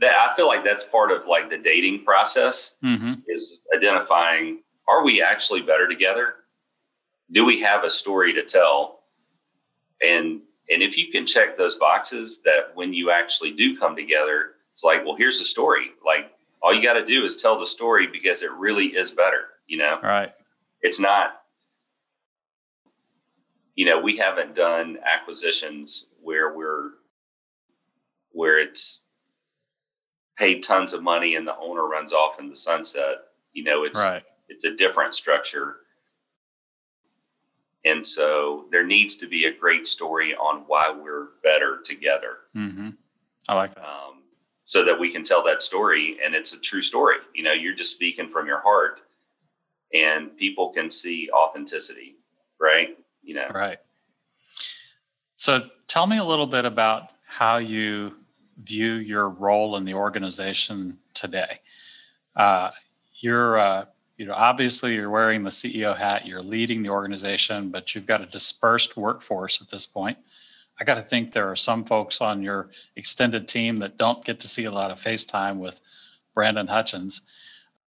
that 0.00 0.12
I 0.12 0.34
feel 0.34 0.46
like 0.46 0.64
that's 0.64 0.84
part 0.84 1.10
of 1.10 1.26
like 1.26 1.50
the 1.50 1.58
dating 1.58 2.04
process 2.04 2.76
mm-hmm. 2.82 3.14
is 3.28 3.64
identifying: 3.74 4.60
Are 4.88 5.04
we 5.04 5.22
actually 5.22 5.62
better 5.62 5.88
together? 5.88 6.34
Do 7.32 7.44
we 7.44 7.60
have 7.62 7.84
a 7.84 7.90
story 7.90 8.32
to 8.34 8.44
tell? 8.44 9.00
And 10.04 10.42
and 10.70 10.82
if 10.82 10.96
you 10.96 11.08
can 11.08 11.26
check 11.26 11.56
those 11.56 11.76
boxes, 11.76 12.42
that 12.42 12.70
when 12.74 12.92
you 12.92 13.10
actually 13.10 13.52
do 13.52 13.76
come 13.76 13.96
together, 13.96 14.52
it's 14.72 14.84
like, 14.84 15.04
well, 15.04 15.16
here's 15.16 15.38
the 15.38 15.44
story. 15.44 15.90
Like 16.04 16.32
all 16.62 16.72
you 16.72 16.82
got 16.82 16.94
to 16.94 17.04
do 17.04 17.24
is 17.24 17.36
tell 17.36 17.58
the 17.58 17.66
story 17.66 18.06
because 18.06 18.42
it 18.42 18.52
really 18.52 18.86
is 18.86 19.10
better. 19.10 19.48
You 19.66 19.78
know, 19.78 20.00
right? 20.02 20.32
It's 20.80 21.00
not. 21.00 21.38
You 23.74 23.86
know, 23.86 24.00
we 24.00 24.18
haven't 24.18 24.54
done 24.54 24.98
acquisitions 25.02 26.08
where 26.20 26.54
we're 26.54 26.90
where 28.32 28.58
it's 28.58 29.04
paid 30.36 30.62
tons 30.62 30.92
of 30.92 31.02
money 31.02 31.36
and 31.36 31.46
the 31.46 31.56
owner 31.56 31.86
runs 31.86 32.12
off 32.12 32.40
in 32.40 32.48
the 32.48 32.56
sunset. 32.56 33.16
You 33.52 33.64
know, 33.64 33.84
it's 33.84 34.02
right. 34.02 34.22
it's 34.48 34.64
a 34.64 34.74
different 34.74 35.14
structure. 35.14 35.76
And 37.84 38.04
so 38.04 38.66
there 38.70 38.86
needs 38.86 39.16
to 39.16 39.26
be 39.26 39.46
a 39.46 39.52
great 39.52 39.86
story 39.86 40.34
on 40.34 40.64
why 40.66 40.90
we're 40.90 41.28
better 41.42 41.80
together. 41.84 42.38
Mm-hmm. 42.56 42.90
I 43.48 43.54
like 43.54 43.74
that. 43.74 43.84
Um, 43.84 44.22
so 44.64 44.84
that 44.84 44.98
we 44.98 45.10
can 45.10 45.24
tell 45.24 45.42
that 45.42 45.62
story 45.62 46.18
and 46.24 46.34
it's 46.34 46.54
a 46.54 46.60
true 46.60 46.80
story. 46.80 47.16
You 47.34 47.42
know, 47.42 47.52
you're 47.52 47.74
just 47.74 47.92
speaking 47.92 48.28
from 48.28 48.46
your 48.46 48.60
heart 48.60 49.00
and 49.92 50.36
people 50.36 50.70
can 50.70 50.90
see 50.90 51.28
authenticity, 51.30 52.16
right? 52.60 52.96
You 53.22 53.34
know, 53.34 53.48
right. 53.52 53.78
So 55.36 55.68
tell 55.88 56.06
me 56.06 56.18
a 56.18 56.24
little 56.24 56.46
bit 56.46 56.64
about 56.64 57.10
how 57.26 57.56
you 57.56 58.14
view 58.62 58.94
your 58.94 59.28
role 59.28 59.76
in 59.76 59.84
the 59.84 59.94
organization 59.94 60.98
today. 61.14 61.58
Uh, 62.36 62.70
you're, 63.20 63.58
uh, 63.58 63.86
you 64.22 64.28
know, 64.28 64.34
obviously 64.34 64.94
you're 64.94 65.10
wearing 65.10 65.42
the 65.42 65.50
CEO 65.50 65.96
hat, 65.96 66.28
you're 66.28 66.44
leading 66.44 66.80
the 66.80 66.90
organization, 66.90 67.70
but 67.70 67.92
you've 67.92 68.06
got 68.06 68.20
a 68.20 68.26
dispersed 68.26 68.96
workforce 68.96 69.60
at 69.60 69.68
this 69.68 69.84
point. 69.84 70.16
I 70.78 70.84
got 70.84 70.94
to 70.94 71.02
think 71.02 71.32
there 71.32 71.50
are 71.50 71.56
some 71.56 71.84
folks 71.84 72.20
on 72.20 72.40
your 72.40 72.70
extended 72.94 73.48
team 73.48 73.74
that 73.78 73.96
don't 73.96 74.24
get 74.24 74.38
to 74.38 74.46
see 74.46 74.66
a 74.66 74.70
lot 74.70 74.92
of 74.92 75.00
FaceTime 75.00 75.58
with 75.58 75.80
Brandon 76.36 76.68
Hutchins. 76.68 77.22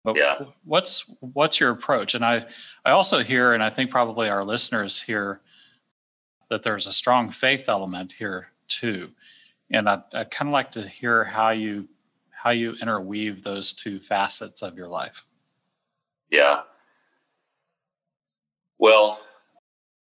But 0.05 0.17
yeah. 0.17 0.39
what's 0.65 1.11
what's 1.19 1.59
your 1.59 1.71
approach? 1.71 2.15
And 2.15 2.25
I 2.25 2.47
I 2.85 2.93
also 2.93 3.25
hear, 3.25 3.55
and 3.55 3.61
I 3.61 3.69
think 3.69 3.91
probably 3.91 4.29
our 4.29 4.45
listeners 4.45 5.03
hear 5.03 5.41
that 6.49 6.63
there's 6.63 6.87
a 6.87 6.93
strong 6.93 7.31
faith 7.31 7.69
element 7.69 8.13
here 8.13 8.53
too. 8.69 9.11
And 9.73 9.89
I 9.89 10.01
I 10.15 10.23
kind 10.23 10.49
of 10.49 10.53
like 10.53 10.71
to 10.73 10.87
hear 10.87 11.25
how 11.25 11.51
you 11.51 11.89
how 12.31 12.51
you 12.51 12.77
interweave 12.81 13.43
those 13.43 13.73
two 13.73 13.99
facets 13.99 14.63
of 14.63 14.77
your 14.77 14.89
life. 14.89 15.27
Yeah. 16.31 16.63
Well, 18.79 19.21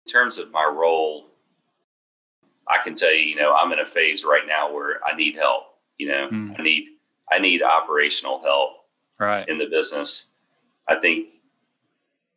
in 0.05 0.11
terms 0.11 0.37
of 0.37 0.51
my 0.51 0.65
role 0.65 1.27
I 2.67 2.81
can 2.83 2.95
tell 2.95 3.13
you, 3.13 3.21
you 3.21 3.35
know, 3.35 3.53
I'm 3.53 3.71
in 3.71 3.79
a 3.79 3.85
phase 3.85 4.25
right 4.25 4.45
now 4.47 4.73
where 4.73 4.99
I 5.05 5.15
need 5.15 5.35
help. 5.35 5.63
You 5.97 6.09
know, 6.09 6.29
mm. 6.31 6.59
I 6.59 6.63
need 6.63 6.89
I 7.31 7.39
need 7.39 7.61
operational 7.61 8.41
help 8.41 8.85
right. 9.19 9.47
in 9.47 9.57
the 9.57 9.67
business. 9.67 10.31
I 10.87 10.95
think 10.95 11.29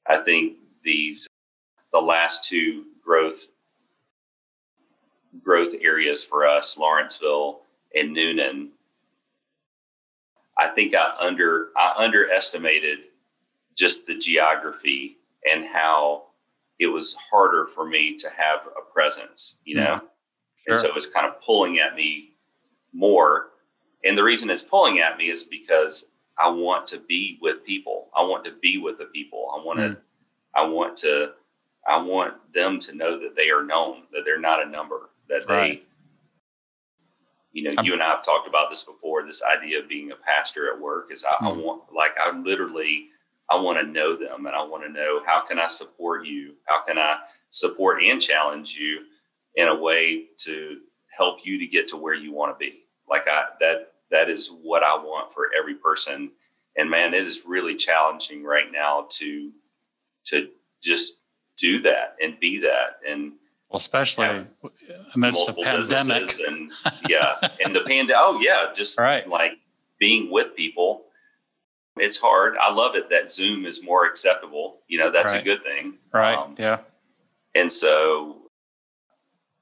I 0.07 0.19
think 0.19 0.57
these 0.85 1.29
the 1.93 2.01
last 2.01 2.49
two 2.49 2.85
growth 3.03 3.53
growth 5.43 5.75
areas 5.81 6.25
for 6.25 6.47
us, 6.47 6.79
Lawrenceville 6.79 7.61
and 7.95 8.15
Newnan. 8.17 8.69
I 10.59 10.69
think 10.69 10.95
I 10.95 11.15
under 11.21 11.69
I 11.77 11.95
underestimated 11.97 12.99
just 13.79 14.07
the 14.07 14.19
geography 14.19 15.19
and 15.51 15.65
how 15.65 16.25
it 16.79 16.89
was 16.89 17.17
harder 17.31 17.67
for 17.67 17.87
me 17.87 18.17
to 18.17 18.29
have 18.31 18.61
a 18.67 18.93
presence, 18.93 19.59
you 19.65 19.77
know. 19.77 19.95
Mm. 19.95 20.01
Sure. 20.01 20.09
And 20.69 20.79
so 20.79 20.89
it 20.89 20.95
was 20.95 21.07
kind 21.07 21.27
of 21.27 21.41
pulling 21.41 21.79
at 21.79 21.95
me 21.95 22.33
more. 22.93 23.51
And 24.05 24.19
the 24.19 24.25
reason 24.25 24.51
it's 24.51 24.63
pulling 24.63 24.99
at 24.99 25.17
me 25.17 25.31
is 25.31 25.45
because 25.45 26.13
I 26.39 26.49
want 26.49 26.87
to 26.89 26.99
be 26.99 27.39
with 27.41 27.65
people. 27.65 28.09
I 28.17 28.23
want 28.23 28.45
to 28.45 28.53
be 28.61 28.79
with 28.79 28.99
the 28.99 29.07
people. 29.07 29.51
I 29.57 29.65
want 29.65 29.79
to, 29.79 29.89
mm. 29.91 29.97
I 30.55 30.65
want 30.67 30.97
to, 30.99 31.33
I 31.87 31.97
want 31.97 32.35
them 32.53 32.79
to 32.81 32.95
know 32.95 33.19
that 33.19 33.35
they 33.35 33.51
are 33.51 33.65
known, 33.65 34.03
that 34.13 34.25
they're 34.25 34.41
not 34.41 34.63
a 34.65 34.69
number, 34.69 35.11
that 35.29 35.49
right. 35.49 35.81
they, 35.81 35.87
you 37.53 37.63
know, 37.63 37.71
I'm, 37.79 37.85
you 37.85 37.93
and 37.93 38.03
I 38.03 38.11
have 38.11 38.23
talked 38.23 38.47
about 38.47 38.69
this 38.69 38.83
before. 38.83 39.25
This 39.25 39.43
idea 39.43 39.81
of 39.81 39.89
being 39.89 40.13
a 40.13 40.17
pastor 40.17 40.73
at 40.73 40.79
work 40.79 41.11
is 41.11 41.25
I, 41.25 41.45
mm. 41.45 41.49
I 41.49 41.53
want, 41.53 41.83
like, 41.95 42.13
I 42.23 42.37
literally, 42.37 43.09
I 43.51 43.57
want 43.57 43.79
to 43.81 43.87
know 43.91 44.17
them 44.17 44.47
and 44.47 44.55
I 44.55 44.63
want 44.63 44.85
to 44.85 44.91
know 44.91 45.23
how 45.25 45.45
can 45.45 45.59
I 45.59 45.67
support 45.69 46.27
you? 46.27 46.55
How 46.67 46.83
can 46.83 46.99
I 46.99 47.19
support 47.51 48.03
and 48.03 48.21
challenge 48.21 48.75
you? 48.75 49.05
in 49.59 49.69
a 49.69 49.75
way 49.75 50.27
to 50.39 50.79
help 51.17 51.41
you 51.43 51.59
to 51.59 51.67
get 51.67 51.89
to 51.89 51.97
where 51.97 52.15
you 52.15 52.33
want 52.33 52.57
to 52.57 52.65
be. 52.65 52.85
Like 53.11 53.27
I 53.29 53.47
that 53.61 53.93
that 54.11 54.31
is 54.31 54.55
what 54.63 54.83
I 54.83 54.97
want 54.97 55.33
for 55.33 55.49
every 55.59 55.75
person. 55.75 56.31
And 56.77 56.89
man, 56.89 57.13
it 57.13 57.23
is 57.23 57.45
really 57.47 57.75
challenging 57.75 58.45
right 58.45 58.71
now 58.73 59.07
to 59.11 59.53
to 60.27 60.49
just 60.83 61.21
do 61.57 61.81
that 61.81 62.15
and 62.23 62.39
be 62.39 62.61
that 62.61 63.01
and 63.07 63.33
well, 63.69 63.79
especially 63.79 64.47
amidst 65.15 65.47
the 65.47 65.53
pandemic 65.53 66.31
and 66.47 66.73
yeah, 67.09 67.35
and 67.63 67.75
the 67.75 67.81
pandemic. 67.81 68.15
Oh 68.17 68.41
yeah, 68.41 68.73
just 68.75 68.99
right. 69.01 69.29
like 69.29 69.59
being 69.99 70.31
with 70.31 70.55
people. 70.57 71.05
It's 72.01 72.19
hard. 72.19 72.57
I 72.61 72.73
love 72.73 72.95
it 72.97 73.11
that 73.11 73.31
Zoom 73.31 73.67
is 73.67 73.85
more 73.85 74.07
acceptable. 74.07 74.79
You 74.89 74.99
know, 74.99 75.11
that's 75.11 75.33
right. 75.33 75.43
a 75.43 75.45
good 75.45 75.63
thing. 75.63 75.95
Right. 76.13 76.37
Um, 76.37 76.55
yeah. 76.59 76.79
And 77.55 77.71
so 77.71 78.49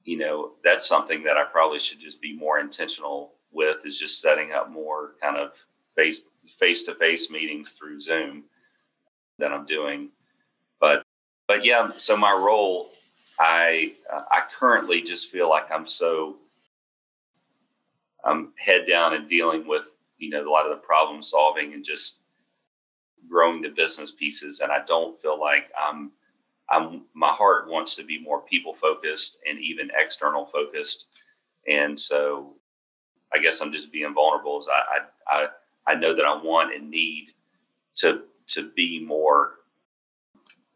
you 0.07 0.17
know, 0.17 0.53
that's 0.63 0.87
something 0.87 1.21
that 1.23 1.35
I 1.35 1.43
probably 1.43 1.79
should 1.79 1.99
just 1.99 2.21
be 2.21 2.33
more 2.33 2.59
intentional 2.59 3.33
with 3.51 3.85
is 3.85 3.99
just 3.99 4.21
setting 4.21 4.53
up 4.53 4.71
more 4.71 5.15
kind 5.21 5.35
of 5.35 5.65
face 5.95 6.29
face 6.47 6.83
to 6.83 6.95
face 6.95 7.29
meetings 7.29 7.73
through 7.73 7.99
Zoom 7.99 8.45
that 9.37 9.51
I'm 9.51 9.65
doing. 9.65 10.09
But 10.79 11.03
but 11.45 11.65
yeah, 11.65 11.91
so 11.97 12.15
my 12.15 12.31
role, 12.31 12.89
I 13.37 13.93
uh, 14.11 14.23
I 14.31 14.43
currently 14.57 15.01
just 15.01 15.29
feel 15.29 15.49
like 15.49 15.69
I'm 15.71 15.87
so 15.87 16.37
I'm 18.23 18.53
head 18.57 18.87
down 18.87 19.13
and 19.13 19.27
dealing 19.27 19.67
with 19.67 19.97
you 20.17 20.29
know 20.29 20.41
a 20.41 20.49
lot 20.49 20.65
of 20.65 20.71
the 20.71 20.77
problem 20.77 21.21
solving 21.21 21.73
and 21.73 21.83
just 21.83 22.23
growing 23.29 23.61
the 23.61 23.69
business 23.69 24.11
pieces, 24.11 24.59
and 24.61 24.71
I 24.71 24.83
don't 24.85 25.21
feel 25.21 25.39
like 25.39 25.71
I'm 25.77 26.11
I'm 26.69 27.03
my 27.13 27.29
heart 27.29 27.69
wants 27.69 27.95
to 27.95 28.03
be 28.03 28.19
more 28.19 28.41
people 28.41 28.73
focused 28.73 29.39
and 29.47 29.59
even 29.59 29.89
external 29.97 30.45
focused, 30.45 31.07
and 31.67 31.99
so 31.99 32.53
I 33.33 33.39
guess 33.39 33.61
I'm 33.61 33.71
just 33.71 33.91
being 33.91 34.13
vulnerable. 34.13 34.57
As 34.59 34.67
I 34.67 34.99
I 35.27 35.47
I 35.87 35.95
know 35.95 36.13
that 36.13 36.25
I 36.25 36.35
want 36.35 36.75
and 36.75 36.89
need 36.89 37.33
to 37.97 38.23
to 38.47 38.71
be 38.75 39.03
more 39.03 39.55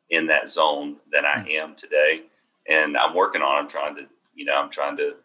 in 0.10 0.28
that 0.28 0.50
zone 0.50 0.98
than 1.12 1.26
I 1.26 1.40
hmm. 1.42 1.50
am 1.50 1.76
today, 1.76 2.24
and 2.70 2.98
I'm 2.98 3.16
working 3.16 3.42
on. 3.42 3.58
I'm 3.58 3.68
trying 3.68 3.96
to 3.96 4.08
you 4.36 4.46
know 4.46 4.56
I'm 4.56 4.70
trying 4.70 4.98
to 4.98 5.16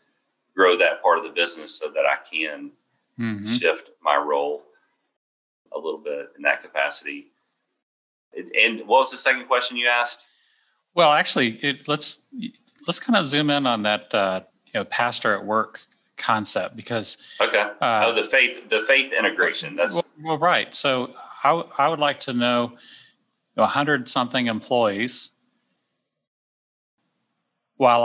grow 0.57 0.77
that 0.77 1.03
part 1.03 1.19
of 1.19 1.25
the 1.25 1.31
business 1.31 1.79
so 1.79 1.91
that 1.91 2.05
I 2.07 2.17
can 2.29 2.71
mm-hmm. 3.19 3.47
shift 3.47 3.91
my 4.03 4.17
role 4.17 4.63
a 5.75 5.79
little 5.79 6.01
bit 6.01 6.31
in 6.37 6.43
that 6.43 6.61
capacity. 6.61 7.27
And 8.35 8.81
what 8.81 8.99
was 8.99 9.11
the 9.11 9.17
second 9.17 9.47
question 9.47 9.77
you 9.77 9.89
asked? 9.89 10.29
Well, 10.95 11.13
actually, 11.13 11.53
it, 11.63 11.89
let's 11.89 12.23
let's 12.87 13.01
kind 13.01 13.17
of 13.17 13.27
zoom 13.27 13.51
in 13.51 13.67
on 13.67 13.83
that 13.83 14.15
uh, 14.15 14.41
you 14.67 14.73
know 14.75 14.85
pastor 14.85 15.35
at 15.35 15.45
work 15.45 15.81
concept 16.17 16.77
because 16.77 17.19
okay 17.41 17.71
uh, 17.81 18.05
oh 18.07 18.15
the 18.15 18.25
faith 18.25 18.69
the 18.71 18.81
faith 18.81 19.13
integration 19.13 19.77
that's 19.77 19.97
well, 19.97 20.07
well 20.23 20.39
right 20.39 20.75
so 20.75 21.15
I, 21.45 21.51
w- 21.51 21.69
I 21.77 21.89
would 21.89 21.99
like 21.99 22.21
to 22.21 22.33
know 22.33 22.73
a 23.57 23.63
100 23.63 24.09
something 24.09 24.47
employees 24.47 25.31
while 27.77 28.03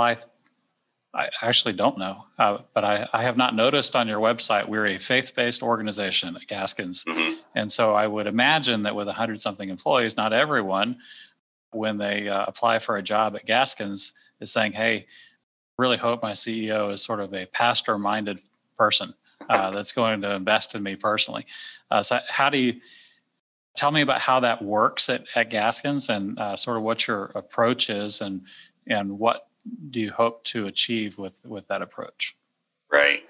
i 1.14 1.30
actually 1.42 1.74
don't 1.74 1.98
know, 1.98 2.26
uh, 2.40 2.60
but 2.74 2.86
I, 2.86 3.08
I, 3.12 3.24
have 3.24 3.36
not 3.36 3.54
noticed 3.54 3.96
on 3.96 4.08
your 4.08 4.20
website 4.20 4.68
we're 4.68 4.88
a 4.88 4.98
faith-based 4.98 5.62
organization 5.62 6.36
at 6.36 6.48
Gaskins, 6.48 7.04
mm-hmm. 7.04 7.40
and 7.56 7.72
so 7.72 7.94
I 7.94 8.08
would 8.08 8.28
imagine 8.28 8.84
that 8.84 8.96
with 8.96 9.08
a 9.08 9.14
hundred 9.14 9.42
something 9.42 9.70
employees, 9.70 10.16
not 10.16 10.32
everyone, 10.32 10.98
when 11.72 11.98
they 11.98 12.30
uh, 12.30 12.46
apply 12.48 12.80
for 12.80 12.98
a 12.98 13.04
job 13.04 13.36
at 13.36 13.46
Gaskins, 13.46 14.14
is 14.40 14.52
saying, 14.52 14.72
"Hey, 14.72 15.08
really 15.78 15.98
hope 15.98 16.24
my 16.24 16.32
CEO 16.32 16.94
is 16.94 17.04
sort 17.04 17.20
of 17.20 17.34
a 17.34 17.46
pastor-minded 17.46 18.40
person 18.78 19.14
uh, 19.50 19.72
that's 19.72 19.92
going 19.92 20.22
to 20.22 20.36
invest 20.36 20.76
in 20.76 20.84
me 20.84 20.96
personally." 20.96 21.46
Uh, 21.90 22.02
so, 22.02 22.20
how 22.30 22.50
do 22.50 22.58
you? 22.58 22.80
Tell 23.78 23.92
me 23.92 24.02
about 24.02 24.20
how 24.20 24.42
that 24.42 24.62
works 24.62 25.10
at, 25.10 25.26
at 25.34 25.50
Gaskins 25.50 26.10
and 26.10 26.38
uh, 26.38 26.58
sort 26.58 26.76
of 26.78 26.84
what 26.84 27.08
your 27.08 27.32
approach 27.36 27.90
is 27.90 28.22
and 28.22 28.44
and 28.88 29.18
what 29.18 29.48
do 29.90 30.00
you 30.00 30.12
hope 30.12 30.44
to 30.46 30.68
achieve 30.68 31.18
with 31.18 31.42
with 31.46 31.68
that 31.68 31.82
approach? 31.82 32.36
Right. 32.92 33.24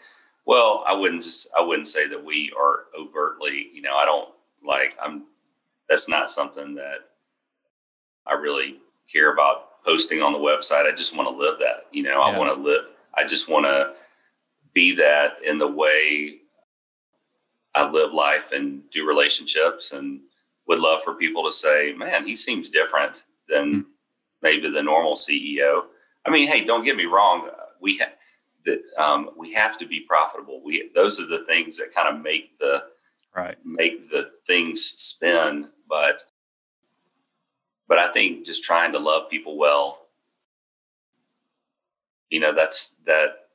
Well, 0.45 0.83
I 0.87 0.93
wouldn't 0.93 1.25
I 1.57 1.61
wouldn't 1.61 1.87
say 1.87 2.07
that 2.07 2.23
we 2.23 2.51
are 2.57 2.85
overtly, 2.97 3.69
you 3.73 3.81
know, 3.81 3.95
I 3.95 4.05
don't 4.05 4.29
like 4.65 4.97
I'm 5.01 5.23
that's 5.89 6.09
not 6.09 6.29
something 6.29 6.75
that 6.75 6.99
I 8.25 8.33
really 8.33 8.79
care 9.11 9.33
about 9.33 9.83
posting 9.83 10.21
on 10.21 10.31
the 10.31 10.39
website. 10.39 10.85
I 10.85 10.95
just 10.95 11.15
want 11.15 11.27
to 11.29 11.35
live 11.35 11.59
that, 11.59 11.87
you 11.91 12.03
know, 12.03 12.25
yeah. 12.25 12.33
I 12.33 12.37
want 12.37 12.53
to 12.53 12.59
live 12.59 12.85
I 13.15 13.25
just 13.25 13.49
want 13.49 13.65
to 13.65 13.93
be 14.73 14.95
that 14.95 15.43
in 15.45 15.57
the 15.57 15.67
way 15.67 16.37
I 17.75 17.89
live 17.89 18.13
life 18.13 18.51
and 18.51 18.89
do 18.89 19.07
relationships 19.07 19.91
and 19.91 20.21
would 20.67 20.79
love 20.79 21.03
for 21.03 21.15
people 21.15 21.43
to 21.43 21.51
say, 21.51 21.93
man, 21.93 22.25
he 22.25 22.35
seems 22.35 22.69
different 22.69 23.23
than 23.47 23.65
mm-hmm. 23.69 23.81
maybe 24.41 24.69
the 24.69 24.83
normal 24.83 25.15
CEO. 25.15 25.83
I 26.25 26.29
mean, 26.29 26.47
hey, 26.47 26.63
don't 26.63 26.83
get 26.83 26.95
me 26.95 27.05
wrong. 27.05 27.49
We 27.79 27.97
have 27.97 28.13
that 28.65 28.81
um, 28.97 29.31
we 29.35 29.53
have 29.53 29.77
to 29.79 29.85
be 29.85 30.01
profitable. 30.01 30.61
We 30.63 30.89
those 30.93 31.19
are 31.19 31.27
the 31.27 31.45
things 31.45 31.77
that 31.77 31.93
kind 31.93 32.15
of 32.15 32.21
make 32.21 32.57
the 32.59 32.83
right 33.35 33.57
make 33.65 34.09
the 34.09 34.31
things 34.45 34.83
spin. 34.83 35.69
But 35.89 36.23
but 37.87 37.97
I 37.97 38.11
think 38.11 38.45
just 38.45 38.63
trying 38.63 38.91
to 38.93 38.99
love 38.99 39.29
people 39.29 39.57
well, 39.57 40.07
you 42.29 42.39
know, 42.39 42.53
that's 42.53 42.95
that 43.05 43.47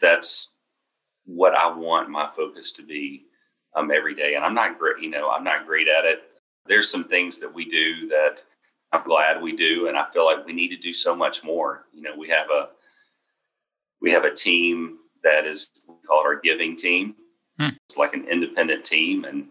that's 0.00 0.54
what 1.26 1.54
I 1.54 1.70
want 1.70 2.08
my 2.08 2.26
focus 2.26 2.72
to 2.72 2.82
be 2.82 3.26
um, 3.76 3.90
every 3.90 4.14
day. 4.14 4.34
And 4.34 4.44
I'm 4.44 4.54
not 4.54 4.78
great, 4.78 5.02
you 5.02 5.10
know, 5.10 5.30
I'm 5.30 5.44
not 5.44 5.66
great 5.66 5.88
at 5.88 6.04
it. 6.04 6.22
There's 6.66 6.90
some 6.90 7.04
things 7.04 7.38
that 7.40 7.52
we 7.52 7.64
do 7.64 8.08
that 8.08 8.42
I'm 8.92 9.04
glad 9.04 9.40
we 9.40 9.54
do, 9.54 9.88
and 9.88 9.96
I 9.96 10.06
feel 10.10 10.24
like 10.24 10.44
we 10.44 10.52
need 10.52 10.68
to 10.68 10.76
do 10.76 10.92
so 10.92 11.14
much 11.14 11.44
more. 11.44 11.86
You 11.92 12.02
know, 12.02 12.16
we 12.16 12.28
have 12.28 12.50
a 12.50 12.70
we 14.00 14.10
have 14.10 14.24
a 14.24 14.34
team 14.34 14.98
that 15.22 15.46
is 15.46 15.84
called 16.06 16.26
our 16.26 16.40
giving 16.40 16.76
team. 16.76 17.14
Hmm. 17.58 17.68
It's 17.84 17.98
like 17.98 18.14
an 18.14 18.26
independent 18.28 18.84
team, 18.84 19.24
and 19.24 19.46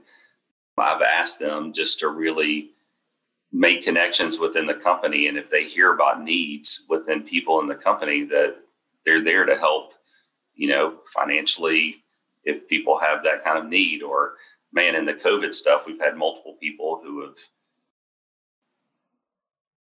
I've 0.77 1.01
asked 1.01 1.39
them 1.39 1.71
just 1.73 1.99
to 1.99 2.09
really 2.09 2.71
make 3.51 3.83
connections 3.83 4.39
within 4.39 4.65
the 4.65 4.73
company, 4.73 5.27
and 5.27 5.37
if 5.37 5.49
they 5.49 5.63
hear 5.63 5.93
about 5.93 6.21
needs 6.21 6.85
within 6.89 7.23
people 7.23 7.59
in 7.61 7.67
the 7.67 7.75
company, 7.75 8.23
that 8.25 8.57
they're 9.05 9.23
there 9.23 9.45
to 9.45 9.55
help. 9.55 9.93
You 10.55 10.67
know, 10.67 10.97
financially, 11.05 12.03
if 12.43 12.67
people 12.67 12.99
have 12.99 13.23
that 13.23 13.43
kind 13.43 13.57
of 13.57 13.67
need, 13.67 14.03
or 14.03 14.33
man, 14.73 14.95
in 14.95 15.05
the 15.05 15.13
COVID 15.13 15.53
stuff, 15.53 15.85
we've 15.85 16.01
had 16.01 16.17
multiple 16.17 16.57
people 16.59 16.99
who 17.01 17.21
have 17.21 17.37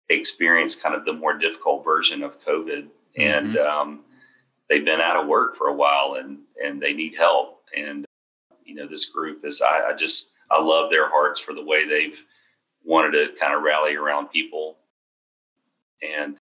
experienced 0.09 0.83
kind 0.83 0.95
of 0.95 1.05
the 1.05 1.13
more 1.13 1.37
difficult 1.37 1.83
version 1.83 2.23
of 2.23 2.41
COVID, 2.41 2.87
mm-hmm. 2.87 3.21
and 3.21 3.57
um, 3.57 4.01
they've 4.69 4.85
been 4.85 5.01
out 5.01 5.21
of 5.21 5.27
work 5.27 5.55
for 5.55 5.67
a 5.67 5.73
while, 5.73 6.15
and 6.19 6.39
and 6.63 6.81
they 6.81 6.93
need 6.93 7.15
help. 7.15 7.63
And 7.75 8.05
you 8.65 8.75
know, 8.75 8.87
this 8.87 9.09
group 9.09 9.45
is 9.45 9.61
I, 9.61 9.91
I 9.91 9.93
just 9.93 10.33
I 10.51 10.61
love 10.61 10.89
their 10.89 11.09
hearts 11.09 11.39
for 11.39 11.53
the 11.53 11.63
way 11.63 11.87
they've 11.87 12.23
wanted 12.83 13.11
to 13.11 13.39
kind 13.39 13.53
of 13.53 13.63
rally 13.63 13.95
around 13.95 14.27
people, 14.27 14.77
and 16.01 16.37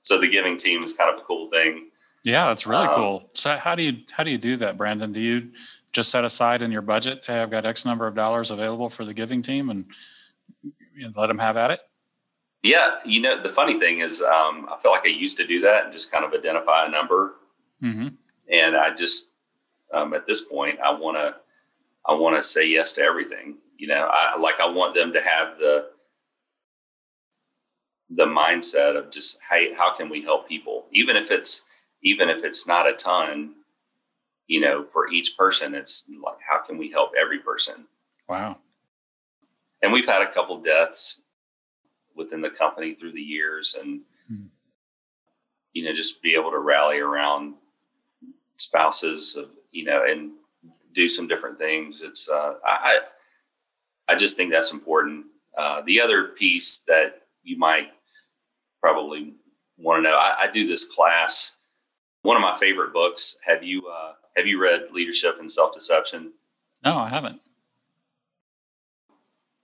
so 0.00 0.20
the 0.20 0.30
giving 0.30 0.56
team 0.56 0.82
is 0.82 0.92
kind 0.92 1.12
of 1.12 1.20
a 1.20 1.24
cool 1.24 1.46
thing. 1.46 1.90
Yeah, 2.24 2.50
it's 2.50 2.66
really 2.66 2.86
um, 2.86 2.94
cool. 2.94 3.30
So 3.34 3.56
how 3.56 3.74
do 3.74 3.82
you 3.82 3.98
how 4.10 4.24
do 4.24 4.30
you 4.30 4.38
do 4.38 4.56
that, 4.58 4.76
Brandon? 4.76 5.12
Do 5.12 5.20
you 5.20 5.50
just 5.92 6.10
set 6.10 6.24
aside 6.24 6.60
in 6.60 6.70
your 6.70 6.82
budget, 6.82 7.24
hey, 7.26 7.40
I've 7.40 7.50
got 7.50 7.64
X 7.64 7.86
number 7.86 8.06
of 8.06 8.14
dollars 8.14 8.50
available 8.50 8.90
for 8.90 9.06
the 9.06 9.14
giving 9.14 9.40
team, 9.40 9.70
and 9.70 9.86
you 10.94 11.06
know, 11.06 11.12
let 11.16 11.28
them 11.28 11.38
have 11.38 11.56
at 11.56 11.70
it? 11.70 11.80
Yeah, 12.66 12.98
you 13.04 13.20
know, 13.20 13.40
the 13.40 13.48
funny 13.48 13.78
thing 13.78 14.00
is, 14.00 14.20
um, 14.22 14.68
I 14.68 14.76
feel 14.82 14.90
like 14.90 15.04
I 15.04 15.10
used 15.10 15.36
to 15.36 15.46
do 15.46 15.60
that 15.60 15.84
and 15.84 15.92
just 15.92 16.10
kind 16.10 16.24
of 16.24 16.32
identify 16.34 16.84
a 16.84 16.90
number, 16.90 17.36
mm-hmm. 17.80 18.08
and 18.50 18.76
I 18.76 18.92
just 18.92 19.34
um, 19.92 20.14
at 20.14 20.26
this 20.26 20.44
point, 20.44 20.80
I 20.80 20.92
want 20.92 21.16
to, 21.16 21.36
I 22.04 22.14
want 22.14 22.34
to 22.34 22.42
say 22.42 22.68
yes 22.68 22.92
to 22.94 23.02
everything. 23.02 23.58
You 23.78 23.86
know, 23.86 24.10
I 24.12 24.36
like 24.36 24.58
I 24.58 24.68
want 24.68 24.96
them 24.96 25.12
to 25.12 25.22
have 25.22 25.58
the 25.58 25.90
the 28.10 28.26
mindset 28.26 28.96
of 28.96 29.12
just 29.12 29.38
hey, 29.48 29.72
how 29.72 29.94
can 29.94 30.08
we 30.08 30.22
help 30.22 30.48
people, 30.48 30.86
even 30.90 31.14
if 31.14 31.30
it's 31.30 31.66
even 32.02 32.28
if 32.28 32.44
it's 32.44 32.66
not 32.66 32.88
a 32.88 32.94
ton. 32.94 33.54
You 34.48 34.60
know, 34.60 34.84
for 34.84 35.08
each 35.08 35.36
person, 35.36 35.72
it's 35.76 36.10
like 36.20 36.38
how 36.40 36.64
can 36.64 36.78
we 36.78 36.90
help 36.90 37.12
every 37.16 37.38
person? 37.38 37.86
Wow. 38.28 38.58
And 39.82 39.92
we've 39.92 40.06
had 40.06 40.22
a 40.22 40.32
couple 40.32 40.58
deaths 40.58 41.22
within 42.16 42.40
the 42.40 42.50
company 42.50 42.94
through 42.94 43.12
the 43.12 43.20
years 43.20 43.76
and 43.80 44.00
mm. 44.32 44.46
you 45.72 45.84
know 45.84 45.92
just 45.92 46.22
be 46.22 46.34
able 46.34 46.50
to 46.50 46.58
rally 46.58 46.98
around 46.98 47.54
spouses 48.56 49.36
of 49.36 49.50
you 49.70 49.84
know 49.84 50.04
and 50.08 50.32
do 50.92 51.08
some 51.08 51.28
different 51.28 51.58
things. 51.58 52.02
It's 52.02 52.28
uh, 52.28 52.54
i 52.64 53.00
i 54.08 54.16
just 54.16 54.36
think 54.36 54.50
that's 54.50 54.72
important. 54.72 55.26
Uh, 55.56 55.82
the 55.86 56.00
other 56.00 56.28
piece 56.28 56.80
that 56.80 57.22
you 57.42 57.56
might 57.58 57.88
probably 58.80 59.34
want 59.78 59.98
to 59.98 60.02
know 60.02 60.16
I, 60.16 60.36
I, 60.42 60.50
do 60.50 60.66
this 60.66 60.84
class. 60.94 61.56
One 62.22 62.36
of 62.36 62.42
my 62.42 62.54
favorite 62.56 62.92
books 62.92 63.38
have 63.44 63.62
you 63.62 63.86
uh, 63.86 64.12
have 64.36 64.46
you 64.46 64.60
read 64.60 64.90
leadership 64.90 65.36
and 65.38 65.50
self-deception? 65.50 66.32
No 66.84 66.96
i 66.98 67.08
haven't 67.08 67.40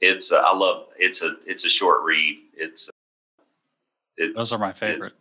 it's 0.02 0.32
I 0.32 0.52
love 0.52 0.88
it's 0.98 1.22
a 1.22 1.36
it's 1.46 1.64
a 1.64 1.70
short 1.70 2.02
read. 2.02 2.38
It's 2.54 2.90
it, 4.18 4.34
those 4.34 4.52
are 4.52 4.58
my 4.58 4.72
favorite. 4.72 5.12
It, 5.12 5.18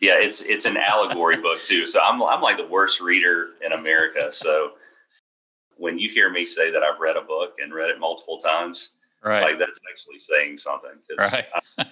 yeah, 0.00 0.16
it's 0.18 0.40
it's 0.46 0.64
an 0.64 0.76
allegory 0.76 1.36
book 1.42 1.62
too. 1.62 1.86
So 1.86 2.00
I'm 2.00 2.20
I'm 2.22 2.40
like 2.40 2.56
the 2.56 2.66
worst 2.66 3.00
reader 3.00 3.50
in 3.64 3.72
America. 3.72 4.32
So 4.32 4.72
when 5.76 5.98
you 5.98 6.08
hear 6.08 6.30
me 6.30 6.44
say 6.44 6.72
that 6.72 6.82
I've 6.82 6.98
read 6.98 7.16
a 7.16 7.20
book 7.20 7.56
and 7.62 7.72
read 7.72 7.90
it 7.90 8.00
multiple 8.00 8.38
times, 8.38 8.96
right. 9.22 9.42
like 9.42 9.58
that's 9.58 9.78
actually 9.92 10.18
saying 10.18 10.56
something. 10.56 10.90
Right. 11.16 11.46
I, 11.78 11.86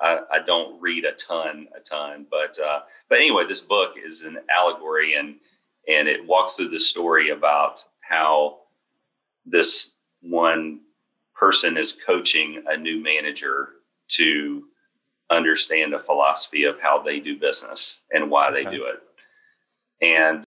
I, 0.00 0.20
I, 0.32 0.38
don't 0.40 0.80
read 0.80 1.04
a 1.04 1.12
ton, 1.12 1.68
a 1.76 1.80
ton, 1.80 2.26
but 2.30 2.58
uh, 2.60 2.80
but 3.08 3.18
anyway, 3.18 3.44
this 3.46 3.60
book 3.60 3.96
is 4.02 4.22
an 4.22 4.38
allegory 4.54 5.14
and 5.14 5.36
and 5.88 6.08
it 6.08 6.24
walks 6.24 6.54
through 6.54 6.68
the 6.68 6.80
story 6.80 7.30
about 7.30 7.84
how 8.00 8.60
this 9.44 9.93
one 10.24 10.80
person 11.34 11.76
is 11.76 11.92
coaching 11.92 12.62
a 12.66 12.76
new 12.76 13.02
manager 13.02 13.70
to 14.08 14.64
understand 15.30 15.94
a 15.94 16.00
philosophy 16.00 16.64
of 16.64 16.80
how 16.80 17.02
they 17.02 17.20
do 17.20 17.38
business 17.38 18.02
and 18.12 18.30
why 18.30 18.48
okay. 18.48 18.64
they 18.64 18.70
do 18.70 18.86
it. 18.86 19.02
And 20.00 20.44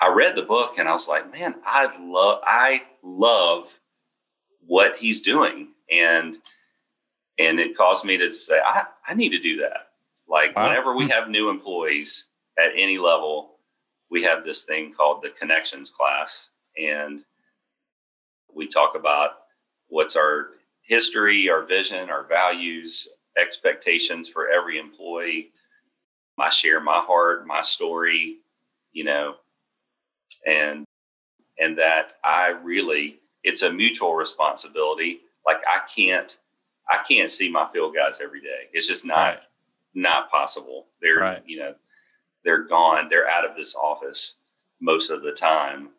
I 0.00 0.08
read 0.08 0.36
the 0.36 0.42
book 0.42 0.78
and 0.78 0.88
I 0.88 0.92
was 0.92 1.08
like, 1.08 1.32
man, 1.32 1.54
I 1.64 1.88
love 2.00 2.40
I 2.44 2.82
love 3.02 3.78
what 4.66 4.96
he's 4.96 5.22
doing. 5.22 5.68
And 5.90 6.36
and 7.38 7.58
it 7.58 7.76
caused 7.76 8.04
me 8.04 8.16
to 8.18 8.32
say, 8.32 8.60
I, 8.64 8.84
I 9.06 9.14
need 9.14 9.30
to 9.30 9.38
do 9.38 9.60
that. 9.60 9.88
Like 10.28 10.54
wow. 10.54 10.68
whenever 10.68 10.94
we 10.94 11.04
hmm. 11.04 11.10
have 11.10 11.28
new 11.28 11.50
employees 11.50 12.28
at 12.58 12.70
any 12.76 12.98
level, 12.98 13.56
we 14.10 14.22
have 14.22 14.44
this 14.44 14.64
thing 14.64 14.92
called 14.92 15.22
the 15.22 15.30
connections 15.30 15.90
class. 15.90 16.50
And 16.78 17.24
we 18.54 18.66
talk 18.66 18.94
about 18.94 19.30
what's 19.88 20.16
our 20.16 20.48
history, 20.82 21.48
our 21.48 21.64
vision, 21.64 22.10
our 22.10 22.24
values, 22.24 23.08
expectations 23.38 24.28
for 24.28 24.48
every 24.48 24.78
employee. 24.78 25.50
I 26.38 26.48
share 26.48 26.80
my 26.80 26.98
heart, 26.98 27.46
my 27.46 27.62
story, 27.62 28.38
you 28.92 29.04
know, 29.04 29.36
and 30.46 30.84
and 31.58 31.78
that 31.78 32.14
I 32.24 32.48
really 32.48 33.20
it's 33.44 33.62
a 33.62 33.72
mutual 33.72 34.14
responsibility. 34.14 35.20
Like 35.46 35.60
I 35.68 35.80
can't 35.94 36.38
I 36.90 37.02
can't 37.08 37.30
see 37.30 37.50
my 37.50 37.68
field 37.68 37.94
guys 37.94 38.20
every 38.20 38.40
day. 38.40 38.68
It's 38.72 38.88
just 38.88 39.06
not 39.06 39.14
right. 39.14 39.40
not 39.94 40.30
possible. 40.30 40.86
They're 41.00 41.20
right. 41.20 41.42
you 41.46 41.58
know 41.58 41.74
they're 42.44 42.64
gone. 42.64 43.08
They're 43.08 43.28
out 43.28 43.48
of 43.48 43.56
this 43.56 43.74
office 43.74 44.38
most 44.80 45.10
of 45.10 45.22
the 45.22 45.32
time. 45.32 45.90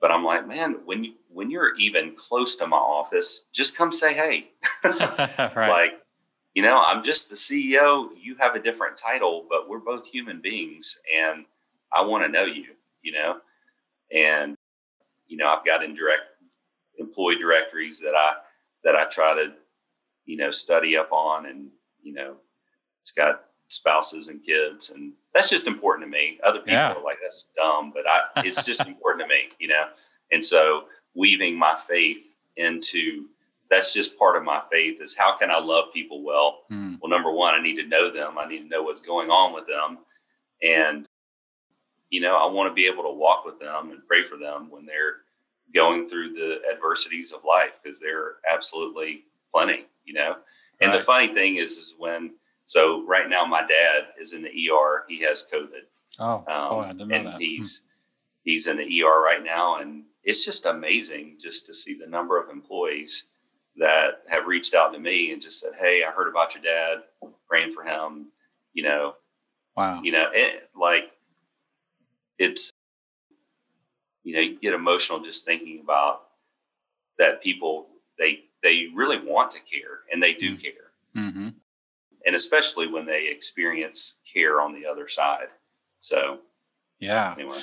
But 0.00 0.10
I'm 0.10 0.24
like, 0.24 0.46
man, 0.48 0.76
when 0.84 1.04
you 1.04 1.14
when 1.28 1.50
you're 1.50 1.76
even 1.76 2.14
close 2.16 2.56
to 2.56 2.66
my 2.66 2.76
office, 2.76 3.46
just 3.52 3.76
come 3.76 3.92
say 3.92 4.14
hey. 4.14 4.50
right. 4.84 5.68
Like, 5.68 5.92
you 6.54 6.62
know, 6.62 6.80
I'm 6.80 7.02
just 7.02 7.28
the 7.28 7.36
CEO. 7.36 8.08
You 8.20 8.36
have 8.36 8.54
a 8.54 8.60
different 8.60 8.96
title, 8.96 9.46
but 9.48 9.68
we're 9.68 9.78
both 9.78 10.06
human 10.06 10.40
beings, 10.40 11.00
and 11.14 11.44
I 11.92 12.02
want 12.02 12.24
to 12.24 12.28
know 12.28 12.44
you. 12.44 12.66
You 13.02 13.12
know, 13.12 13.36
and 14.14 14.56
you 15.28 15.36
know, 15.36 15.48
I've 15.48 15.64
got 15.64 15.84
indirect 15.84 16.22
employee 16.98 17.36
directories 17.36 18.00
that 18.00 18.14
I 18.14 18.34
that 18.84 18.96
I 18.96 19.04
try 19.04 19.34
to 19.34 19.52
you 20.24 20.38
know 20.38 20.50
study 20.50 20.96
up 20.96 21.12
on, 21.12 21.46
and 21.46 21.68
you 22.02 22.14
know, 22.14 22.36
it's 23.02 23.12
got 23.12 23.44
spouses 23.70 24.28
and 24.28 24.44
kids, 24.44 24.90
and 24.90 25.12
that's 25.34 25.50
just 25.50 25.66
important 25.66 26.06
to 26.06 26.10
me. 26.10 26.38
Other 26.44 26.58
people 26.58 26.74
yeah. 26.74 26.92
are 26.92 27.02
like, 27.02 27.18
that's 27.22 27.52
dumb, 27.56 27.92
but 27.94 28.04
I, 28.06 28.42
it's 28.46 28.64
just 28.64 28.80
important 28.86 29.24
to 29.24 29.28
me, 29.28 29.50
you 29.58 29.68
know. 29.68 29.86
And 30.32 30.44
so, 30.44 30.84
weaving 31.14 31.58
my 31.58 31.76
faith 31.76 32.36
into 32.56 33.26
that's 33.70 33.94
just 33.94 34.18
part 34.18 34.36
of 34.36 34.42
my 34.42 34.60
faith 34.70 35.00
is 35.00 35.16
how 35.16 35.36
can 35.36 35.50
I 35.50 35.58
love 35.58 35.92
people 35.94 36.22
well? 36.22 36.62
Mm. 36.70 36.98
Well, 37.00 37.08
number 37.08 37.30
one, 37.30 37.54
I 37.54 37.62
need 37.62 37.76
to 37.76 37.86
know 37.86 38.10
them. 38.10 38.36
I 38.36 38.46
need 38.46 38.58
to 38.58 38.68
know 38.68 38.82
what's 38.82 39.00
going 39.00 39.30
on 39.30 39.54
with 39.54 39.66
them. 39.68 39.98
And, 40.62 41.06
you 42.10 42.20
know, 42.20 42.36
I 42.36 42.50
want 42.50 42.68
to 42.68 42.74
be 42.74 42.86
able 42.86 43.04
to 43.04 43.12
walk 43.12 43.44
with 43.44 43.60
them 43.60 43.92
and 43.92 44.04
pray 44.06 44.24
for 44.24 44.36
them 44.36 44.70
when 44.70 44.84
they're 44.84 45.18
going 45.72 46.08
through 46.08 46.32
the 46.32 46.60
adversities 46.70 47.32
of 47.32 47.44
life 47.44 47.78
because 47.80 48.00
they're 48.00 48.34
absolutely 48.52 49.24
plenty, 49.54 49.86
you 50.04 50.14
know. 50.14 50.36
And 50.80 50.90
right. 50.90 50.98
the 50.98 51.04
funny 51.04 51.28
thing 51.28 51.56
is, 51.56 51.78
is 51.78 51.94
when, 51.96 52.34
so 52.70 53.04
right 53.04 53.28
now 53.28 53.44
my 53.44 53.62
dad 53.62 54.10
is 54.16 54.32
in 54.32 54.42
the 54.42 54.48
ER. 54.48 55.04
He 55.08 55.20
has 55.22 55.44
COVID. 55.52 55.88
Oh, 56.20 56.34
um, 56.34 56.44
oh 56.48 56.78
I 56.78 56.92
didn't 56.92 57.08
know 57.08 57.16
and 57.16 57.26
that. 57.26 57.34
Hmm. 57.34 57.40
he's, 57.40 57.88
he's 58.44 58.68
in 58.68 58.76
the 58.76 59.02
ER 59.02 59.20
right 59.20 59.42
now. 59.42 59.80
And 59.80 60.04
it's 60.22 60.44
just 60.44 60.66
amazing 60.66 61.38
just 61.40 61.66
to 61.66 61.74
see 61.74 61.98
the 61.98 62.06
number 62.06 62.40
of 62.40 62.48
employees 62.48 63.32
that 63.76 64.22
have 64.28 64.46
reached 64.46 64.76
out 64.76 64.92
to 64.92 65.00
me 65.00 65.32
and 65.32 65.42
just 65.42 65.58
said, 65.58 65.72
"Hey, 65.80 66.04
I 66.06 66.12
heard 66.12 66.28
about 66.28 66.54
your 66.54 66.62
dad, 66.62 66.98
praying 67.48 67.72
for 67.72 67.82
him." 67.82 68.26
You 68.72 68.84
know, 68.84 69.14
wow. 69.76 70.00
You 70.02 70.12
know, 70.12 70.28
it, 70.32 70.70
like 70.78 71.10
it's 72.38 72.70
you 74.22 74.34
know, 74.34 74.42
you 74.42 74.60
get 74.60 74.74
emotional 74.74 75.18
just 75.20 75.44
thinking 75.44 75.80
about 75.82 76.22
that. 77.18 77.42
People 77.42 77.88
they 78.16 78.44
they 78.62 78.86
really 78.94 79.18
want 79.18 79.50
to 79.52 79.60
care 79.60 80.00
and 80.12 80.22
they 80.22 80.34
do 80.34 80.50
mm-hmm. 80.50 80.62
care, 80.62 81.24
mm-hmm. 81.24 81.48
And 82.26 82.34
especially 82.34 82.86
when 82.86 83.06
they 83.06 83.28
experience 83.28 84.20
care 84.32 84.60
on 84.60 84.74
the 84.74 84.86
other 84.86 85.08
side. 85.08 85.48
So, 85.98 86.38
yeah. 86.98 87.34
Anyway, 87.38 87.58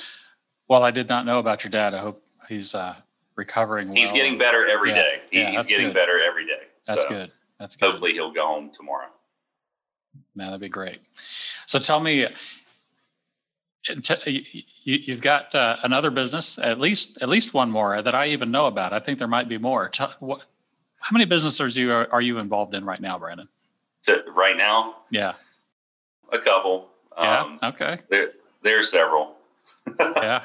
well, 0.68 0.82
I 0.82 0.90
did 0.90 1.08
not 1.08 1.26
know 1.26 1.38
about 1.38 1.64
your 1.64 1.70
dad. 1.70 1.94
I 1.94 1.98
hope 1.98 2.22
he's 2.48 2.74
uh, 2.74 2.94
recovering. 3.36 3.88
Well. 3.88 3.96
He's 3.96 4.12
getting 4.12 4.38
better 4.38 4.66
every 4.68 4.90
yeah. 4.90 4.96
day. 4.96 5.20
He, 5.30 5.40
yeah, 5.40 5.50
he's 5.50 5.66
getting 5.66 5.88
good. 5.88 5.94
better 5.94 6.20
every 6.20 6.46
day. 6.46 6.62
That's 6.86 7.02
so 7.02 7.08
good. 7.08 7.32
That's 7.58 7.76
good. 7.76 7.86
Hopefully, 7.90 8.12
he'll 8.12 8.32
go 8.32 8.46
home 8.46 8.70
tomorrow. 8.72 9.08
Man, 10.34 10.48
that'd 10.48 10.60
be 10.60 10.68
great. 10.68 11.00
So, 11.66 11.78
tell 11.78 12.00
me, 12.00 12.26
you, 14.84 15.14
have 15.14 15.20
got 15.20 15.54
uh, 15.54 15.76
another 15.82 16.10
business, 16.10 16.58
at 16.58 16.78
least 16.78 17.18
at 17.22 17.28
least 17.28 17.54
one 17.54 17.70
more 17.70 18.00
that 18.00 18.14
I 18.14 18.28
even 18.28 18.50
know 18.50 18.66
about. 18.66 18.92
I 18.92 18.98
think 18.98 19.18
there 19.18 19.28
might 19.28 19.48
be 19.48 19.58
more. 19.58 19.88
Tell, 19.88 20.12
what, 20.20 20.44
how 20.98 21.14
many 21.14 21.24
businesses 21.24 21.76
are 21.76 21.80
you 21.80 21.92
are, 21.92 22.08
are 22.12 22.20
you 22.20 22.38
involved 22.38 22.74
in 22.74 22.84
right 22.84 23.00
now, 23.00 23.18
Brandon? 23.18 23.48
Right 24.34 24.56
now, 24.56 24.96
yeah, 25.10 25.34
a 26.32 26.38
couple. 26.38 26.88
Yeah. 27.16 27.40
Um, 27.40 27.58
okay. 27.62 27.98
There, 28.08 28.30
there 28.62 28.78
are 28.78 28.82
several. 28.82 29.34
yeah. 30.00 30.44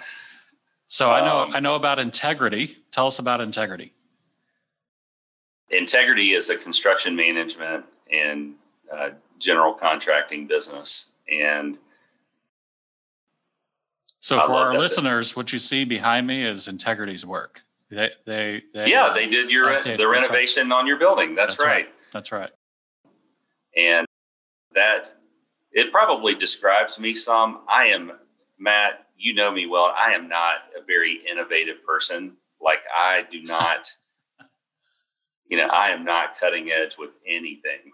So 0.88 1.12
I 1.12 1.26
know 1.26 1.38
um, 1.40 1.56
I 1.56 1.60
know 1.60 1.76
about 1.76 2.00
integrity. 2.00 2.78
Tell 2.92 3.08
us 3.08 3.20
about 3.20 3.42
integrity. 3.42 3.94
Integrity 5.70 6.32
is 6.32 6.50
a 6.50 6.58
construction 6.58 7.16
management 7.16 7.86
and 8.12 8.56
uh, 8.92 9.10
general 9.40 9.74
contracting 9.74 10.46
business, 10.46 11.14
and 11.32 11.78
so 14.24 14.40
for 14.46 14.54
our 14.54 14.78
listeners, 14.78 15.36
what 15.36 15.52
you 15.52 15.60
see 15.60 15.84
behind 15.84 16.26
me 16.26 16.46
is 16.46 16.70
Integrity's 16.70 17.26
work. 17.26 17.62
They, 17.90 18.10
they, 18.26 18.64
they 18.74 18.90
yeah, 18.90 19.08
uh, 19.08 19.14
they 19.14 19.28
did 19.28 19.52
your 19.52 19.84
the 19.84 20.08
renovation 20.08 20.72
on 20.72 20.88
your 20.88 20.96
building. 20.96 21.36
That's, 21.36 21.58
That's 21.58 21.68
right. 21.68 21.76
right. 21.76 21.90
That's 22.14 22.32
right. 22.32 22.50
And 23.78 24.06
that 24.76 25.14
it 25.72 25.92
probably 25.92 26.36
describes 26.36 27.00
me 27.00 27.14
some. 27.14 27.62
I 27.68 27.86
am 27.86 28.12
Matt 28.60 29.08
you 29.18 29.34
know 29.34 29.52
me 29.52 29.66
well. 29.66 29.94
I 29.96 30.12
am 30.12 30.28
not 30.28 30.56
a 30.78 30.84
very 30.86 31.22
innovative 31.30 31.84
person. 31.86 32.34
Like 32.62 32.84
I 32.96 33.26
do 33.30 33.42
not, 33.42 33.88
you 35.48 35.58
know, 35.58 35.68
I 35.68 35.90
am 35.90 36.04
not 36.04 36.38
cutting 36.40 36.72
edge 36.72 36.98
with 36.98 37.12
anything. 37.26 37.92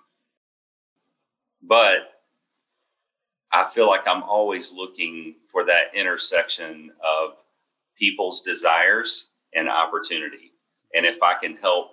But 1.62 2.20
I 3.52 3.64
feel 3.64 3.88
like 3.88 4.08
I'm 4.08 4.24
always 4.24 4.74
looking 4.74 5.36
for 5.48 5.66
that 5.66 5.94
intersection 5.94 6.92
of 7.04 7.44
people's 7.98 8.42
desires 8.42 9.32
and 9.54 9.70
opportunity. 9.70 10.54
And 10.96 11.06
if 11.06 11.22
I 11.22 11.34
can 11.36 11.58
help, 11.58 11.92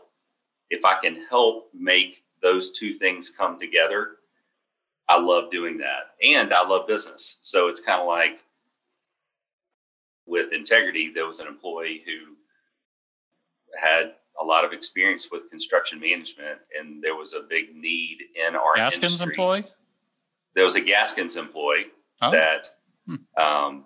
if 0.70 0.84
I 0.84 0.99
can 0.99 1.16
help 1.28 1.68
make 1.74 2.24
those 2.43 2.78
two 2.78 2.93
things 2.93 3.30
come 3.30 3.59
together, 3.59 4.16
I 5.09 5.18
love 5.18 5.51
doing 5.51 5.78
that. 5.78 6.14
And 6.22 6.53
I 6.53 6.66
love 6.66 6.87
business. 6.87 7.39
So 7.43 7.68
it's 7.68 7.80
kind 7.80 8.01
of 8.01 8.07
like 8.07 8.41
with 10.26 10.53
integrity, 10.53 11.12
there 11.14 11.26
was 11.26 11.41
an 11.41 11.47
employee 11.47 12.03
who 12.05 12.34
had 13.78 14.14
a 14.41 14.45
lot 14.45 14.64
of 14.64 14.72
experience 14.72 15.30
with 15.30 15.49
construction 15.51 16.01
management, 16.01 16.59
and 16.78 17.03
there 17.03 17.14
was 17.14 17.32
a 17.34 17.41
big 17.41 17.74
need 17.74 18.18
in 18.34 18.55
our 18.55 18.74
Gaskins 18.74 19.20
industry. 19.20 19.32
employee. 19.32 19.64
There 20.55 20.64
was 20.64 20.76
a 20.76 20.80
Gaskins 20.80 21.37
employee 21.37 21.87
oh. 22.22 22.30
that 22.32 22.70
hmm. 23.07 23.16
um, 23.41 23.84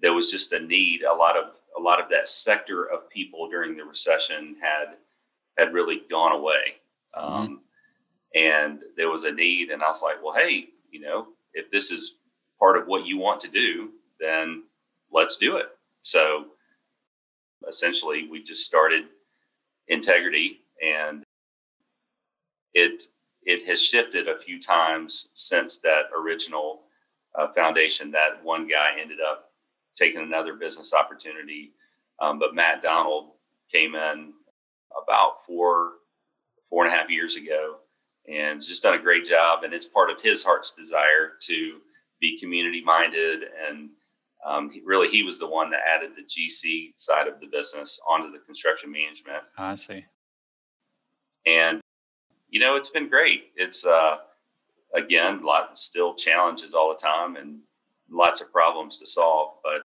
there 0.00 0.14
was 0.14 0.30
just 0.30 0.52
a 0.52 0.60
need. 0.60 1.02
A 1.02 1.12
lot 1.12 1.36
of 1.36 1.52
a 1.76 1.80
lot 1.80 2.00
of 2.00 2.08
that 2.10 2.28
sector 2.28 2.84
of 2.84 3.08
people 3.10 3.48
during 3.48 3.76
the 3.76 3.84
recession 3.84 4.56
had 4.60 4.96
had 5.58 5.74
really 5.74 6.02
gone 6.08 6.32
away, 6.32 6.76
mm-hmm. 7.18 7.34
um, 7.34 7.60
and 8.34 8.80
there 8.96 9.10
was 9.10 9.24
a 9.24 9.32
need. 9.32 9.70
And 9.70 9.82
I 9.82 9.88
was 9.88 10.02
like, 10.02 10.22
well, 10.22 10.34
hey, 10.34 10.68
you 10.90 11.00
know, 11.00 11.28
if 11.54 11.70
this 11.70 11.90
is 11.90 12.18
part 12.58 12.76
of 12.76 12.86
what 12.86 13.06
you 13.06 13.18
want 13.18 13.40
to 13.40 13.48
do, 13.48 13.90
then 14.20 14.64
let's 15.12 15.36
do 15.36 15.56
it. 15.56 15.66
So 16.02 16.46
essentially, 17.66 18.28
we 18.28 18.42
just 18.42 18.64
started 18.64 19.04
integrity, 19.88 20.60
and 20.84 21.24
it 22.74 23.02
it 23.42 23.66
has 23.66 23.82
shifted 23.82 24.28
a 24.28 24.38
few 24.38 24.60
times 24.60 25.30
since 25.34 25.78
that 25.80 26.04
original 26.16 26.82
uh, 27.38 27.48
foundation. 27.52 28.10
That 28.10 28.42
one 28.42 28.68
guy 28.68 28.92
ended 29.00 29.18
up 29.20 29.52
taking 29.96 30.20
another 30.20 30.54
business 30.54 30.94
opportunity, 30.94 31.72
um, 32.20 32.38
but 32.38 32.54
Matt 32.54 32.82
Donald 32.82 33.30
came 33.70 33.94
in 33.94 34.32
about 35.04 35.42
four 35.44 35.92
four 36.70 36.84
and 36.84 36.92
a 36.92 36.96
half 36.96 37.10
years 37.10 37.36
ago 37.36 37.76
and 38.28 38.60
just 38.60 38.82
done 38.82 38.94
a 38.94 39.02
great 39.02 39.24
job. 39.24 39.64
And 39.64 39.72
it's 39.72 39.86
part 39.86 40.10
of 40.10 40.20
his 40.20 40.44
heart's 40.44 40.74
desire 40.74 41.32
to 41.42 41.78
be 42.20 42.38
community 42.38 42.82
minded 42.82 43.44
and 43.66 43.90
um, 44.46 44.70
he, 44.70 44.80
really 44.84 45.08
he 45.08 45.22
was 45.24 45.38
the 45.38 45.48
one 45.48 45.70
that 45.70 45.80
added 45.86 46.10
the 46.16 46.22
GC 46.22 46.92
side 46.96 47.26
of 47.26 47.40
the 47.40 47.46
business 47.46 48.00
onto 48.08 48.30
the 48.30 48.38
construction 48.38 48.90
management. 48.90 49.42
I 49.56 49.74
see. 49.74 50.04
And 51.46 51.80
you 52.48 52.60
know, 52.60 52.76
it's 52.76 52.90
been 52.90 53.08
great. 53.08 53.50
It's 53.56 53.84
uh, 53.84 54.18
again, 54.94 55.40
a 55.42 55.46
lot 55.46 55.76
still 55.76 56.14
challenges 56.14 56.72
all 56.72 56.88
the 56.88 56.96
time 57.00 57.36
and 57.36 57.58
lots 58.10 58.40
of 58.40 58.52
problems 58.52 58.98
to 58.98 59.06
solve. 59.06 59.54
But 59.62 59.82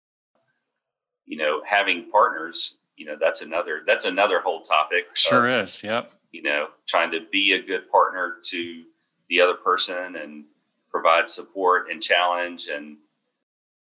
you 1.26 1.36
know, 1.36 1.62
having 1.64 2.10
partners, 2.10 2.78
you 2.98 3.06
know, 3.06 3.16
that's 3.18 3.42
another 3.42 3.82
that's 3.86 4.04
another 4.04 4.40
whole 4.40 4.60
topic. 4.60 5.06
Sure 5.14 5.48
of, 5.48 5.64
is. 5.64 5.82
Yep. 5.82 6.10
You 6.32 6.42
know, 6.42 6.68
trying 6.86 7.10
to 7.12 7.20
be 7.30 7.52
a 7.52 7.62
good 7.62 7.90
partner 7.90 8.36
to 8.46 8.82
the 9.30 9.40
other 9.40 9.54
person 9.54 10.16
and 10.16 10.44
provide 10.90 11.28
support 11.28 11.90
and 11.90 12.02
challenge 12.02 12.68
and 12.68 12.96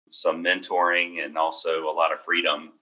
some 0.09 0.43
mentoring 0.43 1.25
and 1.25 1.37
also 1.37 1.85
a 1.85 1.93
lot 1.93 2.13
of 2.13 2.21
freedom. 2.21 2.73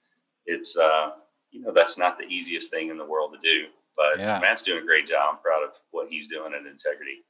It's 0.47 0.79
uh, 0.79 1.11
you 1.51 1.61
know 1.61 1.73
that's 1.73 1.99
not 1.99 2.19
the 2.19 2.25
easiest 2.25 2.73
thing 2.73 2.89
in 2.89 2.97
the 2.97 3.05
world 3.05 3.35
to 3.35 3.39
do, 3.41 3.67
but 3.97 4.19
yeah. 4.19 4.39
Matt's 4.39 4.63
doing 4.63 4.83
a 4.83 4.87
great 4.87 5.07
job. 5.07 5.35
I'm 5.35 5.39
proud 5.39 5.65
of 5.65 5.77
what 5.91 6.09
he's 6.09 6.29
doing 6.29 6.53
at 6.55 6.67
Integrity. 6.67 7.25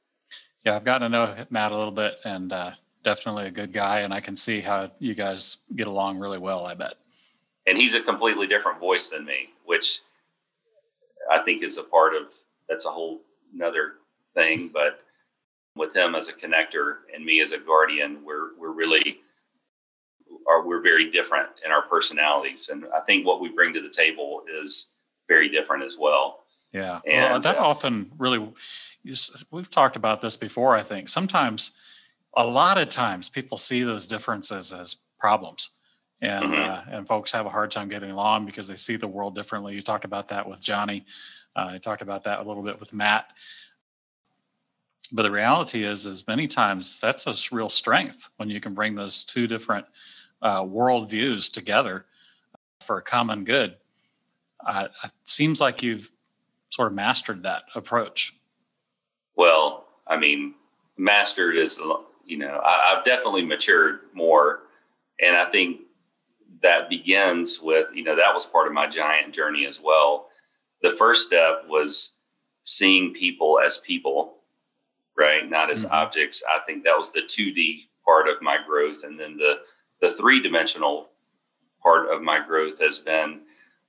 Yeah, 0.65 0.75
I've 0.75 0.85
gotten 0.85 1.09
to 1.11 1.17
know 1.17 1.45
Matt 1.49 1.71
a 1.71 1.77
little 1.77 1.91
bit, 1.91 2.19
and 2.25 2.53
uh, 2.53 2.71
definitely 3.03 3.47
a 3.47 3.51
good 3.51 3.73
guy, 3.73 4.01
and 4.01 4.13
I 4.13 4.21
can 4.21 4.37
see 4.37 4.61
how 4.61 4.91
you 4.99 5.13
guys 5.13 5.57
get 5.75 5.87
along 5.87 6.19
really 6.19 6.37
well. 6.37 6.65
I 6.65 6.73
bet. 6.73 6.95
And 7.65 7.77
he's 7.77 7.95
a 7.95 8.01
completely 8.01 8.47
different 8.47 8.79
voice 8.79 9.09
than 9.09 9.25
me, 9.25 9.49
which 9.65 10.01
I 11.31 11.39
think 11.39 11.63
is 11.63 11.77
a 11.77 11.83
part 11.83 12.13
of 12.13 12.33
that's 12.67 12.85
a 12.85 12.89
whole 12.89 13.21
another 13.53 13.93
thing. 14.33 14.69
But 14.73 15.01
with 15.75 15.95
him 15.95 16.15
as 16.15 16.29
a 16.29 16.33
connector 16.33 16.97
and 17.13 17.25
me 17.25 17.41
as 17.41 17.51
a 17.51 17.57
guardian, 17.57 18.23
we're 18.25 18.57
we're 18.57 18.73
really 18.73 19.21
are 20.47 20.65
we're 20.65 20.81
very 20.81 21.09
different 21.09 21.49
in 21.65 21.71
our 21.71 21.83
personalities, 21.83 22.69
and 22.69 22.85
I 22.95 23.01
think 23.01 23.25
what 23.25 23.41
we 23.41 23.49
bring 23.49 23.73
to 23.73 23.81
the 23.81 23.89
table 23.89 24.43
is 24.51 24.93
very 25.27 25.49
different 25.49 25.83
as 25.83 25.97
well. 25.99 26.39
Yeah, 26.71 26.99
and, 27.05 27.31
well, 27.31 27.39
that 27.39 27.57
uh, 27.57 27.63
often 27.63 28.11
really. 28.17 28.47
We've 29.51 29.69
talked 29.69 29.97
about 29.97 30.21
this 30.21 30.37
before. 30.37 30.75
I 30.75 30.81
think 30.81 31.09
sometimes, 31.09 31.73
a 32.35 32.45
lot 32.45 32.77
of 32.77 32.87
times, 32.87 33.29
people 33.29 33.57
see 33.57 33.83
those 33.83 34.07
differences 34.07 34.71
as 34.71 34.95
problems, 35.19 35.71
and 36.23 36.45
mm-hmm. 36.45 36.89
uh, 36.91 36.97
and 36.97 37.07
folks 37.07 37.31
have 37.33 37.45
a 37.45 37.49
hard 37.49 37.69
time 37.69 37.89
getting 37.89 38.11
along 38.11 38.45
because 38.45 38.67
they 38.67 38.77
see 38.77 38.95
the 38.95 39.07
world 39.07 39.35
differently. 39.35 39.75
You 39.75 39.81
talked 39.81 40.05
about 40.05 40.29
that 40.29 40.47
with 40.47 40.61
Johnny. 40.61 41.05
Uh, 41.55 41.71
I 41.71 41.77
talked 41.77 42.01
about 42.01 42.23
that 42.23 42.39
a 42.39 42.43
little 42.43 42.63
bit 42.63 42.79
with 42.79 42.93
Matt. 42.93 43.27
But 45.11 45.23
the 45.23 45.31
reality 45.31 45.83
is, 45.83 46.05
is 46.05 46.25
many 46.25 46.47
times 46.47 46.99
that's 46.99 47.27
a 47.27 47.55
real 47.55 47.69
strength 47.69 48.29
when 48.37 48.49
you 48.49 48.61
can 48.61 48.73
bring 48.73 48.95
those 48.95 49.25
two 49.25 49.47
different 49.47 49.85
uh, 50.41 50.65
world 50.67 51.09
views 51.09 51.49
together 51.49 52.05
for 52.79 52.97
a 52.97 53.01
common 53.01 53.43
good. 53.43 53.75
Uh, 54.65 54.87
it 55.03 55.11
seems 55.25 55.59
like 55.59 55.83
you've 55.83 56.09
sort 56.69 56.87
of 56.87 56.95
mastered 56.95 57.43
that 57.43 57.63
approach. 57.75 58.33
Well, 59.35 59.87
I 60.07 60.17
mean, 60.17 60.55
mastered 60.97 61.57
is, 61.57 61.81
you 62.25 62.37
know, 62.37 62.61
I, 62.63 62.95
I've 62.95 63.03
definitely 63.03 63.45
matured 63.45 63.99
more. 64.13 64.61
And 65.21 65.35
I 65.35 65.45
think 65.49 65.81
that 66.63 66.89
begins 66.89 67.61
with, 67.61 67.93
you 67.93 68.03
know, 68.03 68.15
that 68.15 68.33
was 68.33 68.45
part 68.45 68.67
of 68.67 68.73
my 68.73 68.87
giant 68.87 69.33
journey 69.33 69.65
as 69.65 69.81
well. 69.81 70.29
The 70.81 70.89
first 70.89 71.27
step 71.27 71.65
was 71.67 72.17
seeing 72.63 73.13
people 73.13 73.59
as 73.63 73.77
people, 73.79 74.35
right? 75.17 75.47
Not 75.47 75.69
as 75.69 75.85
mm-hmm. 75.85 75.93
objects. 75.93 76.43
I 76.49 76.59
think 76.65 76.83
that 76.85 76.97
was 76.97 77.11
the 77.11 77.21
2D 77.21 77.87
part 78.05 78.27
of 78.27 78.41
my 78.41 78.57
growth. 78.65 79.03
And 79.03 79.19
then 79.19 79.37
the, 79.37 79.59
the 80.01 80.09
three 80.09 80.41
dimensional 80.41 81.09
part 81.81 82.09
of 82.09 82.21
my 82.21 82.39
growth 82.39 82.79
has 82.79 82.99
been 82.99 83.41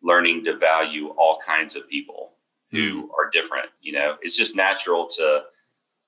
learning 0.02 0.44
to 0.44 0.56
value 0.56 1.08
all 1.10 1.38
kinds 1.44 1.76
of 1.76 1.88
people 1.88 2.32
who 2.70 3.04
mm. 3.04 3.08
are 3.18 3.30
different. 3.30 3.68
You 3.80 3.92
know, 3.92 4.16
it's 4.20 4.36
just 4.36 4.56
natural 4.56 5.06
to 5.16 5.44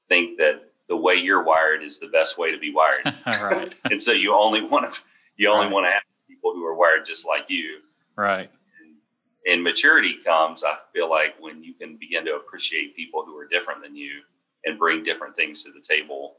think 0.09 0.39
that 0.39 0.65
the 0.89 0.97
way 0.97 1.15
you're 1.15 1.43
wired 1.43 1.83
is 1.83 1.99
the 1.99 2.09
best 2.09 2.39
way 2.39 2.51
to 2.53 2.59
be 2.59 2.73
wired. 2.73 3.15
right. 3.27 3.75
and 3.91 4.03
so 4.03 4.13
you 4.13 4.35
only 4.35 4.63
want 4.63 4.93
to 4.93 5.01
you 5.37 5.49
only 5.49 5.67
right. 5.67 5.73
want 5.73 5.87
to 5.87 5.91
have 5.91 6.03
people 6.47 6.61
who 6.61 6.67
are 6.67 6.75
wired 6.75 7.05
just 7.05 7.27
like 7.27 7.49
you. 7.49 7.81
Right. 8.17 8.51
And, 8.83 9.53
and 9.53 9.63
maturity 9.63 10.17
comes, 10.25 10.65
I 10.65 10.77
feel 10.93 11.09
like, 11.09 11.35
when 11.39 11.63
you 11.63 11.75
can 11.75 11.97
begin 11.97 12.25
to 12.27 12.37
appreciate 12.37 12.97
people 12.97 13.25
who 13.25 13.37
are 13.37 13.47
different 13.47 13.83
than 13.83 13.97
you 13.97 14.23
and 14.65 14.79
bring 14.79 15.03
different 15.03 15.37
things 15.37 15.63
to 15.65 15.73
the 15.73 15.81
table. 15.81 16.37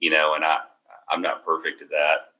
You 0.00 0.10
know, 0.10 0.34
and 0.34 0.44
I 0.44 0.60
I'm 1.10 1.22
not 1.22 1.44
perfect 1.44 1.82
at 1.82 1.90
that, 1.90 2.32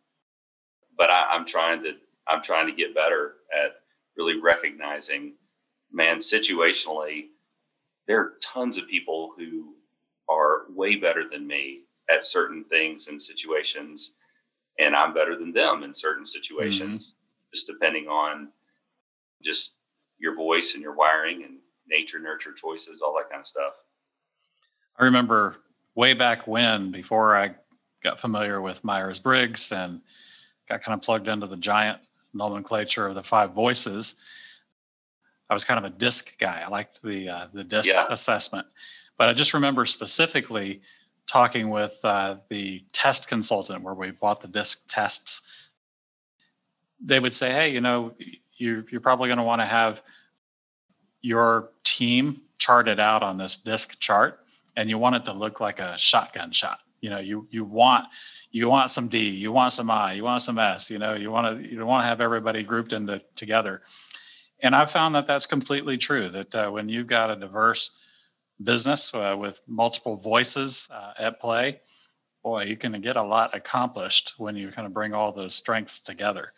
but 0.97 1.11
I, 1.11 1.27
I'm 1.31 1.45
trying 1.45 1.83
to 1.83 1.97
I'm 2.27 2.43
trying 2.43 2.67
to 2.67 2.73
get 2.73 2.95
better 2.95 3.35
at 3.55 3.77
really 4.17 4.41
recognizing 4.41 5.35
man, 5.93 6.19
situationally, 6.19 7.27
there 8.07 8.21
are 8.21 8.33
tons 8.43 8.79
of 8.79 8.87
people 8.87 9.33
who 9.37 9.75
are 10.29 10.63
way 10.71 10.97
better 10.97 11.29
than 11.29 11.47
me 11.47 11.81
at 12.09 12.23
certain 12.23 12.65
things 12.65 13.09
and 13.09 13.21
situations, 13.21 14.17
and 14.79 14.95
I'm 14.97 15.13
better 15.13 15.37
than 15.37 15.53
them 15.53 15.83
in 15.83 15.93
certain 15.93 16.25
situations, 16.25 17.13
mm-hmm. 17.13 17.55
just 17.55 17.67
depending 17.67 18.09
on 18.09 18.49
just 19.43 19.79
your 20.19 20.35
voice 20.35 20.75
and 20.75 20.83
your 20.83 20.95
wiring 20.95 21.45
and 21.45 21.59
nature, 21.89 22.19
nurture 22.19 22.53
choices, 22.53 23.03
all 23.03 23.15
that 23.17 23.31
kind 23.31 23.41
of 23.41 23.47
stuff. 23.47 23.75
I 24.99 25.05
remember 25.05 25.57
way 25.95 26.15
back 26.15 26.47
when, 26.47 26.91
before 26.91 27.37
I 27.37 27.55
got 28.03 28.21
familiar 28.21 28.61
with 28.61 28.85
Myers 28.85 29.21
Briggs 29.21 29.73
and 29.73 30.01
got 30.69 30.83
kind 30.83 30.99
of 30.99 31.05
plugged 31.05 31.29
into 31.29 31.47
the 31.47 31.57
giant 31.57 31.99
nomenclature 32.33 33.07
of 33.07 33.15
the 33.15 33.23
five 33.23 33.53
voices 33.53 34.17
I 35.51 35.55
was 35.55 35.65
kind 35.65 35.85
of 35.85 35.85
a 35.85 35.95
DISC 35.95 36.39
guy. 36.39 36.63
I 36.65 36.69
liked 36.69 37.03
the 37.03 37.29
uh, 37.29 37.47
the 37.53 37.65
DISC 37.65 37.93
yeah. 37.93 38.07
assessment, 38.09 38.69
but 39.19 39.29
I 39.29 39.35
just 39.35 39.53
remember 39.53 39.85
specifically 39.85 40.81
talking 41.27 41.71
with 41.71 41.99
uh, 42.05 42.37
the 42.49 42.85
test 42.93 43.29
consultant 43.29 43.83
where 43.83 43.95
we 43.95 44.11
bought 44.11 44.41
the 44.41 44.49
DISC 44.49 44.85
tests. 44.89 45.43
They 47.01 47.21
would 47.21 47.35
say, 47.35 47.51
"Hey, 47.53 47.73
you 47.73 47.81
know, 47.81 48.15
you're 48.57 48.85
you're 48.91 49.01
probably 49.01 49.29
going 49.29 49.39
to 49.39 49.45
want 49.45 49.61
to 49.61 49.67
have 49.67 50.03
your 51.23 51.71
team 51.85 52.43
charted 52.59 53.01
out 53.01 53.23
on 53.23 53.39
this 53.39 53.57
DISC 53.57 53.99
chart, 54.01 54.41
and 54.77 54.91
you 54.91 54.99
want 54.99 55.17
it 55.17 55.25
to 55.27 55.33
look 55.33 55.61
like 55.61 55.81
a 55.81 55.97
shotgun 55.99 56.53
shot. 56.53 56.81
You 57.01 57.11
know, 57.11 57.19
you 57.19 57.47
you 57.51 57.65
want." 57.65 58.07
You 58.53 58.69
want 58.69 58.91
some 58.91 59.07
D, 59.07 59.31
you 59.31 59.53
want 59.53 59.73
some 59.73 59.93
I, 59.93 60.15
you 60.15 60.25
want 60.25 60.43
some 60.43 60.59
S. 60.59 60.91
You 60.91 60.99
know, 60.99 61.15
you 61.15 61.31
want 61.31 61.63
to 61.63 61.73
you 61.73 61.87
want 61.87 62.03
to 62.03 62.09
have 62.09 62.21
everybody 62.21 62.65
grouped 62.65 62.93
into 62.93 63.23
together 63.37 63.81
and 64.63 64.75
I've 64.75 64.91
found 64.91 65.15
that 65.15 65.27
that's 65.27 65.47
completely 65.47 65.97
true. 65.99 66.29
That 66.29 66.55
uh, 66.55 66.71
when 66.71 66.89
you've 66.89 67.07
got 67.07 67.31
a 67.31 67.37
diverse 67.37 67.91
business 68.63 69.15
uh, 69.15 69.37
with 69.39 69.61
multiple 69.67 70.17
voices 70.17 70.89
uh, 70.93 71.13
at 71.19 71.41
play, 71.41 71.81
boy, 72.43 72.65
you 72.65 72.77
can 72.77 73.01
get 73.01 73.17
a 73.17 73.23
lot 73.23 73.55
accomplished 73.55 74.35
when 74.39 74.57
you 74.57 74.71
kind 74.71 74.87
of 74.87 74.95
bring 74.95 75.15
all 75.15 75.33
those 75.33 75.55
strengths 75.55 75.99
together. 75.99 76.53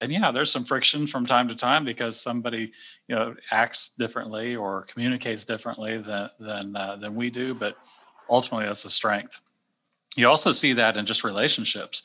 And 0.00 0.10
yeah, 0.10 0.30
there's 0.30 0.50
some 0.50 0.64
friction 0.64 1.06
from 1.06 1.26
time 1.26 1.48
to 1.48 1.54
time 1.54 1.84
because 1.84 2.18
somebody, 2.18 2.72
you 3.06 3.14
know, 3.14 3.34
acts 3.52 3.90
differently 3.98 4.56
or 4.56 4.82
communicates 4.84 5.44
differently 5.44 5.98
than 5.98 6.30
than 6.38 6.74
uh, 6.74 6.96
than 6.96 7.14
we 7.14 7.28
do. 7.28 7.54
But 7.54 7.76
ultimately, 8.28 8.66
that's 8.66 8.86
a 8.86 8.90
strength. 8.90 9.40
You 10.16 10.28
also 10.28 10.52
see 10.52 10.72
that 10.72 10.96
in 10.96 11.04
just 11.04 11.22
relationships. 11.22 12.02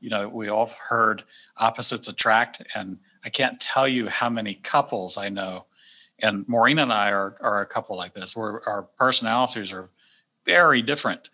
You 0.00 0.10
know, 0.10 0.28
we 0.28 0.48
all 0.48 0.70
heard 0.88 1.24
opposites 1.56 2.08
attract, 2.08 2.62
and 2.74 2.98
I 3.24 3.30
can't 3.30 3.58
tell 3.58 3.88
you 3.88 4.08
how 4.08 4.28
many 4.28 4.54
couples 4.54 5.16
I 5.16 5.30
know, 5.30 5.64
and 6.20 6.48
Maureen 6.48 6.78
and 6.78 6.92
I 6.92 7.10
are, 7.10 7.36
are 7.40 7.60
a 7.60 7.66
couple 7.66 7.96
like 7.96 8.14
this, 8.14 8.36
where 8.36 8.66
our 8.68 8.82
personalities 8.82 9.72
are 9.72 9.90
very 10.44 10.82
different. 10.82 11.30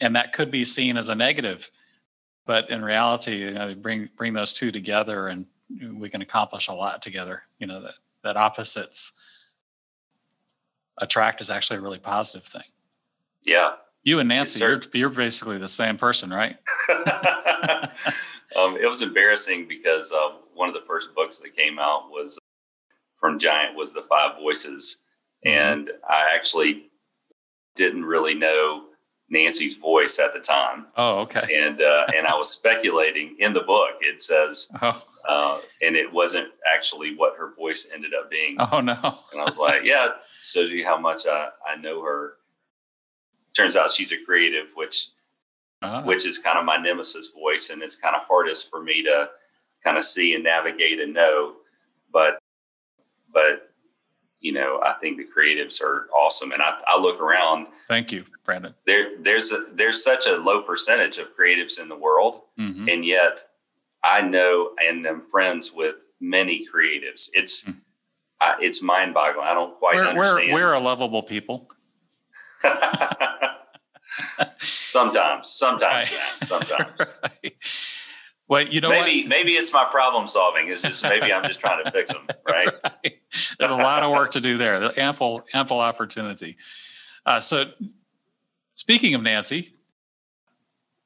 And 0.00 0.16
that 0.16 0.32
could 0.32 0.50
be 0.50 0.64
seen 0.64 0.96
as 0.96 1.08
a 1.08 1.14
negative, 1.14 1.70
but 2.46 2.70
in 2.70 2.84
reality, 2.84 3.38
you 3.38 3.50
know, 3.50 3.74
bring 3.74 4.08
bring 4.16 4.32
those 4.32 4.52
two 4.52 4.70
together, 4.70 5.28
and 5.28 5.46
we 5.92 6.08
can 6.08 6.22
accomplish 6.22 6.68
a 6.68 6.72
lot 6.72 7.02
together. 7.02 7.42
You 7.58 7.66
know 7.66 7.82
that 7.82 7.94
that 8.22 8.36
opposites 8.36 9.12
attract 10.98 11.40
is 11.40 11.50
actually 11.50 11.78
a 11.78 11.82
really 11.82 11.98
positive 11.98 12.44
thing. 12.44 12.62
Yeah. 13.42 13.74
You 14.02 14.20
and 14.20 14.28
Nancy, 14.28 14.64
you're, 14.64 14.80
you're 14.92 15.08
basically 15.10 15.58
the 15.58 15.68
same 15.68 15.98
person, 15.98 16.30
right? 16.30 16.56
um, 18.58 18.76
it 18.76 18.86
was 18.86 19.02
embarrassing 19.02 19.66
because 19.68 20.12
uh, 20.12 20.38
one 20.54 20.68
of 20.68 20.74
the 20.74 20.84
first 20.86 21.14
books 21.14 21.40
that 21.40 21.54
came 21.54 21.78
out 21.78 22.10
was 22.10 22.37
from 23.28 23.38
Giant 23.38 23.76
was 23.76 23.92
the 23.92 24.00
Five 24.00 24.38
Voices, 24.40 25.04
and 25.44 25.90
I 26.08 26.34
actually 26.34 26.86
didn't 27.76 28.06
really 28.06 28.34
know 28.34 28.84
Nancy's 29.28 29.76
voice 29.76 30.18
at 30.18 30.32
the 30.32 30.40
time. 30.40 30.86
Oh, 30.96 31.18
okay. 31.20 31.42
And 31.54 31.82
uh, 31.82 32.06
and 32.16 32.26
I 32.26 32.34
was 32.34 32.50
speculating 32.50 33.36
in 33.38 33.52
the 33.52 33.60
book. 33.60 33.96
It 34.00 34.22
says, 34.22 34.72
oh. 34.82 35.02
uh, 35.28 35.60
and 35.82 35.94
it 35.94 36.10
wasn't 36.10 36.48
actually 36.74 37.16
what 37.16 37.36
her 37.36 37.52
voice 37.54 37.90
ended 37.92 38.12
up 38.18 38.30
being. 38.30 38.56
Oh 38.58 38.80
no! 38.80 38.94
and 39.32 39.42
I 39.42 39.44
was 39.44 39.58
like, 39.58 39.82
yeah, 39.84 40.08
shows 40.38 40.70
you 40.70 40.86
how 40.86 40.96
much 40.98 41.26
I 41.26 41.50
I 41.70 41.76
know 41.76 42.02
her. 42.02 42.36
Turns 43.54 43.76
out 43.76 43.90
she's 43.90 44.12
a 44.12 44.24
creative, 44.24 44.70
which 44.74 45.08
uh-huh. 45.82 46.04
which 46.04 46.26
is 46.26 46.38
kind 46.38 46.58
of 46.58 46.64
my 46.64 46.78
nemesis 46.78 47.30
voice, 47.38 47.68
and 47.68 47.82
it's 47.82 47.96
kind 47.96 48.16
of 48.16 48.22
hardest 48.26 48.70
for 48.70 48.82
me 48.82 49.02
to 49.02 49.28
kind 49.84 49.98
of 49.98 50.04
see 50.04 50.32
and 50.32 50.44
navigate 50.44 50.98
and 50.98 51.12
know. 51.12 51.56
But 52.10 52.38
but 53.38 53.70
you 54.40 54.52
know, 54.52 54.80
I 54.84 54.94
think 55.00 55.16
the 55.16 55.24
creatives 55.24 55.82
are 55.82 56.08
awesome, 56.16 56.52
and 56.52 56.62
I, 56.62 56.78
I 56.86 56.98
look 57.00 57.20
around. 57.20 57.66
Thank 57.88 58.12
you, 58.12 58.24
Brandon. 58.44 58.74
There 58.86 59.20
there's 59.20 59.52
a, 59.52 59.64
there's 59.72 60.02
such 60.02 60.26
a 60.26 60.36
low 60.36 60.62
percentage 60.62 61.18
of 61.18 61.36
creatives 61.36 61.80
in 61.80 61.88
the 61.88 61.96
world, 61.96 62.42
mm-hmm. 62.58 62.88
and 62.88 63.04
yet 63.04 63.44
I 64.04 64.22
know 64.22 64.70
and 64.80 65.06
am 65.06 65.22
friends 65.28 65.72
with 65.72 66.04
many 66.20 66.66
creatives. 66.72 67.30
It's 67.32 67.64
mm-hmm. 67.64 67.78
I, 68.40 68.56
it's 68.60 68.82
mind 68.82 69.14
boggling. 69.14 69.46
I 69.46 69.54
don't 69.54 69.76
quite 69.78 69.96
we're, 69.96 70.06
understand. 70.06 70.52
We're, 70.52 70.66
we're 70.66 70.74
a 70.74 70.80
lovable 70.80 71.22
people. 71.22 71.68
sometimes, 74.60 75.48
sometimes, 75.48 76.12
right. 76.12 76.44
sometimes. 76.44 77.00
right. 77.22 77.54
Well, 78.48 78.66
you 78.66 78.80
know, 78.80 78.88
maybe 78.88 79.22
what? 79.22 79.28
maybe 79.28 79.52
it's 79.52 79.72
my 79.72 79.84
problem 79.90 80.26
solving. 80.26 80.68
Is 80.68 80.82
just 80.82 81.04
maybe 81.04 81.32
I'm 81.32 81.44
just 81.44 81.60
trying 81.60 81.84
to 81.84 81.90
fix 81.90 82.12
them. 82.12 82.26
Right. 82.48 82.68
right. 82.82 83.18
There's 83.58 83.70
a 83.70 83.76
lot 83.76 84.02
of 84.02 84.10
work 84.10 84.30
to 84.30 84.40
do 84.40 84.56
there. 84.56 84.98
Ample 84.98 85.44
ample 85.52 85.80
opportunity. 85.80 86.56
Uh, 87.26 87.40
so, 87.40 87.66
speaking 88.74 89.14
of 89.14 89.22
Nancy, 89.22 89.74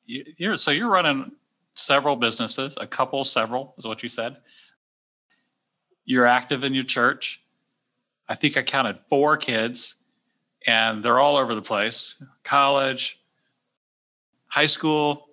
you, 0.07 0.25
you're 0.37 0.57
so 0.57 0.71
you're 0.71 0.89
running 0.89 1.33
several 1.75 2.15
businesses, 2.15 2.77
a 2.81 2.87
couple, 2.87 3.25
several 3.25 3.75
is 3.77 3.87
what 3.87 4.03
you 4.05 4.09
said. 4.09 4.37
You're 6.05 6.27
active 6.27 6.63
in 6.63 6.75
your 6.75 6.85
church. 6.85 7.43
I 8.29 8.35
think 8.35 8.57
I 8.57 8.63
counted 8.63 8.99
four 9.09 9.37
kids 9.37 9.97
and 10.67 11.05
they're 11.05 11.19
all 11.19 11.37
over 11.37 11.55
the 11.55 11.63
place 11.63 12.17
college, 12.45 13.21
high 14.47 14.67
school, 14.67 15.29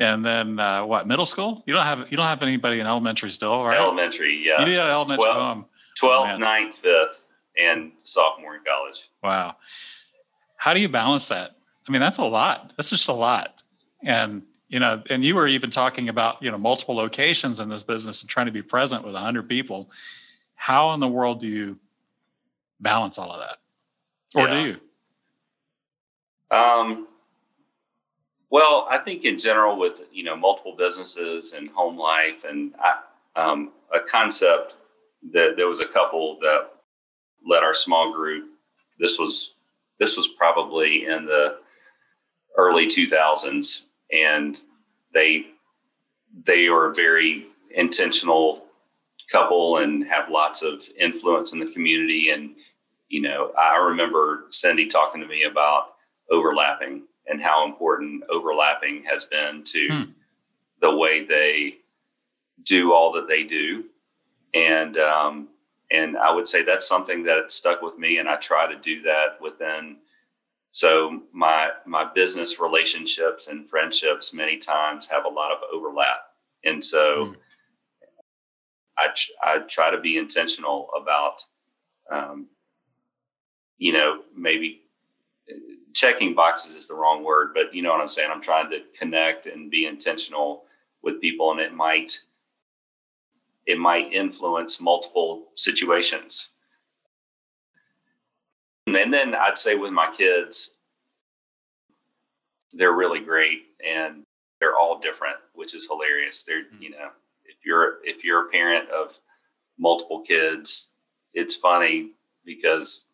And 0.00 0.24
then 0.24 0.58
uh, 0.58 0.84
what? 0.86 1.06
Middle 1.06 1.26
school? 1.26 1.62
You 1.66 1.74
don't 1.74 1.84
have 1.84 2.10
you 2.10 2.16
don't 2.16 2.26
have 2.26 2.42
anybody 2.42 2.80
in 2.80 2.86
elementary 2.86 3.30
still, 3.30 3.62
right? 3.62 3.76
Elementary, 3.76 4.42
yeah. 4.44 4.58
You 4.60 4.64
did 4.66 4.78
elementary. 4.78 5.26
12th, 5.26 5.36
um, 5.36 5.66
12th 6.02 6.32
Oh, 6.34 6.38
man. 6.38 6.40
9th, 6.40 6.82
5th, 6.82 7.28
and 7.58 7.92
sophomore 8.04 8.56
in 8.56 8.62
college. 8.64 9.10
Wow. 9.22 9.56
How 10.56 10.72
do 10.72 10.80
you 10.80 10.88
balance 10.88 11.28
that? 11.28 11.56
I 11.86 11.92
mean, 11.92 12.00
that's 12.00 12.16
a 12.18 12.24
lot. 12.24 12.72
That's 12.76 12.88
just 12.90 13.08
a 13.08 13.12
lot. 13.12 13.62
And 14.02 14.42
you 14.68 14.78
know, 14.80 15.02
and 15.10 15.22
you 15.24 15.34
were 15.34 15.46
even 15.48 15.68
talking 15.68 16.08
about 16.08 16.42
you 16.42 16.50
know 16.50 16.56
multiple 16.58 16.94
locations 16.94 17.60
in 17.60 17.68
this 17.68 17.82
business 17.82 18.22
and 18.22 18.30
trying 18.30 18.46
to 18.46 18.52
be 18.52 18.62
present 18.62 19.04
with 19.04 19.14
hundred 19.14 19.48
people. 19.50 19.90
How 20.54 20.92
in 20.94 21.00
the 21.00 21.08
world 21.08 21.40
do 21.40 21.46
you 21.48 21.78
balance 22.80 23.18
all 23.18 23.30
of 23.32 23.40
that, 23.40 23.58
or 24.34 24.48
Yeah. 24.48 24.62
do 24.62 24.68
you? 24.68 24.76
Um, 26.56 27.06
well, 28.50 28.88
I 28.90 28.98
think 28.98 29.24
in 29.24 29.38
general, 29.38 29.78
with 29.78 30.02
you 30.12 30.24
know 30.24 30.36
multiple 30.36 30.74
businesses 30.76 31.52
and 31.52 31.70
home 31.70 31.96
life, 31.96 32.44
and 32.44 32.74
I, 32.78 33.40
um, 33.40 33.72
a 33.94 34.00
concept 34.00 34.74
that 35.32 35.54
there 35.56 35.68
was 35.68 35.80
a 35.80 35.86
couple 35.86 36.38
that 36.40 36.70
led 37.46 37.62
our 37.62 37.74
small 37.74 38.12
group. 38.12 38.48
This 38.98 39.18
was 39.18 39.56
this 39.98 40.16
was 40.16 40.26
probably 40.26 41.06
in 41.06 41.26
the 41.26 41.58
early 42.56 42.86
2000s, 42.86 43.86
and 44.12 44.58
they 45.14 45.46
they 46.44 46.66
are 46.66 46.90
a 46.90 46.94
very 46.94 47.46
intentional 47.72 48.64
couple 49.30 49.78
and 49.78 50.04
have 50.08 50.28
lots 50.28 50.62
of 50.62 50.82
influence 50.98 51.52
in 51.52 51.60
the 51.60 51.72
community. 51.72 52.30
And 52.30 52.56
you 53.08 53.22
know, 53.22 53.52
I 53.56 53.76
remember 53.76 54.46
Cindy 54.50 54.86
talking 54.86 55.20
to 55.20 55.26
me 55.28 55.44
about 55.44 55.94
overlapping 56.30 57.04
and 57.30 57.42
how 57.42 57.66
important 57.66 58.24
overlapping 58.30 59.04
has 59.04 59.26
been 59.26 59.64
to 59.64 59.88
Hmm. 59.90 60.04
the 60.82 60.96
way 60.96 61.24
they 61.24 61.78
do 62.64 62.92
all 62.94 63.12
that 63.12 63.28
they 63.28 63.44
do 63.44 63.84
and 64.54 64.96
um, 64.98 65.48
and 65.92 66.16
I 66.16 66.32
would 66.32 66.46
say 66.46 66.62
that's 66.64 66.88
something 66.88 67.24
that 67.24 67.52
stuck 67.52 67.82
with 67.82 67.98
me 67.98 68.18
and 68.18 68.28
I 68.28 68.36
try 68.36 68.72
to 68.72 68.78
do 68.78 69.02
that 69.02 69.40
within 69.40 69.98
so 70.72 71.22
my 71.32 71.70
my 71.86 72.10
business 72.14 72.60
relationships 72.60 73.48
and 73.48 73.68
friendships 73.68 74.34
many 74.34 74.58
times 74.58 75.08
have 75.08 75.24
a 75.26 75.28
lot 75.28 75.52
of 75.52 75.58
overlap 75.72 76.20
and 76.64 76.82
so 76.84 77.26
Hmm. 77.26 77.34
I, 78.98 79.08
I 79.42 79.58
try 79.60 79.90
to 79.90 80.00
be 80.00 80.18
intentional 80.18 80.90
about 81.00 81.42
um, 82.10 82.48
you 83.78 83.92
know 83.92 84.22
maybe 84.36 84.82
checking 85.92 86.34
boxes 86.34 86.74
is 86.74 86.88
the 86.88 86.94
wrong 86.94 87.24
word, 87.24 87.50
but 87.54 87.74
you 87.74 87.82
know 87.82 87.90
what 87.90 88.00
I'm 88.00 88.08
saying. 88.08 88.30
I'm 88.32 88.40
trying 88.40 88.70
to 88.70 88.82
connect 88.98 89.46
and 89.46 89.70
be 89.70 89.86
intentional 89.86 90.64
with 91.02 91.20
people, 91.20 91.50
and 91.50 91.60
it 91.60 91.72
might 91.74 92.20
it 93.66 93.78
might 93.78 94.12
influence 94.12 94.80
multiple 94.80 95.48
situations. 95.54 96.50
And 98.86 99.12
then 99.12 99.34
I'd 99.34 99.58
say 99.58 99.76
with 99.76 99.92
my 99.92 100.10
kids, 100.10 100.76
they're 102.72 102.92
really 102.92 103.20
great, 103.20 103.62
and 103.84 104.22
they're 104.60 104.76
all 104.76 104.98
different, 104.98 105.36
which 105.54 105.74
is 105.74 105.86
hilarious. 105.86 106.44
They're 106.44 106.64
Mhm. 106.64 106.80
you 106.80 106.90
know 106.90 107.10
if 107.44 107.56
you're 107.64 108.04
if 108.04 108.24
you're 108.24 108.46
a 108.46 108.50
parent 108.50 108.88
of 108.90 109.18
multiple 109.78 110.20
kids, 110.20 110.94
it's 111.34 111.56
funny 111.56 112.12
because 112.44 113.09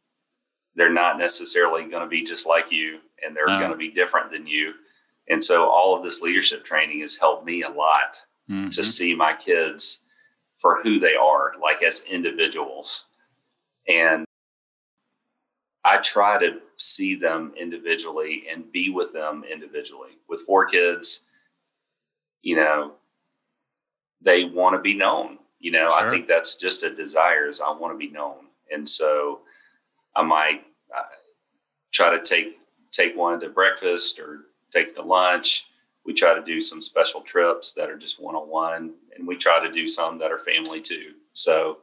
they're 0.77 0.93
not 0.93 1.19
necessarily 1.19 1.85
going 1.89 2.03
to 2.03 2.09
be 2.09 2.23
just 2.23 2.47
like 2.47 2.71
you 2.71 3.01
and 3.25 3.35
they're 3.35 3.47
No. 3.49 3.59
going 3.59 3.71
to 3.73 3.77
be 3.77 3.91
different 3.91 4.31
than 4.31 4.47
you. 4.47 4.75
And 5.29 5.43
so 5.43 5.69
all 5.69 5.97
of 5.97 6.03
this 6.03 6.23
leadership 6.23 6.65
training 6.65 7.01
has 7.01 7.17
helped 7.17 7.45
me 7.45 7.63
a 7.63 7.71
lot 7.71 8.23
Mhm. 8.49 8.71
to 8.75 8.85
see 8.85 9.15
my 9.15 9.33
kids 9.35 10.07
for 10.59 10.83
who 10.83 10.99
they 11.01 11.15
are, 11.17 11.55
like 11.61 11.83
as 11.83 12.05
individuals. 12.07 13.09
And 13.89 14.25
I 15.85 15.99
try 15.99 16.39
to 16.39 16.61
see 16.79 17.15
them 17.15 17.55
individually 17.57 18.47
and 18.49 18.71
be 18.71 18.91
with 18.91 19.13
them 19.13 19.45
individually. 19.45 20.19
With 20.29 20.43
four 20.43 20.67
kids, 20.67 21.27
you 22.43 22.57
know, 22.57 22.99
they 24.21 24.45
want 24.45 24.75
to 24.75 24.81
be 24.81 24.95
known. 24.95 25.39
You 25.59 25.71
know, 25.73 25.91
I 25.93 26.11
think 26.11 26.27
that's 26.27 26.57
just 26.57 26.83
a 26.83 26.91
desire 26.95 27.49
is 27.49 27.61
I 27.61 27.71
want 27.71 27.95
to 27.95 27.99
be 27.99 28.09
known. 28.13 28.49
And 28.71 28.89
so 28.89 29.46
I 30.17 30.23
might 30.23 30.63
uh, 30.97 31.03
try 31.93 32.17
to 32.17 32.23
take 32.23 32.59
take 32.91 33.15
one 33.17 33.39
to 33.41 33.51
breakfast 33.51 34.19
or 34.19 34.47
take 34.73 34.89
it 34.89 34.95
to 34.97 35.03
lunch. 35.03 35.67
We 36.07 36.15
try 36.15 36.35
to 36.35 36.43
do 36.43 36.61
some 36.61 36.81
special 36.81 37.21
trips 37.21 37.75
that 37.75 37.91
are 37.91 37.99
just 37.99 38.21
one 38.21 38.35
on 38.35 38.49
one, 38.49 38.95
and 39.17 39.27
we 39.27 39.37
try 39.37 39.65
to 39.65 39.71
do 39.71 39.87
some 39.87 40.19
that 40.19 40.33
are 40.33 40.39
family 40.39 40.81
too. 40.81 41.13
So 41.35 41.79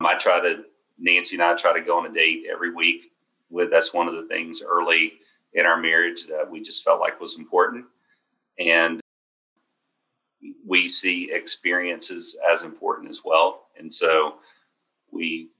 um, 0.00 0.06
I 0.06 0.16
try 0.16 0.40
to 0.40 0.64
Nancy 0.98 1.36
and 1.36 1.42
I 1.42 1.54
try 1.54 1.72
to 1.72 1.80
go 1.80 1.98
on 1.98 2.06
a 2.06 2.12
date 2.12 2.44
every 2.52 2.72
week. 2.72 3.10
With 3.48 3.70
that's 3.70 3.94
one 3.94 4.08
of 4.08 4.14
the 4.14 4.26
things 4.26 4.62
early 4.68 5.14
in 5.54 5.64
our 5.64 5.80
marriage 5.80 6.26
that 6.26 6.50
we 6.50 6.60
just 6.60 6.84
felt 6.84 7.00
like 7.00 7.20
was 7.20 7.38
important, 7.38 7.86
and 8.58 9.00
we 10.66 10.86
see 10.88 11.30
experiences 11.32 12.38
as 12.50 12.62
important 12.62 13.08
as 13.08 13.22
well. 13.24 13.68
And 13.78 13.92
so 13.92 14.34
we 15.10 15.50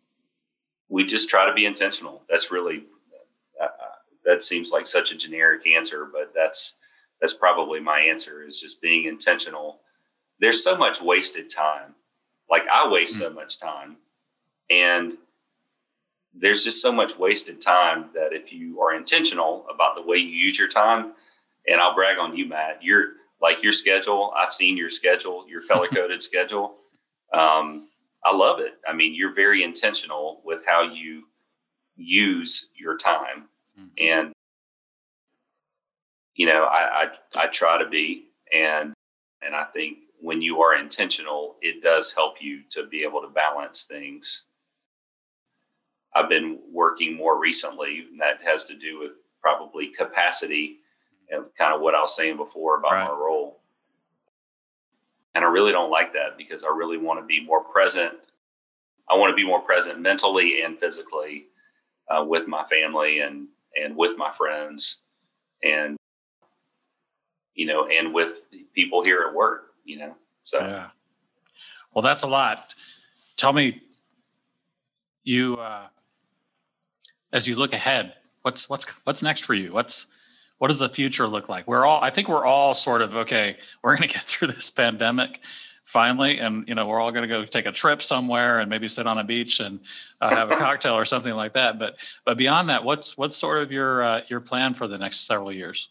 we 0.88 1.04
just 1.04 1.28
try 1.28 1.46
to 1.46 1.54
be 1.54 1.66
intentional. 1.66 2.22
That's 2.28 2.50
really 2.52 2.84
uh, 3.60 3.68
that 4.24 4.42
seems 4.42 4.72
like 4.72 4.86
such 4.86 5.12
a 5.12 5.16
generic 5.16 5.66
answer, 5.66 6.08
but 6.10 6.32
that's 6.34 6.78
that's 7.20 7.34
probably 7.34 7.80
my 7.80 8.00
answer 8.00 8.44
is 8.44 8.60
just 8.60 8.82
being 8.82 9.04
intentional. 9.06 9.80
There's 10.38 10.62
so 10.62 10.76
much 10.76 11.00
wasted 11.00 11.48
time. 11.48 11.94
Like 12.50 12.66
I 12.68 12.88
waste 12.88 13.18
so 13.18 13.30
much 13.30 13.58
time, 13.58 13.96
and 14.70 15.16
there's 16.34 16.62
just 16.62 16.82
so 16.82 16.92
much 16.92 17.18
wasted 17.18 17.60
time 17.60 18.10
that 18.14 18.32
if 18.32 18.52
you 18.52 18.80
are 18.80 18.94
intentional 18.94 19.66
about 19.72 19.96
the 19.96 20.02
way 20.02 20.18
you 20.18 20.28
use 20.28 20.58
your 20.58 20.68
time, 20.68 21.12
and 21.66 21.80
I'll 21.80 21.94
brag 21.94 22.18
on 22.18 22.36
you, 22.36 22.46
Matt, 22.46 22.82
you're 22.82 23.14
like 23.40 23.62
your 23.62 23.72
schedule. 23.72 24.32
I've 24.36 24.52
seen 24.52 24.76
your 24.76 24.88
schedule, 24.88 25.48
your 25.48 25.62
color 25.62 25.88
coded 25.88 26.22
schedule. 26.30 26.74
Um, 27.32 27.88
I 28.26 28.34
love 28.34 28.58
it. 28.58 28.74
I 28.86 28.92
mean, 28.92 29.14
you're 29.14 29.32
very 29.32 29.62
intentional 29.62 30.42
with 30.44 30.62
how 30.66 30.82
you 30.82 31.28
use 31.96 32.70
your 32.74 32.96
time, 32.96 33.48
Mhm. 33.78 33.90
and 33.98 34.32
you 36.34 36.44
know, 36.46 36.64
I, 36.64 37.04
I 37.04 37.44
I 37.44 37.46
try 37.46 37.78
to 37.78 37.88
be, 37.88 38.30
and 38.52 38.92
and 39.42 39.54
I 39.54 39.64
think 39.64 39.98
when 40.20 40.42
you 40.42 40.60
are 40.62 40.74
intentional, 40.76 41.56
it 41.62 41.82
does 41.82 42.12
help 42.12 42.42
you 42.42 42.62
to 42.70 42.86
be 42.86 43.04
able 43.04 43.22
to 43.22 43.28
balance 43.28 43.86
things. 43.86 44.46
I've 46.14 46.28
been 46.28 46.58
working 46.72 47.14
more 47.14 47.38
recently, 47.38 48.00
and 48.10 48.20
that 48.20 48.42
has 48.42 48.64
to 48.66 48.74
do 48.74 48.98
with 48.98 49.12
probably 49.40 49.88
capacity 49.88 50.80
and 51.30 51.46
kind 51.54 51.74
of 51.74 51.80
what 51.80 51.94
I 51.94 52.00
was 52.00 52.16
saying 52.16 52.36
before 52.38 52.76
about 52.78 52.92
Right. 52.92 53.04
my 53.04 53.14
role. 53.14 53.60
And 55.34 55.44
I 55.44 55.48
really 55.48 55.72
don't 55.72 55.90
like 55.90 56.12
that 56.12 56.38
because 56.38 56.64
I 56.64 56.68
really 56.68 56.96
want 56.96 57.20
to 57.20 57.26
be 57.26 57.40
more 57.40 57.62
present. 57.62 58.18
I 59.08 59.16
want 59.16 59.30
to 59.30 59.36
be 59.36 59.46
more 59.46 59.60
present 59.60 60.00
mentally 60.00 60.62
and 60.62 60.78
physically 60.78 61.46
uh, 62.08 62.24
with 62.24 62.48
my 62.48 62.64
family 62.64 63.20
and 63.20 63.48
and 63.80 63.96
with 63.96 64.16
my 64.16 64.30
friends 64.30 65.04
and 65.62 65.96
you 67.54 67.66
know 67.66 67.86
and 67.86 68.12
with 68.12 68.46
people 68.74 69.04
here 69.04 69.24
at 69.28 69.34
work. 69.34 69.72
You 69.84 69.98
know, 69.98 70.14
so 70.44 70.60
Yeah. 70.60 70.88
Well, 71.94 72.02
that's 72.02 72.24
a 72.24 72.26
lot. 72.26 72.74
Tell 73.36 73.52
me, 73.52 73.80
you 75.24 75.56
uh, 75.56 75.86
as 77.32 77.48
you 77.48 77.56
look 77.56 77.72
ahead, 77.72 78.14
what's 78.42 78.68
what's 78.68 78.90
what's 79.04 79.22
next 79.22 79.44
for 79.44 79.54
you? 79.54 79.72
What's 79.72 80.06
what 80.58 80.68
does 80.68 80.78
the 80.78 80.88
future 80.88 81.28
look 81.28 81.48
like? 81.48 81.66
We're 81.66 81.84
all, 81.84 82.02
I 82.02 82.10
think, 82.10 82.28
we're 82.28 82.44
all 82.44 82.72
sort 82.74 83.02
of 83.02 83.16
okay. 83.16 83.56
We're 83.82 83.96
going 83.96 84.08
to 84.08 84.14
get 84.14 84.22
through 84.22 84.48
this 84.48 84.70
pandemic 84.70 85.40
finally, 85.86 86.40
and 86.40 86.68
you 86.68 86.74
know, 86.74 86.86
we're 86.86 87.00
all 87.00 87.12
going 87.12 87.22
to 87.22 87.28
go 87.28 87.44
take 87.44 87.64
a 87.66 87.72
trip 87.72 88.02
somewhere 88.02 88.58
and 88.58 88.68
maybe 88.68 88.88
sit 88.88 89.06
on 89.06 89.18
a 89.18 89.24
beach 89.24 89.60
and 89.60 89.80
uh, 90.20 90.34
have 90.34 90.50
a 90.50 90.56
cocktail 90.66 90.94
or 90.94 91.04
something 91.06 91.34
like 91.34 91.54
that. 91.54 91.78
But 91.78 91.96
but 92.26 92.36
beyond 92.36 92.68
that, 92.68 92.84
what's 92.84 93.16
what's 93.16 93.36
sort 93.36 93.62
of 93.62 93.72
your 93.72 94.02
uh, 94.02 94.20
your 94.28 94.40
plan 94.40 94.74
for 94.74 94.86
the 94.86 94.98
next 94.98 95.26
several 95.26 95.52
years? 95.52 95.88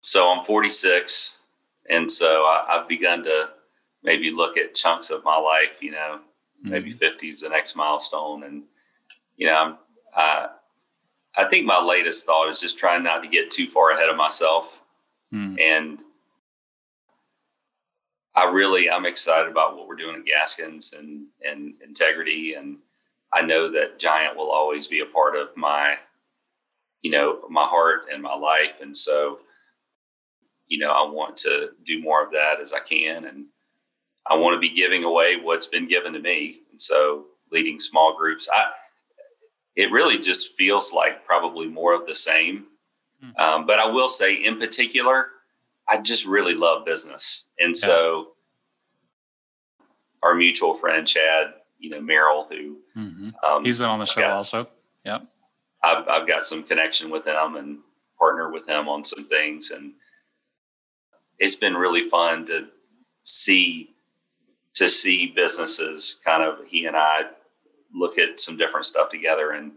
so 0.00 0.30
I'm 0.30 0.42
46, 0.44 1.40
and 1.90 2.10
so 2.10 2.44
I, 2.44 2.66
I've 2.70 2.88
begun 2.88 3.24
to 3.24 3.50
maybe 4.02 4.30
look 4.30 4.56
at 4.56 4.74
chunks 4.74 5.10
of 5.10 5.24
my 5.24 5.36
life. 5.36 5.82
You 5.82 5.90
know, 5.90 6.20
maybe 6.62 6.90
50 6.90 7.28
is 7.28 7.40
the 7.40 7.48
next 7.48 7.76
milestone, 7.76 8.44
and 8.44 8.62
you 9.36 9.46
know, 9.46 9.54
I'm, 9.54 9.76
uh, 10.16 10.46
I 11.36 11.44
think 11.44 11.66
my 11.66 11.80
latest 11.82 12.26
thought 12.26 12.48
is 12.48 12.60
just 12.60 12.78
trying 12.78 13.02
not 13.02 13.22
to 13.22 13.28
get 13.28 13.50
too 13.50 13.66
far 13.66 13.90
ahead 13.90 14.08
of 14.08 14.16
myself, 14.16 14.82
Mhm. 15.32 15.60
and 15.60 15.98
I 18.38 18.50
really 18.50 18.90
I'm 18.90 19.06
excited 19.06 19.50
about 19.50 19.76
what 19.76 19.88
we're 19.88 19.96
doing 19.96 20.16
at 20.16 20.26
Gaskins 20.26 20.92
and 20.92 21.26
and 21.44 21.74
Integrity, 21.82 22.54
and 22.54 22.78
I 23.32 23.42
know 23.42 23.70
that 23.72 23.98
Giant 23.98 24.36
will 24.36 24.50
always 24.50 24.86
be 24.86 25.00
a 25.00 25.06
part 25.06 25.36
of 25.36 25.56
my, 25.56 25.98
you 27.02 27.10
know, 27.10 27.40
my 27.50 27.66
heart 27.66 28.02
and 28.12 28.22
my 28.22 28.34
life, 28.34 28.80
and 28.80 28.96
so 28.96 29.40
you 30.68 30.78
know, 30.78 30.90
I 30.90 31.10
want 31.10 31.36
to 31.38 31.70
do 31.84 32.00
more 32.00 32.22
of 32.22 32.30
that 32.32 32.60
as 32.60 32.72
I 32.72 32.80
can. 32.80 33.24
And 33.24 33.46
I 34.26 34.36
want 34.36 34.54
to 34.54 34.60
be 34.60 34.74
giving 34.74 35.02
away 35.02 35.40
what's 35.40 35.66
been 35.66 35.88
given 35.88 36.12
to 36.12 36.20
me. 36.20 36.60
And 36.70 36.80
so 36.80 37.24
leading 37.50 37.80
small 37.80 38.16
groups, 38.16 38.48
I, 38.52 38.66
it 39.76 39.90
really 39.90 40.18
just 40.18 40.56
feels 40.56 40.92
like 40.92 41.24
probably 41.24 41.66
more 41.66 41.94
of 41.94 42.06
the 42.06 42.14
same. 42.14 42.66
Mm-hmm. 43.24 43.40
Um, 43.40 43.66
but 43.66 43.78
I 43.78 43.90
will 43.90 44.08
say, 44.08 44.34
in 44.34 44.58
particular, 44.58 45.28
I 45.88 46.00
just 46.00 46.26
really 46.26 46.54
love 46.54 46.84
business. 46.84 47.48
And 47.58 47.70
yeah. 47.70 47.86
so 47.86 48.28
our 50.22 50.34
mutual 50.34 50.74
friend, 50.74 51.06
Chad, 51.06 51.54
you 51.78 51.90
know, 51.90 52.00
Merrill, 52.00 52.46
who 52.50 52.78
mm-hmm. 52.96 53.30
um, 53.46 53.64
he's 53.64 53.78
been 53.78 53.88
on 53.88 53.98
the 53.98 54.04
show 54.06 54.22
got, 54.22 54.34
also. 54.34 54.68
Yeah. 55.04 55.20
I've, 55.82 56.08
I've 56.08 56.28
got 56.28 56.42
some 56.42 56.62
connection 56.62 57.10
with 57.10 57.26
him 57.26 57.56
and 57.56 57.78
partner 58.18 58.50
with 58.50 58.68
him 58.68 58.88
on 58.88 59.04
some 59.04 59.24
things. 59.24 59.70
And 59.70 59.92
it's 61.38 61.56
been 61.56 61.74
really 61.74 62.08
fun 62.08 62.46
to 62.46 62.68
see 63.22 63.90
to 64.74 64.88
see 64.88 65.26
businesses 65.34 66.20
kind 66.24 66.42
of 66.42 66.64
he 66.66 66.86
and 66.86 66.96
I 66.96 67.24
look 67.92 68.16
at 68.16 68.38
some 68.38 68.56
different 68.56 68.86
stuff 68.86 69.08
together 69.08 69.50
and 69.50 69.72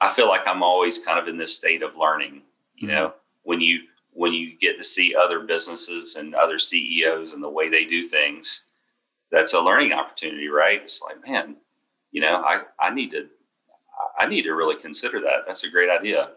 I 0.00 0.08
feel 0.08 0.26
like 0.26 0.48
I'm 0.48 0.64
always 0.64 0.98
kind 0.98 1.18
of 1.18 1.28
in 1.28 1.36
this 1.36 1.56
state 1.56 1.82
of 1.82 1.96
learning, 1.96 2.42
you 2.74 2.88
mm-hmm. 2.88 2.96
know, 2.96 3.14
when 3.42 3.60
you 3.60 3.80
when 4.14 4.32
you 4.32 4.56
get 4.58 4.76
to 4.76 4.84
see 4.84 5.14
other 5.14 5.40
businesses 5.40 6.16
and 6.16 6.34
other 6.34 6.58
CEOs 6.58 7.32
and 7.32 7.42
the 7.42 7.48
way 7.48 7.68
they 7.68 7.84
do 7.84 8.02
things, 8.02 8.66
that's 9.30 9.54
a 9.54 9.60
learning 9.60 9.92
opportunity, 9.92 10.48
right? 10.48 10.82
It's 10.82 11.00
like, 11.02 11.26
man, 11.26 11.56
you 12.10 12.20
know, 12.20 12.42
I, 12.44 12.60
I 12.78 12.94
need 12.94 13.10
to 13.12 13.28
I 14.18 14.26
need 14.26 14.42
to 14.42 14.52
really 14.52 14.76
consider 14.76 15.20
that. 15.20 15.44
That's 15.46 15.64
a 15.64 15.70
great 15.70 15.90
idea. 15.90 16.30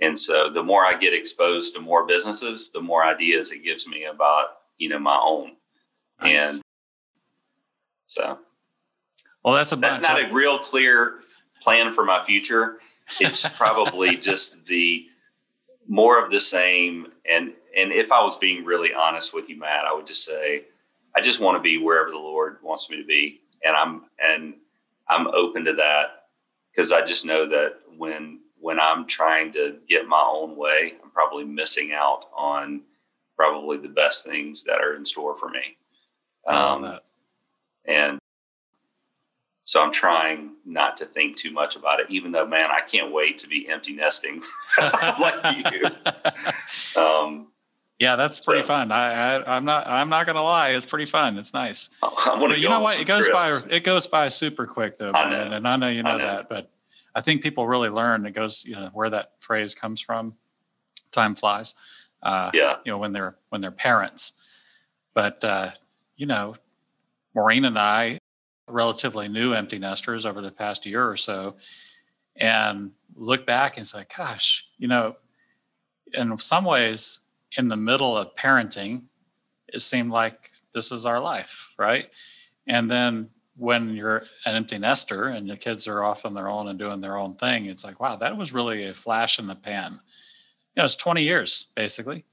And 0.00 0.18
so 0.18 0.50
the 0.50 0.62
more 0.62 0.84
I 0.84 0.96
get 0.96 1.14
exposed 1.14 1.74
to 1.74 1.80
more 1.80 2.06
businesses, 2.06 2.72
the 2.72 2.80
more 2.80 3.04
ideas 3.04 3.52
it 3.52 3.62
gives 3.62 3.86
me 3.86 4.04
about, 4.04 4.46
you 4.78 4.88
know, 4.88 4.98
my 4.98 5.18
own. 5.22 5.52
Nice. 6.20 6.54
And 6.54 6.62
so 8.06 8.38
well 9.42 9.54
that's 9.54 9.72
a 9.72 9.76
that's 9.76 10.02
not 10.02 10.20
a 10.22 10.32
real 10.32 10.58
clear 10.58 11.20
plan 11.60 11.92
for 11.92 12.04
my 12.04 12.22
future. 12.22 12.78
It's 13.20 13.48
probably 13.48 14.16
just 14.30 14.66
the 14.66 15.06
more 15.92 16.24
of 16.24 16.30
the 16.30 16.40
same. 16.40 17.08
And 17.28 17.52
and 17.76 17.92
if 17.92 18.12
I 18.12 18.22
was 18.22 18.38
being 18.38 18.64
really 18.64 18.94
honest 18.94 19.34
with 19.34 19.50
you, 19.50 19.58
Matt, 19.58 19.84
I 19.84 19.92
would 19.92 20.06
just 20.06 20.24
say 20.24 20.64
I 21.14 21.20
just 21.20 21.40
want 21.40 21.58
to 21.58 21.60
be 21.60 21.76
wherever 21.76 22.10
the 22.10 22.16
Lord 22.16 22.56
wants 22.62 22.90
me 22.90 22.96
to 22.96 23.04
be. 23.04 23.42
And 23.62 23.76
I'm 23.76 24.04
and 24.18 24.54
I'm 25.06 25.26
open 25.28 25.66
to 25.66 25.74
that 25.74 26.28
because 26.70 26.92
I 26.92 27.04
just 27.04 27.26
know 27.26 27.46
that 27.46 27.74
when 27.98 28.40
when 28.58 28.80
I'm 28.80 29.06
trying 29.06 29.52
to 29.52 29.76
get 29.86 30.08
my 30.08 30.24
own 30.26 30.56
way, 30.56 30.94
I'm 31.04 31.10
probably 31.10 31.44
missing 31.44 31.92
out 31.92 32.24
on 32.34 32.80
probably 33.36 33.76
the 33.76 33.88
best 33.88 34.24
things 34.24 34.64
that 34.64 34.80
are 34.80 34.94
in 34.94 35.04
store 35.04 35.36
for 35.36 35.50
me. 35.50 35.76
Um, 36.46 36.98
and 37.84 38.18
so 39.72 39.82
I'm 39.82 39.90
trying 39.90 40.50
not 40.66 40.98
to 40.98 41.06
think 41.06 41.34
too 41.34 41.50
much 41.50 41.76
about 41.76 41.98
it, 41.98 42.04
even 42.10 42.30
though, 42.30 42.46
man, 42.46 42.68
I 42.70 42.82
can't 42.82 43.10
wait 43.10 43.38
to 43.38 43.48
be 43.48 43.66
empty 43.70 43.94
nesting 43.94 44.42
like 44.78 45.72
you. 45.72 45.86
Um, 47.00 47.48
yeah, 47.98 48.16
that's 48.16 48.40
pretty 48.40 48.64
so, 48.64 48.66
fun. 48.68 48.92
I, 48.92 49.36
I 49.36 49.56
am 49.56 49.64
not 49.64 49.86
I'm 49.86 50.10
not 50.10 50.26
gonna 50.26 50.42
lie, 50.42 50.70
it's 50.70 50.84
pretty 50.84 51.06
fun. 51.06 51.38
It's 51.38 51.54
nice. 51.54 51.88
I 52.02 52.36
want 52.38 52.52
to 52.52 52.60
You 52.60 52.68
know 52.68 52.80
what? 52.80 53.00
It 53.00 53.06
goes 53.06 53.26
trips. 53.26 53.62
by 53.62 53.74
it 53.74 53.82
goes 53.82 54.06
by 54.06 54.28
super 54.28 54.66
quick 54.66 54.98
though, 54.98 55.12
I 55.12 55.32
and 55.32 55.66
I 55.66 55.76
know 55.76 55.88
you 55.88 56.02
know, 56.02 56.18
know, 56.18 56.24
that, 56.24 56.50
but 56.50 56.70
I 57.14 57.22
think 57.22 57.42
people 57.42 57.66
really 57.66 57.88
learn. 57.88 58.26
It 58.26 58.32
goes, 58.32 58.66
you 58.66 58.74
know, 58.74 58.90
where 58.92 59.08
that 59.08 59.32
phrase 59.40 59.74
comes 59.74 60.02
from. 60.02 60.34
Time 61.12 61.34
flies. 61.34 61.74
Uh, 62.22 62.50
yeah. 62.52 62.76
You 62.84 62.92
know, 62.92 62.98
when 62.98 63.12
they're 63.12 63.36
when 63.48 63.62
they're 63.62 63.70
parents, 63.70 64.34
but 65.14 65.42
uh, 65.44 65.70
you 66.16 66.26
know, 66.26 66.56
Maureen 67.34 67.64
and 67.64 67.78
I, 67.78 68.18
relatively 68.68 69.28
new 69.28 69.52
empty 69.52 69.78
nesters 69.78 70.26
over 70.26 70.40
the 70.40 70.50
past 70.50 70.86
year 70.86 71.08
or 71.08 71.16
so, 71.16 71.56
and 72.36 72.92
look 73.14 73.46
back 73.46 73.76
and 73.76 73.86
say, 73.86 74.04
gosh, 74.16 74.66
you 74.78 74.88
know, 74.88 75.16
in 76.14 76.36
some 76.38 76.64
ways, 76.64 77.20
in 77.58 77.68
the 77.68 77.76
middle 77.76 78.16
of 78.16 78.34
parenting, 78.36 79.02
it 79.68 79.80
seemed 79.80 80.10
like 80.10 80.50
this 80.74 80.92
is 80.92 81.06
our 81.06 81.20
life, 81.20 81.72
right? 81.78 82.08
And 82.66 82.90
then 82.90 83.28
when 83.56 83.94
you're 83.94 84.24
an 84.46 84.54
empty 84.54 84.78
nester 84.78 85.28
and 85.28 85.48
the 85.48 85.56
kids 85.56 85.86
are 85.86 86.02
off 86.02 86.24
on 86.24 86.34
their 86.34 86.48
own 86.48 86.68
and 86.68 86.78
doing 86.78 87.00
their 87.00 87.18
own 87.18 87.34
thing, 87.34 87.66
it's 87.66 87.84
like, 87.84 88.00
wow, 88.00 88.16
that 88.16 88.36
was 88.36 88.52
really 88.52 88.86
a 88.86 88.94
flash 88.94 89.38
in 89.38 89.46
the 89.46 89.54
pan. 89.54 89.92
You 89.92 90.80
know, 90.80 90.84
it's 90.84 90.96
20 90.96 91.22
years 91.22 91.66
basically. 91.74 92.24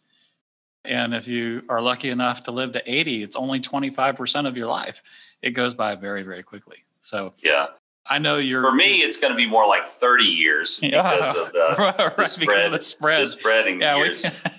And 0.90 1.14
if 1.14 1.28
you 1.28 1.62
are 1.70 1.82
lucky 1.82 2.10
enough 2.10 2.44
to 2.44 2.52
live 2.52 2.72
to 2.72 2.82
80, 2.92 3.22
it's 3.22 3.36
only 3.36 3.60
25% 3.60 4.48
of 4.48 4.58
your 4.58 4.66
life. 4.66 5.04
It 5.44 5.52
goes 5.52 5.76
by 5.76 5.94
very, 5.96 6.24
very 6.24 6.42
quickly. 6.42 6.84
So, 7.00 7.34
yeah. 7.44 7.68
I 8.08 8.18
know 8.18 8.38
you're. 8.38 8.60
For 8.60 8.74
me, 8.74 9.02
it's 9.02 9.20
going 9.20 9.32
to 9.32 9.38
be 9.38 9.48
more 9.48 9.68
like 9.68 9.86
30 9.86 10.24
years 10.24 10.80
because 10.82 11.36
of 11.36 11.54
the, 11.54 11.76
right, 11.78 12.18
the 12.18 12.24
spread. 12.24 12.66
Of 12.66 12.72
the 12.72 12.82
spread. 12.82 13.22
The 13.22 13.26
spreading 13.28 13.82
yeah, 13.82 13.96
years. 13.98 14.42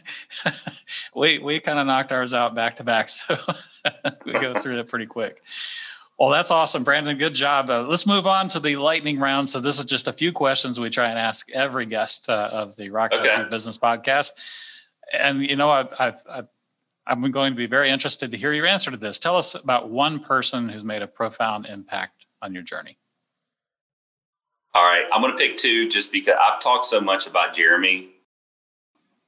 We, 1.14 1.38
we, 1.38 1.44
we 1.44 1.60
kind 1.60 1.78
of 1.78 1.86
knocked 1.86 2.12
ours 2.12 2.32
out 2.32 2.54
back 2.54 2.76
to 2.76 2.84
back. 2.84 3.08
So 3.08 3.36
we 4.24 4.32
go 4.32 4.58
through 4.58 4.76
that 4.76 4.88
pretty 4.88 5.06
quick. 5.06 5.42
Well, 6.18 6.28
that's 6.28 6.50
awesome, 6.50 6.84
Brandon. 6.84 7.16
Good 7.18 7.34
job. 7.34 7.70
Uh, 7.70 7.82
let's 7.82 8.06
move 8.06 8.26
on 8.26 8.48
to 8.50 8.60
the 8.60 8.76
lightning 8.76 9.18
round. 9.18 9.48
So, 9.48 9.60
this 9.60 9.78
is 9.78 9.84
just 9.84 10.06
a 10.06 10.12
few 10.12 10.32
questions 10.32 10.78
we 10.78 10.90
try 10.90 11.08
and 11.08 11.18
ask 11.18 11.50
every 11.50 11.86
guest 11.86 12.28
uh, 12.28 12.50
of 12.52 12.76
the 12.76 12.90
Rock 12.90 13.12
okay. 13.12 13.46
Business 13.50 13.78
Podcast. 13.78 14.32
And 15.12 15.46
you 15.46 15.56
know, 15.56 15.70
I've, 15.70 15.88
I've, 15.98 16.22
I've, 16.28 16.48
I'm 17.06 17.30
going 17.30 17.52
to 17.52 17.56
be 17.56 17.66
very 17.66 17.90
interested 17.90 18.30
to 18.30 18.36
hear 18.36 18.52
your 18.52 18.66
answer 18.66 18.90
to 18.90 18.96
this. 18.96 19.18
Tell 19.18 19.36
us 19.36 19.54
about 19.54 19.90
one 19.90 20.20
person 20.20 20.68
who's 20.68 20.84
made 20.84 21.02
a 21.02 21.06
profound 21.06 21.66
impact 21.66 22.26
on 22.42 22.54
your 22.54 22.62
journey. 22.62 22.96
All 24.74 24.84
right, 24.84 25.04
I'm 25.12 25.20
going 25.20 25.36
to 25.36 25.38
pick 25.38 25.56
two 25.56 25.88
just 25.88 26.12
because 26.12 26.36
I've 26.40 26.60
talked 26.60 26.84
so 26.84 27.00
much 27.00 27.26
about 27.26 27.54
Jeremy. 27.54 28.10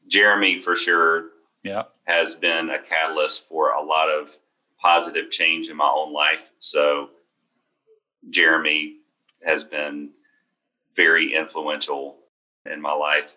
Jeremy, 0.06 0.58
for 0.58 0.76
sure, 0.76 1.30
yeah, 1.64 1.84
has 2.04 2.36
been 2.36 2.70
a 2.70 2.78
catalyst 2.78 3.48
for 3.48 3.72
a 3.72 3.82
lot 3.82 4.08
of 4.08 4.36
positive 4.78 5.30
change 5.30 5.68
in 5.68 5.76
my 5.76 5.88
own 5.88 6.12
life. 6.12 6.52
So 6.60 7.10
Jeremy 8.30 8.98
has 9.44 9.64
been 9.64 10.10
very 10.94 11.34
influential 11.34 12.18
in 12.66 12.80
my 12.80 12.92
life. 12.92 13.36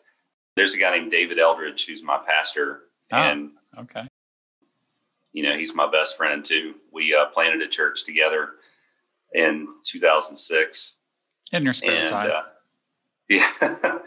There's 0.56 0.73
a 0.73 0.80
guy 0.80 0.98
named 0.98 1.11
David 1.11 1.40
Eldridge 1.40 1.86
who's 1.86 2.03
my 2.03 2.18
pastor, 2.18 2.84
oh, 3.11 3.18
and 3.18 3.52
okay, 3.77 4.07
you 5.34 5.44
know 5.44 5.57
he's 5.57 5.76
my 5.76 5.90
best 5.90 6.18
friend 6.18 6.44
too. 6.44 6.76
We 6.91 7.15
uh, 7.15 7.26
planted 7.27 7.61
a 7.61 7.68
church 7.68 8.06
together 8.06 8.52
in 9.34 9.68
2006. 9.84 10.95
In 11.52 11.64
your 11.64 11.73
spare 11.73 12.02
and, 12.02 12.10
time, 12.10 12.32
uh, 12.32 12.44
yeah, 13.30 13.99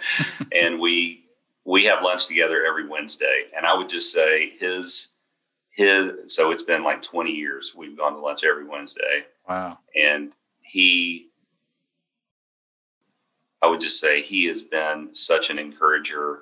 and 0.53 0.81
we 0.81 1.25
we 1.65 1.85
have 1.85 2.03
lunch 2.03 2.27
together 2.27 2.65
every 2.67 2.89
Wednesday, 2.89 3.45
and 3.57 3.67
I 3.67 3.77
would 3.77 3.89
just 3.89 4.13
say 4.13 4.53
his 4.59 5.19
his 5.79 6.35
so 6.35 6.51
it's 6.51 6.65
been 6.65 6.83
like 6.83 7.01
20 7.03 7.31
years 7.31 7.73
we've 7.77 7.97
gone 7.97 8.13
to 8.15 8.19
lunch 8.19 8.43
every 8.45 8.67
wednesday. 8.67 9.25
Wow. 9.49 9.79
And 9.95 10.33
he 10.61 11.28
i 13.63 13.67
would 13.67 13.81
just 13.81 14.01
say 14.01 14.23
he 14.23 14.47
has 14.47 14.63
been 14.63 15.13
such 15.13 15.51
an 15.51 15.59
encourager 15.59 16.41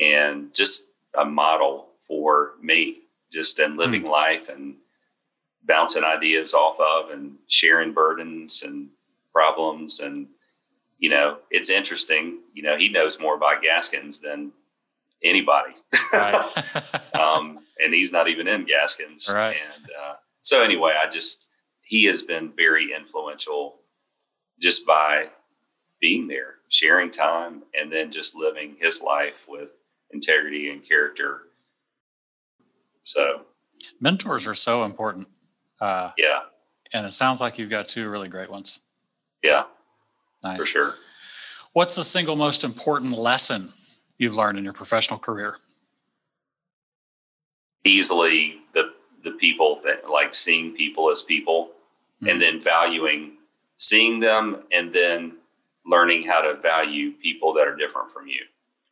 and 0.00 0.54
just 0.54 0.92
a 1.16 1.24
model 1.24 1.88
for 2.00 2.52
me 2.62 2.98
just 3.32 3.58
in 3.58 3.76
living 3.76 4.04
mm. 4.04 4.08
life 4.08 4.48
and 4.48 4.76
bouncing 5.64 6.04
ideas 6.04 6.54
off 6.54 6.78
of 6.80 7.10
and 7.10 7.36
sharing 7.46 7.92
burdens 7.92 8.62
and 8.62 8.88
problems 9.32 10.00
and 10.00 10.26
you 10.98 11.10
know 11.10 11.38
it's 11.50 11.70
interesting 11.70 12.38
you 12.54 12.62
know 12.62 12.76
he 12.76 12.88
knows 12.88 13.20
more 13.20 13.34
about 13.34 13.62
gaskins 13.62 14.20
than 14.20 14.50
anybody 15.22 15.74
right. 16.12 17.14
um, 17.14 17.58
and 17.78 17.94
he's 17.94 18.12
not 18.12 18.28
even 18.28 18.48
in 18.48 18.64
Gaskins. 18.64 19.32
Right. 19.34 19.56
And 19.74 19.84
uh, 19.84 20.14
so 20.42 20.62
anyway, 20.62 20.92
I 21.00 21.08
just 21.08 21.46
he 21.82 22.04
has 22.06 22.22
been 22.22 22.52
very 22.56 22.92
influential 22.94 23.76
just 24.60 24.86
by 24.86 25.28
being 26.00 26.28
there, 26.28 26.56
sharing 26.68 27.10
time, 27.10 27.62
and 27.78 27.92
then 27.92 28.10
just 28.10 28.36
living 28.36 28.76
his 28.80 29.02
life 29.02 29.46
with 29.48 29.78
integrity 30.12 30.70
and 30.70 30.86
character. 30.86 31.42
So, 33.04 33.42
mentors 34.00 34.46
are 34.46 34.54
so 34.54 34.84
important. 34.84 35.28
Uh, 35.80 36.10
yeah. 36.16 36.40
And 36.92 37.06
it 37.06 37.12
sounds 37.12 37.40
like 37.40 37.58
you've 37.58 37.70
got 37.70 37.88
two 37.88 38.08
really 38.08 38.28
great 38.28 38.50
ones. 38.50 38.80
Yeah. 39.42 39.64
Nice. 40.42 40.58
For 40.58 40.66
sure. 40.66 40.94
What's 41.72 41.96
the 41.96 42.04
single 42.04 42.36
most 42.36 42.64
important 42.64 43.12
lesson 43.12 43.72
you've 44.18 44.36
learned 44.36 44.58
in 44.58 44.64
your 44.64 44.72
professional 44.72 45.18
career? 45.18 45.56
easily 47.84 48.60
the 48.74 48.92
the 49.24 49.32
people 49.32 49.78
that 49.84 50.08
like 50.08 50.34
seeing 50.34 50.72
people 50.74 51.10
as 51.10 51.22
people 51.22 51.70
mm-hmm. 52.22 52.28
and 52.28 52.40
then 52.40 52.60
valuing 52.60 53.32
seeing 53.78 54.20
them 54.20 54.62
and 54.72 54.92
then 54.92 55.32
learning 55.88 56.22
how 56.22 56.40
to 56.40 56.54
value 56.54 57.12
people 57.12 57.52
that 57.54 57.66
are 57.66 57.76
different 57.76 58.10
from 58.10 58.26
you 58.26 58.40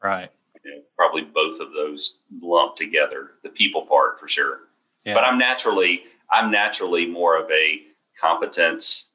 right 0.03 0.31
you 0.67 0.75
know, 0.75 0.83
probably 0.97 1.23
both 1.23 1.61
of 1.61 1.73
those 1.73 2.23
lumped 2.43 2.77
together. 2.77 3.33
The 3.43 3.51
people 3.51 3.83
part 3.83 4.19
for 4.19 4.29
sure, 4.29 4.61
yeah. 5.05 5.15
but 5.15 5.25
I'm 5.25 5.39
naturally 5.39 6.03
I'm 6.31 6.51
naturally 6.51 7.07
more 7.07 7.39
of 7.41 7.51
a 7.51 7.83
competence 8.21 9.13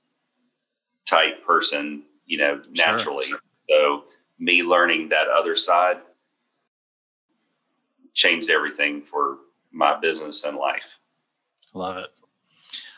type 1.05 1.43
person, 1.43 2.03
you 2.25 2.37
know, 2.37 2.61
naturally. 2.71 3.25
Sure, 3.25 3.39
sure. 3.69 3.77
So 3.77 4.03
me 4.39 4.63
learning 4.63 5.09
that 5.09 5.27
other 5.27 5.55
side 5.55 5.97
changed 8.13 8.49
everything 8.49 9.01
for 9.01 9.37
my 9.71 9.99
business 9.99 10.43
and 10.45 10.57
life. 10.57 10.99
Love 11.73 11.97
it. 11.97 12.09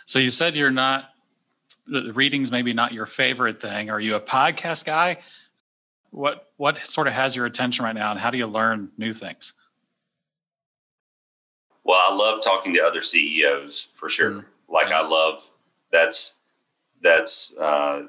So 0.05 0.19
you 0.19 0.29
said 0.29 0.55
you're 0.55 0.71
not 0.71 1.09
reading's 1.87 2.51
maybe 2.51 2.73
not 2.73 2.93
your 2.93 3.05
favorite 3.05 3.61
thing. 3.61 3.89
Are 3.89 3.99
you 3.99 4.15
a 4.15 4.21
podcast 4.21 4.85
guy? 4.85 5.17
What 6.11 6.51
what 6.57 6.85
sort 6.85 7.07
of 7.07 7.13
has 7.13 7.35
your 7.35 7.45
attention 7.45 7.85
right 7.85 7.95
now, 7.95 8.11
and 8.11 8.19
how 8.19 8.29
do 8.29 8.37
you 8.37 8.47
learn 8.47 8.89
new 8.97 9.13
things? 9.13 9.53
Well, 11.83 11.99
I 12.07 12.15
love 12.15 12.39
talking 12.41 12.73
to 12.75 12.81
other 12.81 13.01
CEOs 13.01 13.93
for 13.95 14.09
sure. 14.09 14.31
Mm. 14.31 14.45
Like 14.69 14.91
I 14.91 15.05
love 15.05 15.51
that's 15.91 16.39
that's 17.01 17.57
uh, 17.57 18.03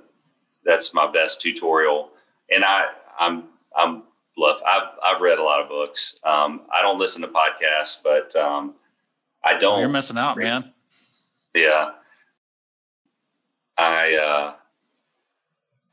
that's 0.64 0.94
my 0.94 1.10
best 1.10 1.40
tutorial, 1.40 2.10
and 2.51 2.64
I 2.64 2.86
I'm 3.18 3.44
I'm 3.76 4.05
bluff. 4.36 4.60
I've 4.66 4.88
I've 5.02 5.20
read 5.20 5.38
a 5.38 5.42
lot 5.42 5.60
of 5.60 5.68
books. 5.68 6.20
Um, 6.24 6.62
I 6.72 6.82
don't 6.82 6.98
listen 6.98 7.22
to 7.22 7.28
podcasts, 7.28 8.02
but 8.02 8.34
um, 8.36 8.74
I 9.44 9.55
don't. 9.55 9.80
You're 9.80 9.88
missing 9.88 10.18
out, 10.18 10.36
man. 10.36 10.72
Yeah, 11.55 11.92
I 13.76 14.16
uh, 14.16 14.55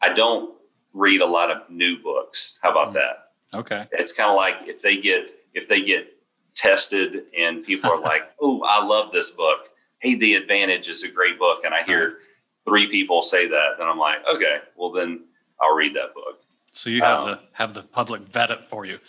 I 0.02 0.14
don't 0.14 0.56
read 0.94 1.22
a 1.22 1.26
lot 1.26 1.52
of 1.52 1.70
new 1.70 1.98
books. 2.02 2.60
How 2.62 2.72
about 2.72 2.90
mm. 2.90 2.94
that? 2.94 3.32
Okay. 3.54 3.86
It's 3.92 4.14
kind 4.14 4.30
of 4.30 4.36
like 4.36 4.68
if 4.68 4.82
they 4.82 5.00
get 5.00 5.32
if 5.54 5.68
they 5.68 5.84
get 5.84 6.14
tested 6.56 7.24
and 7.38 7.64
people 7.66 7.90
are 7.90 8.00
like, 8.12 8.32
"Oh, 8.42 8.62
I 8.66 8.84
love 8.84 9.12
this 9.12 9.32
book." 9.32 9.70
Hey, 10.00 10.16
The 10.16 10.34
Advantage 10.34 10.90
is 10.90 11.04
a 11.04 11.12
great 11.12 11.38
book, 11.38 11.64
and 11.64 11.76
I 11.76 11.84
hear 11.84 12.18
three 12.66 12.88
people 12.88 13.22
say 13.22 13.48
that, 13.48 13.78
then 13.78 13.88
I'm 13.88 13.98
like, 13.98 14.20
okay, 14.28 14.60
well 14.76 14.92
then 14.92 15.26
I'll 15.60 15.76
read 15.76 15.96
that 15.96 16.14
book. 16.14 16.42
So 16.72 16.90
you 16.90 17.02
have 17.02 17.20
um, 17.20 17.26
the 17.26 17.40
have 17.54 17.74
the 17.74 17.84
public 17.84 18.22
vet 18.22 18.50
it 18.50 18.64
for 18.64 18.86
you. 18.86 19.00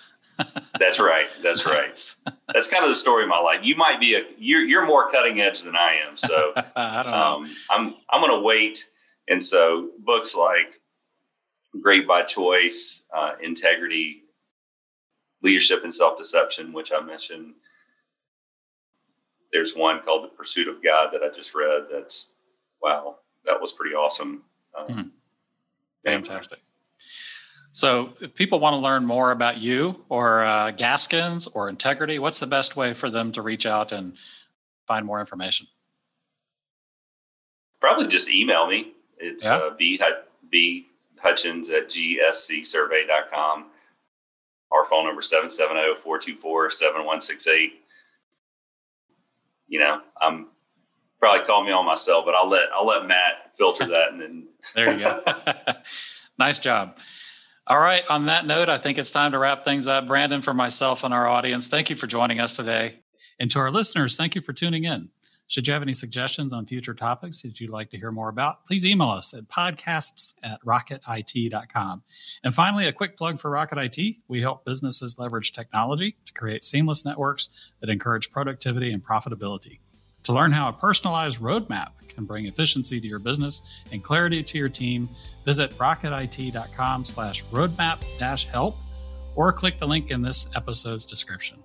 That's 0.78 1.00
right. 1.00 1.26
That's 1.42 1.66
right. 1.66 2.14
That's 2.52 2.68
kind 2.68 2.84
of 2.84 2.90
the 2.90 2.94
story 2.94 3.22
of 3.24 3.28
my 3.28 3.38
life. 3.38 3.60
You 3.62 3.76
might 3.76 4.00
be 4.00 4.14
a 4.14 4.24
you're 4.38 4.62
you're 4.62 4.86
more 4.86 5.08
cutting 5.08 5.40
edge 5.40 5.62
than 5.62 5.76
I 5.76 6.00
am. 6.06 6.16
So 6.16 6.52
I 6.76 7.02
don't 7.02 7.12
know. 7.12 7.18
Um, 7.18 7.56
I'm 7.70 7.94
I'm 8.10 8.20
going 8.20 8.40
to 8.40 8.44
wait. 8.44 8.90
And 9.28 9.42
so 9.42 9.90
books 10.00 10.36
like 10.36 10.80
Great 11.80 12.06
by 12.06 12.22
Choice, 12.22 13.04
uh, 13.16 13.32
Integrity, 13.42 14.24
Leadership 15.42 15.84
and 15.84 15.94
Self 15.94 16.18
Deception, 16.18 16.72
which 16.72 16.92
I 16.92 17.00
mentioned. 17.00 17.54
There's 19.52 19.76
one 19.76 20.00
called 20.00 20.24
The 20.24 20.28
Pursuit 20.28 20.66
of 20.66 20.82
God 20.82 21.10
that 21.12 21.22
I 21.22 21.28
just 21.34 21.54
read. 21.54 21.82
That's 21.92 22.36
wow, 22.82 23.16
that 23.44 23.60
was 23.60 23.72
pretty 23.72 23.94
awesome. 23.94 24.42
Um, 24.76 24.86
hmm. 24.86 25.02
Fantastic. 26.04 26.58
So, 27.74 28.12
if 28.20 28.34
people 28.34 28.60
want 28.60 28.74
to 28.74 28.78
learn 28.78 29.06
more 29.06 29.30
about 29.30 29.58
you 29.58 30.04
or 30.10 30.42
uh, 30.42 30.72
Gaskins 30.72 31.46
or 31.46 31.70
Integrity, 31.70 32.18
what's 32.18 32.38
the 32.38 32.46
best 32.46 32.76
way 32.76 32.92
for 32.92 33.08
them 33.08 33.32
to 33.32 33.40
reach 33.40 33.64
out 33.64 33.92
and 33.92 34.14
find 34.86 35.06
more 35.06 35.20
information? 35.20 35.66
Probably 37.80 38.06
just 38.08 38.30
email 38.30 38.66
me. 38.66 38.92
It's 39.16 39.46
yeah. 39.46 39.56
uh, 39.56 39.70
B, 39.74 39.98
B 40.50 40.86
Hutchins 41.18 41.70
at 41.70 41.88
gscsurvey.com. 41.88 43.66
Our 44.70 44.84
phone 44.84 45.06
number 45.06 45.22
770 45.22 45.94
424 46.00 46.70
7168. 46.70 47.72
You 49.68 49.78
know, 49.78 50.00
I'm 50.20 50.48
probably 51.18 51.46
call 51.46 51.64
me 51.64 51.72
on 51.72 51.86
my 51.86 51.94
cell, 51.94 52.22
but 52.24 52.34
I'll 52.34 52.50
let 52.50 52.68
I'll 52.74 52.86
let 52.86 53.06
Matt 53.06 53.54
filter 53.54 53.86
that 53.88 54.12
and 54.12 54.20
then 54.20 54.48
there 54.74 54.92
you 54.92 55.04
go. 55.04 55.22
nice 56.38 56.58
job. 56.58 56.98
All 57.66 57.78
right. 57.78 58.02
On 58.08 58.26
that 58.26 58.46
note, 58.46 58.68
I 58.68 58.78
think 58.78 58.98
it's 58.98 59.10
time 59.10 59.32
to 59.32 59.38
wrap 59.38 59.64
things 59.64 59.86
up. 59.86 60.06
Brandon, 60.06 60.42
for 60.42 60.52
myself 60.52 61.04
and 61.04 61.14
our 61.14 61.28
audience, 61.28 61.68
thank 61.68 61.90
you 61.90 61.96
for 61.96 62.06
joining 62.06 62.40
us 62.40 62.54
today. 62.54 62.96
And 63.38 63.50
to 63.52 63.60
our 63.60 63.70
listeners, 63.70 64.16
thank 64.16 64.34
you 64.34 64.40
for 64.40 64.52
tuning 64.52 64.84
in. 64.84 65.10
Should 65.52 65.66
you 65.66 65.74
have 65.74 65.82
any 65.82 65.92
suggestions 65.92 66.54
on 66.54 66.64
future 66.64 66.94
topics 66.94 67.42
that 67.42 67.60
you'd 67.60 67.70
like 67.70 67.90
to 67.90 67.98
hear 67.98 68.10
more 68.10 68.30
about, 68.30 68.64
please 68.64 68.86
email 68.86 69.10
us 69.10 69.34
at 69.34 69.48
podcasts 69.48 70.34
at 70.42 70.64
rocketit.com. 70.64 72.02
And 72.42 72.54
finally, 72.54 72.86
a 72.86 72.92
quick 72.92 73.18
plug 73.18 73.38
for 73.38 73.50
Rocket 73.50 73.76
IT. 73.76 74.16
We 74.28 74.40
help 74.40 74.64
businesses 74.64 75.18
leverage 75.18 75.52
technology 75.52 76.16
to 76.24 76.32
create 76.32 76.64
seamless 76.64 77.04
networks 77.04 77.50
that 77.80 77.90
encourage 77.90 78.30
productivity 78.30 78.92
and 78.92 79.04
profitability. 79.04 79.80
To 80.24 80.32
learn 80.32 80.52
how 80.52 80.68
a 80.68 80.72
personalized 80.72 81.38
roadmap 81.38 81.90
can 82.08 82.24
bring 82.24 82.46
efficiency 82.46 82.98
to 83.00 83.06
your 83.06 83.18
business 83.18 83.60
and 83.90 84.02
clarity 84.02 84.42
to 84.42 84.56
your 84.56 84.68
team, 84.70 85.10
visit 85.44 85.70
rocketit.com 85.72 87.04
slash 87.04 87.44
roadmap 87.46 88.02
dash 88.18 88.46
help 88.46 88.76
or 89.34 89.52
click 89.52 89.78
the 89.78 89.86
link 89.86 90.10
in 90.10 90.22
this 90.22 90.48
episode's 90.54 91.04
description. 91.04 91.61